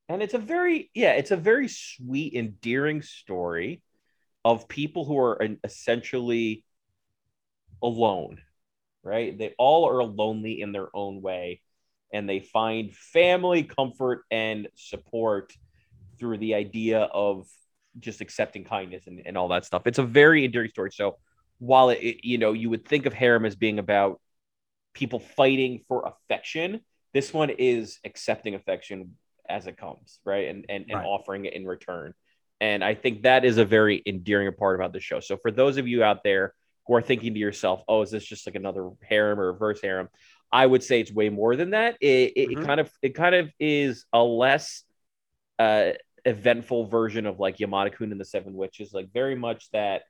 And 0.09 0.23
it's 0.23 0.35
a 0.35 0.39
very, 0.39 0.91
yeah, 0.95 1.13
it's 1.13 1.31
a 1.31 1.37
very 1.37 1.69
sweet, 1.69 2.35
endearing 2.35 3.03
story 3.03 3.83
of 4.45 4.69
people 4.69 5.05
who 5.05 5.19
are 5.19 5.41
essentially 5.65 6.65
alone, 7.83 8.41
right? 9.03 9.37
They 9.37 9.55
all 9.59 9.87
are 9.89 10.03
lonely 10.03 10.61
in 10.61 10.73
their 10.73 10.89
own 10.95 11.21
way, 11.21 11.61
and 12.13 12.29
they 12.29 12.41
find 12.41 12.95
family, 12.95 13.63
comfort, 13.65 14.25
and 14.31 14.69
support 14.75 15.53
through 16.19 16.39
the 16.39 16.55
idea 16.55 17.01
of 17.01 17.47
just 17.99 18.21
accepting 18.21 18.65
kindness 18.65 19.07
and, 19.07 19.23
and 19.27 19.37
all 19.37 19.49
that 19.49 19.65
stuff. 19.65 19.87
It's 19.87 19.99
a 19.99 20.05
very 20.05 20.45
endearing 20.45 20.71
story. 20.71 20.91
So 20.93 21.19
while 21.59 21.91
it, 21.91 21.99
it- 22.03 22.25
you 22.25 22.39
know, 22.39 22.53
you 22.53 22.71
would 22.71 22.87
think 22.87 23.07
of 23.07 23.13
harem 23.13 23.45
as 23.45 23.57
being 23.57 23.79
about 23.79 24.21
people 24.99 25.21
fighting 25.21 25.85
for 25.89 26.13
affection, 26.13 26.81
this 27.15 27.33
one 27.33 27.51
is 27.51 27.99
accepting 28.05 28.55
affection 28.55 29.17
as 29.49 29.67
it 29.67 29.77
comes, 29.79 30.21
right? 30.25 30.49
And 30.49 30.67
and, 30.69 30.87
and 30.91 30.95
Right. 30.99 31.07
offering 31.07 31.45
it 31.47 31.55
in 31.55 31.67
return. 31.67 32.13
And 32.61 32.83
I 32.83 32.95
think 32.95 33.23
that 33.23 33.45
is 33.45 33.57
a 33.59 33.65
very 33.65 34.03
endearing 34.05 34.53
part 34.53 34.75
about 34.75 34.93
the 34.93 35.01
show. 35.01 35.21
So 35.21 35.37
for 35.37 35.51
those 35.51 35.77
of 35.77 35.87
you 35.87 36.03
out 36.03 36.25
there 36.25 36.55
who 36.87 36.95
are 36.95 37.03
thinking 37.03 37.35
to 37.35 37.41
yourself, 37.41 37.83
"Oh, 37.89 38.03
is 38.03 38.11
this 38.11 38.25
just 38.25 38.47
like 38.47 38.57
another 38.57 38.91
harem 39.09 39.39
or 39.41 39.53
reverse 39.53 39.81
harem?" 39.81 40.09
I 40.51 40.67
would 40.67 40.83
say 40.83 41.01
it's 41.01 41.13
way 41.13 41.29
more 41.29 41.57
than 41.57 41.71
that. 41.71 41.97
It, 42.01 42.33
it, 42.37 42.51
it 42.53 42.57
Mhm. 42.57 42.67
kind 42.67 42.81
of 42.81 42.91
it 43.03 43.15
kind 43.15 43.35
of 43.35 43.51
is 43.61 44.05
a 44.13 44.23
less 44.23 44.83
uh, 45.59 45.93
eventful 46.25 46.87
version 46.87 47.27
of 47.27 47.39
like 47.39 47.59
Yamada 47.59 47.93
Kun 47.93 48.13
and 48.13 48.21
the 48.21 48.25
Seven 48.25 48.55
Witches, 48.55 48.93
like 48.93 49.13
very 49.13 49.35
much 49.37 49.71
that 49.73 50.03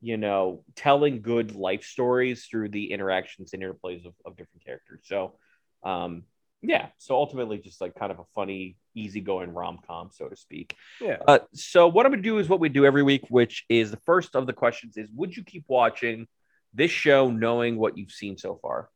you 0.00 0.16
know 0.16 0.64
telling 0.76 1.22
good 1.22 1.54
life 1.54 1.84
stories 1.84 2.46
through 2.46 2.70
the 2.70 2.92
interactions 2.92 3.52
and 3.52 3.62
interplays 3.62 4.06
of, 4.06 4.14
of 4.24 4.36
different 4.36 4.64
characters. 4.64 5.00
So, 5.04 5.34
um, 5.82 6.24
yeah. 6.62 6.88
So 6.98 7.14
ultimately, 7.14 7.58
just 7.58 7.80
like 7.80 7.94
kind 7.94 8.12
of 8.12 8.18
a 8.18 8.24
funny, 8.34 8.76
easygoing 8.94 9.52
rom 9.52 9.78
com, 9.86 10.10
so 10.12 10.28
to 10.28 10.36
speak. 10.36 10.76
Yeah. 11.00 11.18
Uh, 11.26 11.40
so 11.54 11.88
what 11.88 12.06
I'm 12.06 12.12
gonna 12.12 12.22
do 12.22 12.38
is 12.38 12.48
what 12.48 12.60
we 12.60 12.68
do 12.68 12.84
every 12.84 13.02
week, 13.02 13.24
which 13.28 13.64
is 13.68 13.90
the 13.90 14.00
first 14.06 14.36
of 14.36 14.46
the 14.46 14.52
questions 14.52 14.96
is: 14.96 15.10
Would 15.14 15.36
you 15.36 15.44
keep 15.44 15.64
watching 15.68 16.26
this 16.72 16.90
show 16.90 17.30
knowing 17.30 17.76
what 17.76 17.98
you've 17.98 18.12
seen 18.12 18.38
so 18.38 18.58
far? 18.60 18.88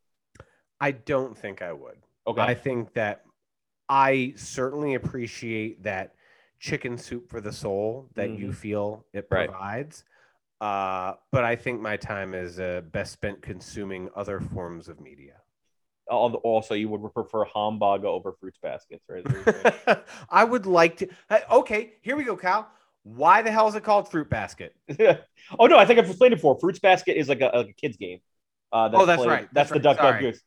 I 0.80 0.92
don't 0.92 1.36
think 1.36 1.62
I 1.62 1.72
would. 1.72 1.98
Okay. 2.26 2.40
I 2.40 2.54
think 2.54 2.94
that 2.94 3.22
I 3.88 4.34
certainly 4.36 4.94
appreciate 4.94 5.82
that 5.84 6.14
chicken 6.58 6.96
soup 6.96 7.28
for 7.28 7.40
the 7.40 7.52
soul 7.52 8.08
that 8.14 8.30
you 8.30 8.52
feel 8.52 9.04
it 9.12 9.28
Right. 9.30 10.04
Uh, 10.64 11.14
but 11.30 11.44
I 11.44 11.56
think 11.56 11.82
my 11.82 11.98
time 11.98 12.32
is 12.32 12.58
uh, 12.58 12.80
best 12.90 13.12
spent 13.12 13.42
consuming 13.42 14.08
other 14.16 14.40
forms 14.40 14.88
of 14.88 14.98
media. 14.98 15.34
Also, 16.10 16.72
you 16.74 16.88
would 16.88 17.12
prefer 17.12 17.44
hamburger 17.54 18.06
over 18.06 18.32
fruits 18.40 18.58
baskets, 18.62 19.04
right? 19.06 19.18
Is 19.26 19.44
that 19.44 19.46
what 19.46 19.64
you're 19.64 19.82
saying? 19.86 20.04
I 20.30 20.44
would 20.44 20.64
like 20.64 20.96
to. 20.98 21.08
Okay, 21.52 21.92
here 22.00 22.16
we 22.16 22.24
go, 22.24 22.34
Cal. 22.36 22.66
Why 23.02 23.42
the 23.42 23.50
hell 23.50 23.68
is 23.68 23.74
it 23.74 23.82
called 23.84 24.10
Fruit 24.10 24.30
Basket? 24.30 24.74
oh 25.58 25.66
no, 25.66 25.76
I 25.76 25.84
think 25.84 25.98
I've 25.98 26.08
explained 26.08 26.32
it 26.32 26.36
before. 26.36 26.58
Fruits 26.58 26.78
Basket 26.78 27.18
is 27.18 27.28
like 27.28 27.42
a, 27.42 27.48
a 27.48 27.72
kids 27.74 27.98
game. 27.98 28.20
Uh, 28.72 28.88
Oh, 28.94 29.04
that's 29.04 29.18
played- 29.20 29.28
right. 29.28 29.48
That's, 29.52 29.68
That's 29.68 29.70
the 29.70 29.74
right. 29.74 29.82
Duck 29.82 29.96
Duck 29.98 30.14
Sorry. 30.14 30.20
Goose. 30.22 30.40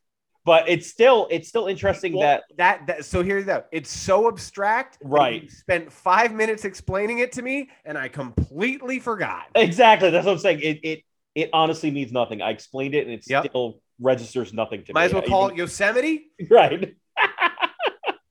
But 0.47 0.69
it's 0.69 0.87
still 0.87 1.27
it's 1.29 1.49
still 1.49 1.67
interesting 1.67 2.13
Well, 2.13 2.21
that 2.21 2.43
that 2.55 2.87
that 2.87 3.05
so 3.05 3.21
here 3.21 3.37
you 3.37 3.43
go. 3.43 3.65
It's 3.73 3.91
so 3.91 4.29
abstract. 4.29 4.97
Right. 5.03 5.43
you 5.43 5.49
spent 5.49 5.91
five 5.91 6.31
minutes 6.31 6.63
explaining 6.63 7.19
it 7.19 7.33
to 7.33 7.41
me, 7.41 7.69
and 7.83 7.97
I 7.97 8.07
completely 8.07 8.99
forgot. 9.01 9.47
exactly 9.55 10.09
that's 10.09 10.25
what 10.25 10.31
I'm 10.31 10.37
saying. 10.39 10.61
It 10.61 10.79
it 10.83 11.03
it 11.35 11.49
honestly 11.51 11.91
means 11.91 12.13
nothing. 12.13 12.41
I 12.41 12.51
explained 12.51 12.95
it 12.95 13.05
and 13.05 13.13
it 13.13 13.25
Yep. 13.27 13.47
still 13.49 13.81
registers 13.99 14.53
nothing 14.53 14.85
to 14.85 14.93
Might 14.93 14.99
me. 14.99 15.01
Might 15.01 15.05
as 15.07 15.13
well 15.15 15.23
I 15.23 15.27
call 15.27 15.45
even- 15.47 15.55
it 15.57 15.59
Yosemite. 15.59 16.31
right. 16.49 16.95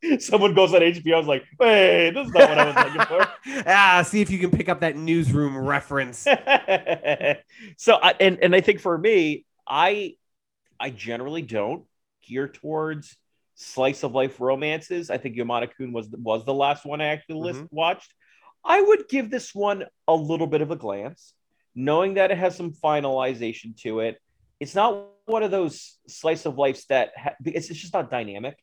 Someone 0.20 0.54
goes 0.54 0.72
on 0.72 0.80
HBO. 0.80 1.16
I 1.16 1.18
was 1.18 1.26
like, 1.26 1.44
wait, 1.60 2.12
this 2.12 2.28
is 2.28 2.32
not 2.32 2.48
what 2.48 2.58
I 2.58 2.64
was 2.66 2.76
looking 2.76 3.00
for. 3.02 3.62
ah, 3.66 4.02
see 4.06 4.22
if 4.22 4.30
you 4.30 4.38
can 4.38 4.50
pick 4.50 4.70
up 4.70 4.80
that 4.80 4.96
newsroom 4.96 5.54
reference. 5.58 6.20
so 7.76 7.94
I, 8.02 8.14
and 8.20 8.38
and 8.40 8.54
I 8.54 8.62
think 8.62 8.80
for 8.80 8.96
me, 8.96 9.44
I 9.68 10.14
I 10.80 10.88
generally 10.88 11.42
don't 11.42 11.84
gear 12.26 12.48
towards 12.48 13.16
slice 13.54 14.02
of 14.02 14.12
life 14.12 14.40
romances. 14.40 15.10
I 15.10 15.18
think 15.18 15.36
Yamada 15.36 15.68
Kun 15.76 15.92
was 15.92 16.08
was 16.10 16.44
the 16.44 16.54
last 16.54 16.84
one 16.84 17.00
I 17.00 17.06
actually 17.06 17.40
list, 17.40 17.60
mm-hmm. 17.60 17.76
watched. 17.76 18.14
I 18.64 18.80
would 18.80 19.08
give 19.08 19.30
this 19.30 19.54
one 19.54 19.84
a 20.06 20.14
little 20.14 20.46
bit 20.46 20.60
of 20.60 20.70
a 20.70 20.76
glance, 20.76 21.32
knowing 21.74 22.14
that 22.14 22.30
it 22.30 22.38
has 22.38 22.56
some 22.56 22.72
finalization 22.72 23.76
to 23.82 24.00
it. 24.00 24.20
It's 24.60 24.74
not 24.74 25.06
one 25.26 25.42
of 25.42 25.50
those 25.50 25.98
slice 26.08 26.46
of 26.46 26.58
lives 26.58 26.84
that 26.86 27.12
ha- 27.16 27.34
it's, 27.44 27.70
it's 27.70 27.80
just 27.80 27.94
not 27.94 28.10
dynamic. 28.10 28.56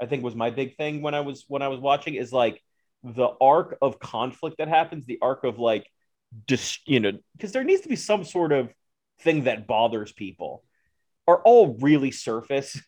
I 0.00 0.06
think 0.06 0.22
was 0.22 0.34
my 0.34 0.50
big 0.50 0.76
thing 0.76 1.02
when 1.02 1.14
I 1.14 1.20
was 1.20 1.44
when 1.48 1.62
I 1.62 1.68
was 1.68 1.80
watching 1.80 2.14
is 2.14 2.32
like 2.32 2.62
the 3.02 3.28
arc 3.40 3.76
of 3.82 3.98
conflict 3.98 4.58
that 4.58 4.68
happens, 4.68 5.06
the 5.06 5.18
arc 5.20 5.44
of 5.44 5.58
like 5.58 5.86
just 6.46 6.86
you 6.86 7.00
know 7.00 7.12
because 7.36 7.52
there 7.52 7.64
needs 7.64 7.82
to 7.82 7.88
be 7.88 7.96
some 7.96 8.24
sort 8.24 8.52
of 8.52 8.72
thing 9.20 9.44
that 9.44 9.66
bothers 9.66 10.12
people 10.12 10.62
are 11.26 11.40
all 11.42 11.76
really 11.80 12.10
surface 12.10 12.80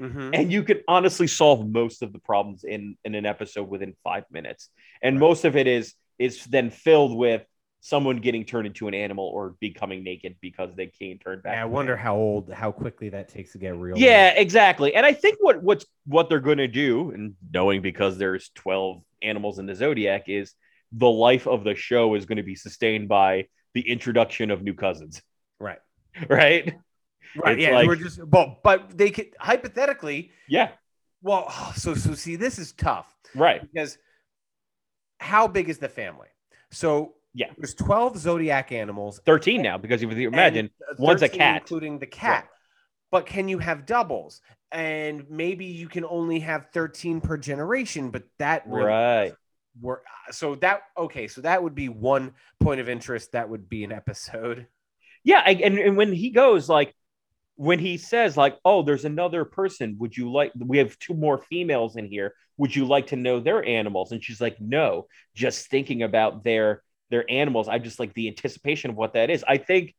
Mhm. 0.00 0.30
and 0.34 0.52
you 0.52 0.62
can 0.62 0.80
honestly 0.86 1.26
solve 1.26 1.68
most 1.68 2.02
of 2.02 2.12
the 2.12 2.18
problems 2.20 2.64
in 2.64 2.96
in 3.04 3.14
an 3.14 3.26
episode 3.26 3.68
within 3.68 3.94
five 4.04 4.24
minutes 4.30 4.70
and 5.02 5.16
Right. 5.16 5.28
most 5.28 5.44
of 5.44 5.56
it 5.56 5.66
is 5.66 5.94
is 6.18 6.44
then 6.46 6.70
filled 6.70 7.16
with 7.16 7.44
someone 7.80 8.18
getting 8.18 8.44
turned 8.44 8.66
into 8.66 8.88
an 8.88 8.94
animal 8.94 9.24
or 9.26 9.54
becoming 9.60 10.02
naked 10.02 10.36
because 10.40 10.74
they 10.74 10.86
can't 10.86 11.20
turn 11.20 11.40
back 11.40 11.54
Yeah, 11.54 11.62
I 11.62 11.66
wonder 11.66 11.96
how 11.96 12.16
old, 12.16 12.52
how 12.52 12.72
quickly 12.72 13.08
that 13.10 13.28
takes 13.28 13.52
to 13.52 13.58
get 13.58 13.76
real. 13.76 13.96
yeah 13.98 14.30
exactly 14.36 14.94
and 14.94 15.06
i 15.06 15.12
think 15.12 15.38
what 15.40 15.62
what's 15.62 15.86
what 16.06 16.28
they're 16.28 16.40
going 16.40 16.58
to 16.58 16.68
do 16.68 17.10
and 17.12 17.34
knowing 17.52 17.80
because 17.82 18.18
there's 18.18 18.50
12 18.54 19.02
animals 19.22 19.58
in 19.58 19.66
the 19.66 19.74
zodiac 19.74 20.24
is 20.28 20.54
the 20.92 21.08
life 21.10 21.46
of 21.46 21.64
the 21.64 21.74
show 21.74 22.14
is 22.14 22.24
going 22.26 22.36
to 22.38 22.42
be 22.42 22.54
sustained 22.56 23.08
by 23.08 23.46
the 23.74 23.88
introduction 23.88 24.50
of 24.50 24.62
new 24.62 24.74
cousins 24.74 25.22
right, 25.60 25.78
right 26.28 26.74
right. 27.36 27.54
It's 27.58 27.62
yeah, 27.62 27.74
like- 27.74 27.86
we're 27.86 27.96
just, 27.96 28.20
but 28.30 28.62
but 28.62 28.96
they 28.96 29.10
could 29.10 29.28
hypothetically. 29.38 30.30
yeah 30.48 30.70
Well, 31.22 31.46
oh, 31.48 31.72
so 31.76 31.94
so 31.94 32.14
see, 32.14 32.36
this 32.36 32.58
is 32.58 32.72
tough 32.72 33.06
right 33.34 33.60
because 33.60 33.98
how 35.20 35.48
big 35.48 35.68
is 35.68 35.78
the 35.78 35.88
family? 35.88 36.28
So 36.70 37.14
Yeah. 37.34 37.50
there's 37.56 37.74
12 37.74 38.18
zodiac 38.18 38.72
animals. 38.72 39.20
13 39.26 39.62
now 39.62 39.78
because 39.78 40.02
if 40.02 40.12
you 40.16 40.28
uh, 40.28 40.32
imagine 40.32 40.70
one's 40.98 41.22
a 41.22 41.28
cat. 41.28 41.62
including 41.62 41.98
the 41.98 42.06
cat. 42.06 42.48
But 43.10 43.26
can 43.26 43.48
you 43.48 43.58
have 43.58 43.86
doubles? 43.86 44.40
And 44.70 45.24
maybe 45.30 45.64
you 45.64 45.88
can 45.88 46.04
only 46.04 46.40
have 46.40 46.66
13 46.74 47.20
per 47.22 47.38
generation, 47.38 48.10
but 48.10 48.24
that 48.38 48.64
really 48.66 48.84
right 48.84 49.32
work. 49.80 50.04
So 50.30 50.56
that 50.56 50.82
okay, 50.96 51.26
so 51.26 51.40
that 51.40 51.62
would 51.62 51.74
be 51.74 51.88
one 51.88 52.34
point 52.60 52.80
of 52.80 52.88
interest. 52.88 53.32
That 53.32 53.48
would 53.48 53.68
be 53.68 53.82
an 53.84 53.92
episode. 53.92 54.66
Yeah, 55.24 55.42
I- 55.44 55.52
and, 55.64 55.78
and 55.78 55.96
when 55.96 56.12
he 56.12 56.30
goes 56.30 56.68
like 56.68 56.94
when 57.58 57.80
he 57.80 57.96
says 57.98 58.36
like, 58.36 58.56
"Oh, 58.64 58.82
there's 58.82 59.04
another 59.04 59.44
person. 59.44 59.96
Would 59.98 60.16
you 60.16 60.30
like? 60.32 60.52
We 60.56 60.78
have 60.78 60.96
two 61.00 61.14
more 61.14 61.38
females 61.38 61.96
in 61.96 62.06
here. 62.06 62.32
Would 62.56 62.74
you 62.74 62.86
like 62.86 63.08
to 63.08 63.16
know 63.16 63.40
their 63.40 63.64
animals?" 63.64 64.12
And 64.12 64.22
she's 64.22 64.40
like, 64.40 64.60
"No, 64.60 65.08
just 65.34 65.68
thinking 65.68 66.02
about 66.04 66.44
their 66.44 66.82
their 67.10 67.28
animals. 67.28 67.68
I 67.68 67.78
just 67.78 67.98
like 67.98 68.14
the 68.14 68.28
anticipation 68.28 68.90
of 68.90 68.96
what 68.96 69.12
that 69.14 69.28
is. 69.28 69.44
I 69.46 69.58
think." 69.58 69.94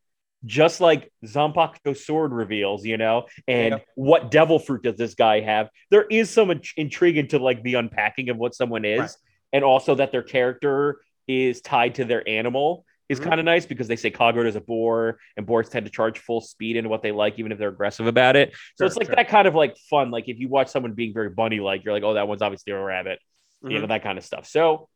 Just 0.46 0.80
like 0.80 1.12
Zanpakuto 1.26 1.98
sword 1.98 2.32
reveals, 2.32 2.86
you 2.86 2.96
know, 2.96 3.26
and 3.46 3.74
Yeah. 3.74 3.80
what 3.96 4.32
devil 4.32 4.58
fruit 4.58 4.84
does 4.84 4.96
this 4.96 5.14
guy 5.14 5.42
have? 5.42 5.70
There 5.92 6.06
is 6.06 6.30
some 6.30 6.50
int- 6.50 6.70
intrigue 6.78 7.18
into 7.18 7.40
like 7.40 7.62
the 7.62 7.74
unpacking 7.74 8.30
of 8.30 8.38
what 8.38 8.56
someone 8.56 8.86
is, 8.86 9.00
Right. 9.02 9.10
and 9.52 9.66
also 9.66 9.96
that 9.96 10.14
their 10.14 10.24
character 10.24 11.02
is 11.28 11.60
tied 11.60 11.96
to 11.96 12.06
their 12.06 12.26
animal 12.26 12.86
is 13.10 13.20
Mhm. 13.20 13.24
kind 13.24 13.40
of 13.40 13.46
nice 13.46 13.66
because 13.66 13.88
they 13.88 13.96
say 13.96 14.12
Kagura 14.12 14.46
is 14.46 14.56
a 14.56 14.62
boar 14.62 15.20
and 15.36 15.46
boars 15.46 15.68
tend 15.70 15.86
to 15.86 15.92
charge 15.92 16.20
full 16.20 16.42
speed 16.42 16.76
into 16.78 16.90
what 16.90 17.02
they 17.02 17.12
like, 17.12 17.40
even 17.40 17.52
if 17.52 17.58
they're 17.58 17.70
aggressive 17.70 18.08
about 18.08 18.36
it. 18.36 18.54
So 18.76 18.86
Sure, 18.86 18.88
it's 18.88 18.96
like 18.98 19.08
sure. 19.08 19.16
that 19.16 19.28
kind 19.30 19.48
of 19.48 19.56
like 19.56 19.76
fun. 19.90 20.12
Like 20.12 20.30
if 20.30 20.40
you 20.40 20.48
watch 20.48 20.70
someone 20.70 20.94
being 20.94 21.14
very 21.14 21.30
bunny 21.30 21.60
like, 21.60 21.84
you're 21.84 21.94
like, 21.94 22.04
oh, 22.04 22.14
that 22.14 22.28
one's 22.28 22.42
obviously 22.42 22.72
a 22.74 22.80
rabbit, 22.80 23.20
you 23.64 23.80
know, 23.80 23.86
Mhm. 23.86 23.90
that 23.90 24.04
kind 24.04 24.18
of 24.18 24.24
stuff. 24.24 24.48
So 24.48 24.88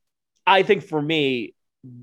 I 0.46 0.64
think 0.64 0.84
for 0.84 1.02
me, 1.02 1.56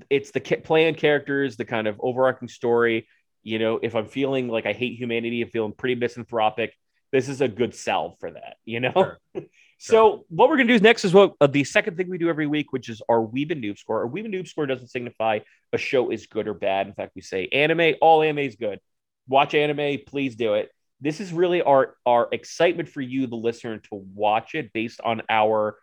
it's 0.09 0.31
the 0.31 0.41
planned 0.41 0.97
characters, 0.97 1.57
the 1.57 1.65
kind 1.65 1.87
of 1.87 1.97
overarching 1.99 2.47
story. 2.49 3.07
You 3.43 3.57
know, 3.59 3.79
if 3.81 3.95
I'm 3.95 4.05
feeling 4.05 4.47
like 4.49 4.65
I 4.65 4.73
hate 4.73 4.97
humanity, 4.97 5.41
I'm 5.41 5.49
feeling 5.49 5.73
pretty 5.73 5.95
misanthropic, 5.95 6.73
this 7.11 7.27
is 7.29 7.41
a 7.41 7.47
good 7.47 7.73
salve 7.73 8.15
for 8.19 8.31
that, 8.31 8.57
you 8.65 8.79
know? 8.79 8.91
Sure. 8.95 9.19
So 9.83 10.25
what 10.29 10.49
we're 10.49 10.57
gonna 10.57 10.77
do 10.77 10.79
next 10.79 11.05
is 11.05 11.13
what 11.13 11.33
uh, 11.41 11.47
the 11.47 11.63
second 11.63 11.97
thing 11.97 12.09
we 12.09 12.17
do 12.17 12.29
every 12.29 12.47
week, 12.47 12.71
which 12.71 12.87
is 12.87 13.01
our 13.09 13.19
Weeb 13.19 13.51
and 13.51 13.63
Noob 13.63 13.77
score. 13.79 14.03
Our 14.03 14.09
Weeb 14.09 14.25
and 14.25 14.33
Noob 14.33 14.47
score 14.47 14.65
doesn't 14.65 14.89
signify 14.89 15.39
a 15.73 15.77
show 15.77 16.11
is 16.11 16.27
good 16.27 16.47
or 16.47 16.53
bad. 16.53 16.87
In 16.87 16.93
fact, 16.93 17.13
we 17.15 17.21
say 17.21 17.47
anime, 17.47 17.95
all 17.99 18.21
anime 18.21 18.39
is 18.39 18.55
good. 18.55 18.79
Watch 19.27 19.55
anime, 19.55 19.99
please 20.05 20.35
do 20.35 20.53
it. 20.53 20.69
This 20.99 21.19
is 21.19 21.33
really 21.33 21.63
our 21.63 21.95
our 22.05 22.27
excitement 22.31 22.89
for 22.89 23.01
you, 23.01 23.25
the 23.25 23.35
listener, 23.35 23.79
to 23.79 23.95
watch 24.13 24.53
it 24.53 24.71
based 24.71 25.01
on 25.01 25.23
our 25.29 25.77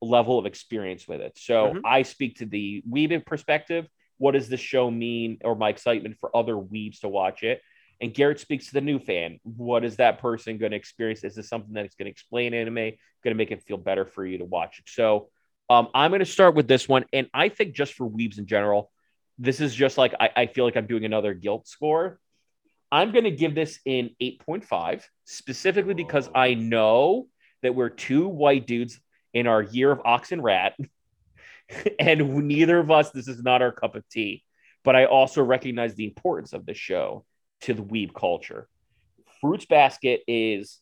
level 0.00 0.38
of 0.38 0.46
experience 0.46 1.06
with 1.06 1.20
it. 1.20 1.38
So 1.38 1.74
Mhm. 1.74 1.80
I 1.84 2.02
speak 2.02 2.38
to 2.38 2.46
the 2.46 2.82
Weeb 2.90 3.24
perspective. 3.26 3.86
What 4.16 4.32
does 4.32 4.48
this 4.48 4.60
show 4.60 4.90
mean, 4.90 5.38
or 5.44 5.56
my 5.56 5.68
excitement 5.68 6.16
for 6.18 6.34
other 6.34 6.54
Weebs 6.54 7.00
to 7.00 7.08
watch 7.08 7.42
it? 7.42 7.60
And 8.02 8.12
Garrett 8.12 8.40
speaks 8.40 8.66
to 8.66 8.72
the 8.72 8.80
new 8.80 8.98
fan. 8.98 9.38
What 9.44 9.84
is 9.84 9.96
that 9.96 10.18
person 10.18 10.58
going 10.58 10.72
to 10.72 10.76
experience? 10.76 11.22
Is 11.22 11.36
this 11.36 11.48
something 11.48 11.72
that's 11.72 11.94
going 11.94 12.06
to 12.06 12.10
explain 12.10 12.52
anime, 12.52 12.74
going 12.74 12.96
to 13.24 13.34
make 13.34 13.52
it 13.52 13.62
feel 13.62 13.76
better 13.76 14.04
for 14.04 14.26
you 14.26 14.38
to 14.38 14.44
watch 14.44 14.80
it? 14.80 14.88
So 14.88 15.28
um, 15.70 15.86
I'm 15.94 16.10
going 16.10 16.18
to 16.18 16.26
start 16.26 16.56
with 16.56 16.66
this 16.66 16.88
one. 16.88 17.04
And 17.12 17.28
I 17.32 17.48
think 17.48 17.76
just 17.76 17.94
for 17.94 18.10
Weebs 18.10 18.38
in 18.38 18.46
general, 18.46 18.90
this 19.38 19.60
is 19.60 19.72
just 19.72 19.98
like 19.98 20.14
I, 20.18 20.30
I 20.34 20.46
feel 20.46 20.64
like 20.64 20.76
I'm 20.76 20.88
doing 20.88 21.04
another 21.04 21.32
guilt 21.32 21.68
score. 21.68 22.18
I'm 22.90 23.12
going 23.12 23.24
to 23.24 23.30
give 23.30 23.54
this 23.54 23.78
an 23.86 24.10
8.5, 24.20 25.04
specifically 25.24 25.94
because 25.94 26.28
I 26.34 26.54
know 26.54 27.28
that 27.62 27.76
we're 27.76 27.88
two 27.88 28.26
white 28.26 28.66
dudes 28.66 28.98
in 29.32 29.46
our 29.46 29.62
year 29.62 29.92
of 29.92 30.00
ox 30.04 30.32
and 30.32 30.42
rat. 30.42 30.74
and 32.00 32.48
neither 32.48 32.80
of 32.80 32.90
us, 32.90 33.12
this 33.12 33.28
is 33.28 33.44
not 33.44 33.62
our 33.62 33.70
cup 33.70 33.94
of 33.94 34.06
tea. 34.08 34.42
But 34.82 34.96
I 34.96 35.04
also 35.04 35.40
recognize 35.40 35.94
the 35.94 36.04
importance 36.06 36.52
of 36.52 36.66
the 36.66 36.74
show 36.74 37.24
to 37.62 37.74
the 37.74 37.82
weeb 37.82 38.14
culture. 38.14 38.68
Fruits 39.40 39.64
Basket 39.66 40.22
is 40.26 40.78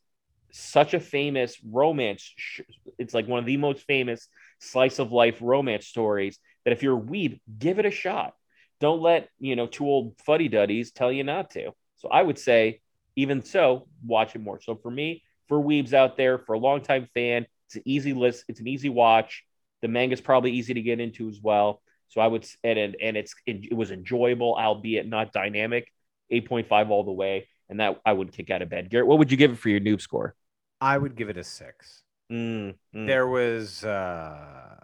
such 0.52 0.94
a 0.94 1.00
famous 1.00 1.56
romance. 1.64 2.32
Sh- 2.36 2.60
it's 2.98 3.14
like 3.14 3.28
one 3.28 3.38
of 3.38 3.46
the 3.46 3.56
most 3.56 3.84
famous 3.86 4.28
slice 4.58 4.98
of 4.98 5.12
life 5.12 5.38
romance 5.40 5.86
stories 5.86 6.38
that 6.64 6.72
if 6.72 6.82
you're 6.82 6.98
a 6.98 7.00
weeb, 7.00 7.40
give 7.58 7.78
it 7.78 7.86
a 7.86 7.90
shot. 7.90 8.34
Don't 8.80 9.00
let, 9.00 9.28
you 9.38 9.56
know, 9.56 9.66
two 9.66 9.86
old 9.86 10.14
fuddy 10.24 10.48
duddies 10.48 10.92
tell 10.92 11.12
you 11.12 11.24
not 11.24 11.50
to. 11.50 11.72
So 11.96 12.08
I 12.08 12.22
would 12.22 12.38
say, 12.38 12.80
even 13.16 13.42
so, 13.42 13.88
watch 14.04 14.34
it 14.34 14.40
more. 14.40 14.60
So 14.60 14.74
for 14.74 14.90
me, 14.90 15.22
for 15.48 15.62
weebs 15.62 15.92
out 15.92 16.16
there, 16.16 16.38
for 16.38 16.54
a 16.54 16.58
longtime 16.58 17.08
fan, 17.12 17.46
it's 17.66 17.76
an 17.76 17.82
easy 17.84 18.12
list. 18.12 18.44
It's 18.48 18.60
an 18.60 18.68
easy 18.68 18.88
watch. 18.88 19.44
The 19.82 19.88
manga's 19.88 20.20
probably 20.20 20.52
easy 20.52 20.74
to 20.74 20.82
get 20.82 21.00
into 21.00 21.28
as 21.28 21.40
well. 21.42 21.82
So 22.08 22.20
I 22.20 22.26
would, 22.26 22.46
and 22.64 22.78
and, 22.78 22.96
and 23.00 23.16
it's 23.16 23.34
it, 23.46 23.66
it 23.70 23.74
was 23.74 23.90
enjoyable, 23.90 24.56
albeit 24.58 25.06
not 25.06 25.32
dynamic. 25.32 25.92
8.5 26.30 26.90
all 26.90 27.04
the 27.04 27.12
way. 27.12 27.48
And 27.68 27.78
that 27.78 28.00
I 28.04 28.12
would 28.12 28.32
kick 28.32 28.50
out 28.50 28.62
of 28.62 28.68
bed. 28.68 28.90
Garrett, 28.90 29.06
what 29.06 29.18
would 29.18 29.30
you 29.30 29.36
give 29.36 29.52
it 29.52 29.58
for 29.58 29.68
your 29.68 29.80
noob 29.80 30.00
score? 30.00 30.34
I 30.80 30.98
would 30.98 31.14
give 31.14 31.28
it 31.28 31.36
a 31.36 31.44
six. 31.44 32.02
Mm, 32.32 32.74
mm, 32.94 33.06
There 33.06 33.28
was 33.28 33.84
uh, 33.84 34.76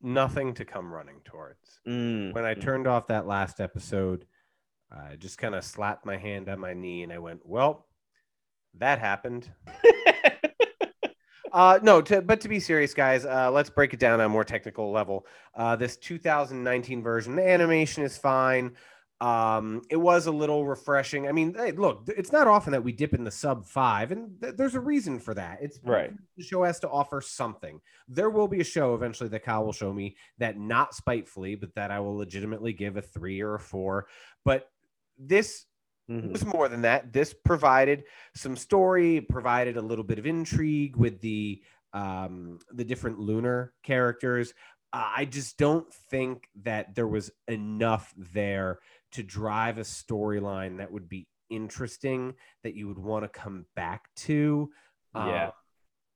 nothing 0.00 0.54
to 0.54 0.64
come 0.64 0.92
running 0.92 1.20
towards. 1.24 1.80
mm, 1.86 2.32
When 2.32 2.44
I 2.44 2.54
mm. 2.54 2.62
turned 2.62 2.86
off 2.86 3.08
that 3.08 3.26
last 3.26 3.60
episode, 3.60 4.24
I 4.90 5.16
just 5.16 5.38
kind 5.38 5.54
of 5.54 5.64
slapped 5.64 6.06
my 6.06 6.16
hand 6.16 6.48
on 6.48 6.58
my 6.58 6.72
knee 6.72 7.02
and 7.02 7.12
I 7.12 7.18
went, 7.18 7.40
"Well, 7.44 7.86
that 8.78 8.98
happened." 8.98 9.50
Uh, 11.52 11.80
no, 11.82 12.00
to, 12.00 12.22
but 12.22 12.40
to 12.40 12.48
be 12.48 12.60
serious, 12.60 12.94
guys, 12.94 13.26
uh, 13.26 13.50
let's 13.50 13.70
break 13.70 13.92
it 13.92 13.98
down 13.98 14.20
on 14.20 14.26
a 14.26 14.28
more 14.28 14.44
technical 14.44 14.92
level. 14.92 15.26
Uh, 15.54 15.74
this 15.74 15.96
2019 15.96 17.02
version, 17.02 17.34
the 17.34 17.44
animation 17.48 18.04
is 18.04 18.16
fine. 18.16 18.76
Um, 19.20 19.82
it 19.90 19.96
was 19.96 20.26
a 20.26 20.30
little 20.30 20.66
refreshing. 20.66 21.28
I 21.28 21.32
mean, 21.32 21.52
hey, 21.54 21.72
look, 21.72 22.04
it's 22.08 22.32
not 22.32 22.46
often 22.46 22.72
that 22.72 22.82
we 22.82 22.92
dip 22.92 23.12
in 23.12 23.22
the 23.24 23.30
sub 23.30 23.66
five, 23.66 24.12
and 24.12 24.40
th- 24.40 24.54
there's 24.56 24.74
a 24.74 24.80
reason 24.80 25.18
for 25.18 25.34
that. 25.34 25.58
It's 25.60 25.78
Right. 25.84 26.12
The 26.38 26.42
show 26.42 26.62
has 26.64 26.80
to 26.80 26.88
offer 26.88 27.20
something. 27.20 27.80
There 28.08 28.30
will 28.30 28.48
be 28.48 28.60
a 28.60 28.64
show 28.64 28.94
eventually 28.94 29.28
that 29.28 29.44
Kyle 29.44 29.64
will 29.64 29.74
show 29.74 29.92
me 29.92 30.16
that 30.38 30.58
not 30.58 30.94
spitefully, 30.94 31.54
but 31.54 31.74
that 31.74 31.90
I 31.90 32.00
will 32.00 32.16
legitimately 32.16 32.72
give 32.72 32.96
a 32.96 33.02
three 33.02 33.42
or 33.42 33.56
a 33.56 33.60
four. 33.60 34.06
But 34.44 34.70
this 35.18 35.66
Mhm. 36.10 36.32
was 36.32 36.44
more 36.46 36.68
than 36.70 36.82
that. 36.82 37.12
This 37.12 37.34
provided 37.34 38.04
some 38.34 38.56
story, 38.56 39.20
provided 39.20 39.76
a 39.76 39.82
little 39.82 40.02
bit 40.02 40.18
of 40.18 40.26
intrigue 40.26 40.96
with 40.96 41.20
the 41.20 41.62
um, 41.92 42.60
the 42.72 42.84
different 42.84 43.18
lunar 43.18 43.74
characters. 43.82 44.54
Uh, 44.92 45.10
I 45.16 45.24
just 45.24 45.58
don't 45.58 45.92
think 45.92 46.48
that 46.62 46.94
there 46.94 47.08
was 47.08 47.32
enough 47.48 48.14
there 48.16 48.78
to 49.12 49.22
drive 49.22 49.78
a 49.78 49.82
storyline 49.82 50.78
that 50.78 50.90
would 50.92 51.08
be 51.08 51.26
interesting 51.48 52.34
that 52.62 52.74
you 52.74 52.88
would 52.88 52.98
want 52.98 53.24
to 53.24 53.28
come 53.28 53.66
back 53.74 54.04
to. 54.16 54.70
Yeah. 55.14 55.46
Uh, 55.48 55.50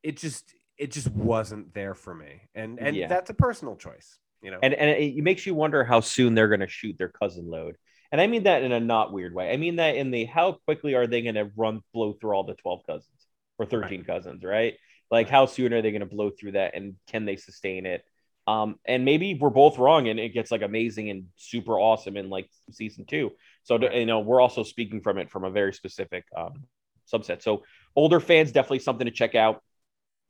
it 0.02 0.16
just 0.16 0.54
it 0.76 0.90
just 0.90 1.08
wasn't 1.10 1.72
there 1.74 1.94
for 1.94 2.14
me, 2.14 2.42
and 2.54 2.78
and 2.78 2.96
Yeah. 2.96 3.08
that's 3.08 3.30
a 3.30 3.34
personal 3.34 3.76
choice. 3.76 4.18
You 4.42 4.50
know, 4.50 4.58
and 4.62 4.74
and 4.74 4.90
it 4.90 5.16
makes 5.22 5.46
you 5.46 5.54
wonder 5.54 5.84
how 5.84 6.00
soon 6.00 6.34
they're 6.34 6.48
going 6.48 6.60
to 6.60 6.68
shoot 6.68 6.96
their 6.98 7.08
cousin 7.08 7.48
load. 7.48 7.76
And 8.12 8.20
I 8.20 8.26
mean 8.26 8.44
that 8.44 8.62
in 8.62 8.70
a 8.70 8.78
not 8.80 9.12
weird 9.12 9.34
way. 9.34 9.50
I 9.52 9.56
mean 9.56 9.76
that 9.76 9.96
in 9.96 10.10
the 10.10 10.24
how 10.26 10.52
quickly 10.66 10.94
are 10.94 11.06
they 11.06 11.22
going 11.22 11.34
to 11.36 11.50
run 11.56 11.80
blow 11.92 12.12
through 12.12 12.32
all 12.32 12.44
the 12.44 12.54
12 12.54 12.82
cousins 12.86 13.26
or 13.58 13.66
13 13.66 14.04
cousins, 14.04 14.44
right? 14.44 14.74
Like 15.10 15.28
how 15.28 15.46
soon 15.46 15.72
are 15.72 15.82
they 15.82 15.90
going 15.90 16.00
to 16.00 16.06
blow 16.06 16.30
through 16.30 16.52
that 16.52 16.74
and 16.76 16.94
can 17.08 17.24
they 17.24 17.36
sustain 17.36 17.86
it? 17.86 18.04
Um, 18.46 18.76
and 18.84 19.04
maybe 19.04 19.34
we're 19.34 19.50
both 19.50 19.78
wrong 19.78 20.08
and 20.08 20.20
it 20.20 20.34
gets 20.34 20.50
like 20.50 20.62
amazing 20.62 21.08
and 21.10 21.26
super 21.36 21.78
awesome 21.78 22.16
in 22.16 22.28
like 22.28 22.48
season 22.70 23.06
two. 23.06 23.32
So, 23.62 23.78
you 23.90 24.06
know, 24.06 24.20
we're 24.20 24.40
also 24.40 24.62
speaking 24.62 25.00
from 25.00 25.18
it 25.18 25.30
from 25.30 25.44
a 25.44 25.50
very 25.50 25.72
specific 25.72 26.24
um, 26.36 26.64
subset. 27.10 27.42
So, 27.42 27.62
older 27.96 28.20
fans, 28.20 28.52
definitely 28.52 28.80
something 28.80 29.06
to 29.06 29.10
check 29.10 29.34
out. 29.34 29.62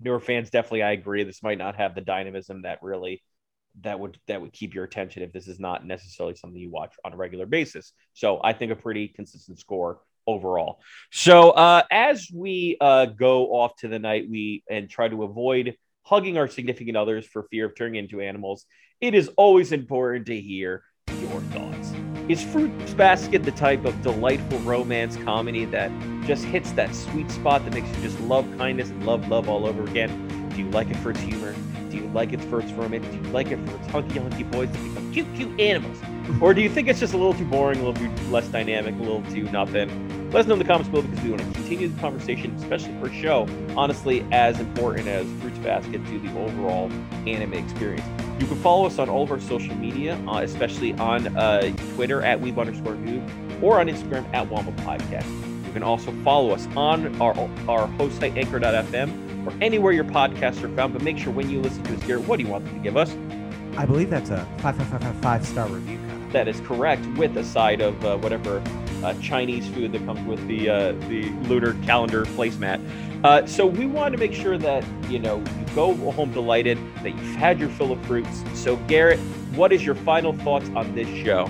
Newer 0.01 0.21
fans, 0.21 0.51
definitely, 0.51 0.83
I 0.83 0.93
agree. 0.93 1.25
This 1.25 1.43
might 1.43 1.59
not 1.59 1.77
have 1.77 1.95
the 1.95 2.01
dynamism 2.01 2.63
that 2.63 2.83
really 2.83 3.23
that 3.83 3.99
would 3.99 4.19
that 4.29 4.41
would 4.41 4.53
keep 4.53 4.75
your 4.75 4.85
attention 4.85 5.23
if 5.23 5.33
this 5.33 5.49
is 5.49 5.59
not 5.59 5.85
necessarily 5.85 6.37
something 6.37 6.61
you 6.61 6.71
watch 6.71 6.95
on 7.05 7.13
a 7.13 7.17
regular 7.17 7.47
basis. 7.47 7.93
So 8.13 8.41
I 8.43 8.53
think 8.53 8.71
a 8.73 8.77
pretty 8.77 9.09
consistent 9.09 9.59
score 9.59 10.01
overall. 10.27 10.81
So 11.11 11.51
uh, 11.51 11.83
as 11.91 12.29
we 12.33 12.77
uh, 12.81 13.07
go 13.07 13.49
off 13.55 13.77
to 13.79 13.89
the 13.89 13.99
night, 13.99 14.27
we 14.31 14.63
and 14.71 14.89
try 14.89 15.09
to 15.09 15.25
avoid 15.25 15.77
hugging 16.05 16.39
our 16.39 16.49
significant 16.49 16.97
others 16.97 17.27
for 17.27 17.45
fear 17.45 17.67
of 17.67 17.75
turning 17.75 17.97
into 17.97 18.21
animals. 18.21 18.67
It 19.01 19.15
is 19.15 19.29
always 19.37 19.73
important 19.73 20.27
to 20.27 20.41
hear 20.41 20.85
your 21.09 21.41
thoughts. 21.41 21.93
Is 22.29 22.43
Fruits 22.43 22.95
Basket 22.95 23.43
the 23.43 23.53
type 23.53 23.85
of 23.85 24.01
delightful 24.03 24.59
romance 24.61 25.17
comedy 25.17 25.65
that 25.67 25.91
just 26.27 26.45
hits 26.45 26.73
that 26.73 26.95
sweet 26.95 27.31
spot 27.31 27.65
that 27.65 27.75
makes 27.75 27.89
you 27.89 28.03
just 28.03 28.19
love 28.21 28.47
kindness 28.57 28.91
and 28.91 29.05
love 29.05 29.29
love 29.29 29.49
all 29.49 29.67
over 29.67 29.85
again? 29.85 30.49
Do 30.51 30.63
you 30.63 30.71
like 30.71 30.91
it 30.91 30.97
for 30.97 31.11
its 31.11 31.21
humor? 31.21 31.55
Do 31.91 31.97
you 31.97 32.07
like 32.09 32.33
it 32.33 32.41
for 32.43 32.61
its 32.61 32.73
romance? 32.73 33.07
Do 33.07 33.17
you 33.17 33.33
like 33.33 33.49
it 33.49 33.59
for 33.69 33.77
its 33.77 33.87
hunky 33.89 34.19
hunky 34.19 34.45
boys 34.45 34.71
that 34.71 34.83
become 34.85 35.04
cute 35.15 35.33
cute 35.37 35.61
animals? 35.61 35.97
Or 36.41 36.53
do 36.53 36.61
you 36.61 36.69
think 36.69 36.89
it's 36.89 36.99
just 36.99 37.15
a 37.15 37.17
little 37.17 37.35
too 37.35 37.45
boring, 37.45 37.81
a 37.81 37.85
little 37.85 38.17
too 38.17 38.31
less 38.31 38.49
dynamic, 38.49 38.95
a 38.97 38.99
little 38.99 39.23
too 39.31 39.45
nothing? 39.45 40.31
Let 40.31 40.41
us 40.41 40.47
know 40.49 40.55
in 40.55 40.59
the 40.59 40.65
comments 40.65 40.89
below 40.91 41.03
because 41.03 41.23
we 41.23 41.31
want 41.31 41.43
to 41.43 41.53
continue 41.53 41.87
the 41.87 42.01
conversation, 42.01 42.53
especially 42.57 42.99
for 42.99 43.09
show, 43.13 43.47
honestly, 43.77 44.27
as 44.33 44.59
important 44.59 45.07
as 45.07 45.25
Fruits 45.41 45.59
Basket 45.59 46.05
to 46.05 46.19
the 46.19 46.29
overall 46.37 46.91
anime 47.29 47.55
experience. 47.55 48.05
You 48.41 48.49
can 48.49 48.57
follow 48.57 48.87
us 48.87 48.99
on 48.99 49.09
all 49.09 49.23
of 49.23 49.31
our 49.31 49.41
social 49.41 49.77
media, 49.77 50.17
uh, 50.27 50.41
especially 50.41 50.95
on 50.95 51.37
uh, 51.37 51.71
Twitter 51.95 52.21
at 52.23 52.41
Weeb 52.41 52.59
underscore 52.59 52.95
Noob 52.95 53.63
or 53.63 53.79
on 53.79 53.87
Instagram 53.87 54.27
at 54.35 54.49
Womble 54.51 54.75
Podcast. 54.79 55.29
You 55.65 55.73
can 55.73 55.85
also 55.85 56.11
follow 56.25 56.51
us 56.51 56.67
on 56.75 57.21
our, 57.23 57.49
our 57.69 57.87
host 57.87 58.19
site, 58.19 58.37
anchor.fm, 58.37 59.47
or 59.47 59.55
anywhere 59.63 59.93
your 59.93 60.05
podcasts 60.05 60.61
are 60.65 60.75
found. 60.75 60.93
But 60.95 61.03
make 61.03 61.19
sure 61.19 61.33
when 61.33 61.49
you 61.49 61.61
listen 61.61 61.85
to 61.85 61.95
us, 61.95 62.03
Garrett, 62.03 62.27
what 62.27 62.39
do 62.39 62.43
you 62.45 62.51
want 62.51 62.65
them 62.65 62.75
to 62.75 62.81
give 62.81 62.97
us? 62.97 63.15
I 63.77 63.87
believe 63.87 64.11
that's 64.11 64.31
a 64.31 64.47
five 64.59 64.77
five 64.77 64.89
five 64.89 65.17
five 65.17 65.47
star 65.47 65.69
review. 65.69 65.99
That 66.31 66.49
is 66.49 66.61
correct, 66.61 67.07
with 67.17 67.37
a 67.37 67.45
side 67.45 67.81
of 67.81 68.05
uh, 68.05 68.17
whatever 68.19 68.63
uh, 69.03 69.15
Chinese 69.15 69.69
food 69.69 69.93
that 69.93 70.05
comes 70.05 70.25
with 70.27 70.47
the 70.47 70.69
uh, 70.69 70.93
the 71.09 71.31
lunar 71.49 71.75
calendar 71.85 72.25
placemat. 72.25 72.81
Uh, 73.25 73.47
so 73.47 73.67
we 73.67 73.87
want 73.87 74.13
to 74.13 74.19
make 74.19 74.33
sure 74.33 74.59
that 74.59 74.85
you 75.09 75.19
know 75.19 75.39
you 75.39 75.67
go 75.75 75.95
home 76.13 76.33
delighted, 76.33 76.79
that 77.03 77.11
you've 77.11 77.37
had 77.37 77.59
your 77.59 77.69
fill 77.71 77.93
of 77.93 78.05
fruits. 78.07 78.45
So 78.55 78.77
Garrett, 78.89 79.19
what 79.57 79.73
is 79.73 79.85
your 79.85 79.95
final 79.97 80.33
thoughts 80.33 80.69
on 80.77 80.95
this 80.95 81.09
show? 81.25 81.47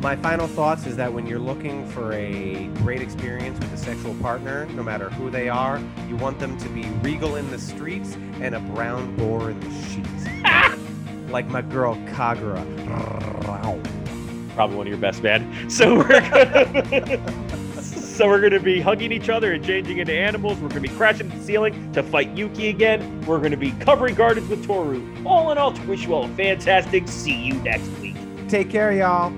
My 0.00 0.14
final 0.14 0.46
thoughts 0.46 0.86
is 0.86 0.94
that 0.96 1.12
when 1.12 1.26
you're 1.26 1.38
looking 1.38 1.88
for 1.88 2.12
a 2.12 2.68
great 2.76 3.00
experience 3.00 3.58
with 3.58 3.72
a 3.72 3.78
sexual 3.78 4.14
partner, 4.16 4.66
no 4.66 4.82
matter 4.82 5.08
who 5.10 5.30
they 5.30 5.48
are, 5.48 5.82
you 6.08 6.16
want 6.16 6.38
them 6.38 6.56
to 6.58 6.68
be 6.68 6.84
regal 7.00 7.36
in 7.36 7.50
the 7.50 7.58
streets 7.58 8.14
and 8.40 8.54
a 8.54 8.60
brown 8.60 9.16
boar 9.16 9.50
in 9.50 9.58
the 9.58 9.70
sheets. 9.88 10.26
like 11.30 11.46
my 11.48 11.62
girl 11.62 11.96
Kagura. 12.08 12.64
Probably 14.54 14.76
one 14.76 14.86
of 14.86 14.90
your 14.90 15.00
best, 15.00 15.22
man. 15.22 15.68
So 15.68 15.96
we're 15.96 16.08
gonna, 16.08 17.82
so 17.82 18.26
we're 18.26 18.40
gonna 18.40 18.58
be 18.58 18.80
hugging 18.80 19.12
each 19.12 19.28
other 19.28 19.52
and 19.52 19.62
changing 19.62 19.98
into 19.98 20.14
animals. 20.14 20.58
We're 20.58 20.68
gonna 20.68 20.80
be 20.80 20.88
crashing 20.88 21.28
the 21.28 21.38
ceiling 21.42 21.92
to 21.92 22.02
fight 22.02 22.30
Yuki 22.30 22.68
again. 22.68 23.20
We're 23.22 23.40
gonna 23.40 23.58
be 23.58 23.72
covering 23.72 24.14
gardens 24.14 24.48
with 24.48 24.64
Toru. 24.64 25.02
All 25.26 25.52
in 25.52 25.58
all, 25.58 25.72
to 25.72 25.82
wish 25.82 26.04
you 26.04 26.14
all 26.14 26.24
a 26.24 26.28
fantastic. 26.28 27.06
See 27.08 27.36
you 27.36 27.54
next 27.54 27.88
week. 27.98 28.16
Take 28.48 28.70
care, 28.70 28.92
y'all. 28.92 29.32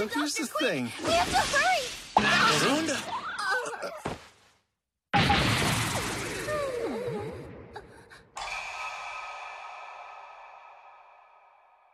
So 0.00 0.08
here's 0.08 0.34
the 0.34 0.46
thing. 0.46 0.90
We 1.04 1.12
have 1.12 1.30
to 1.30 1.36
hurry! 1.36 1.84
Rhonda! 2.16 3.19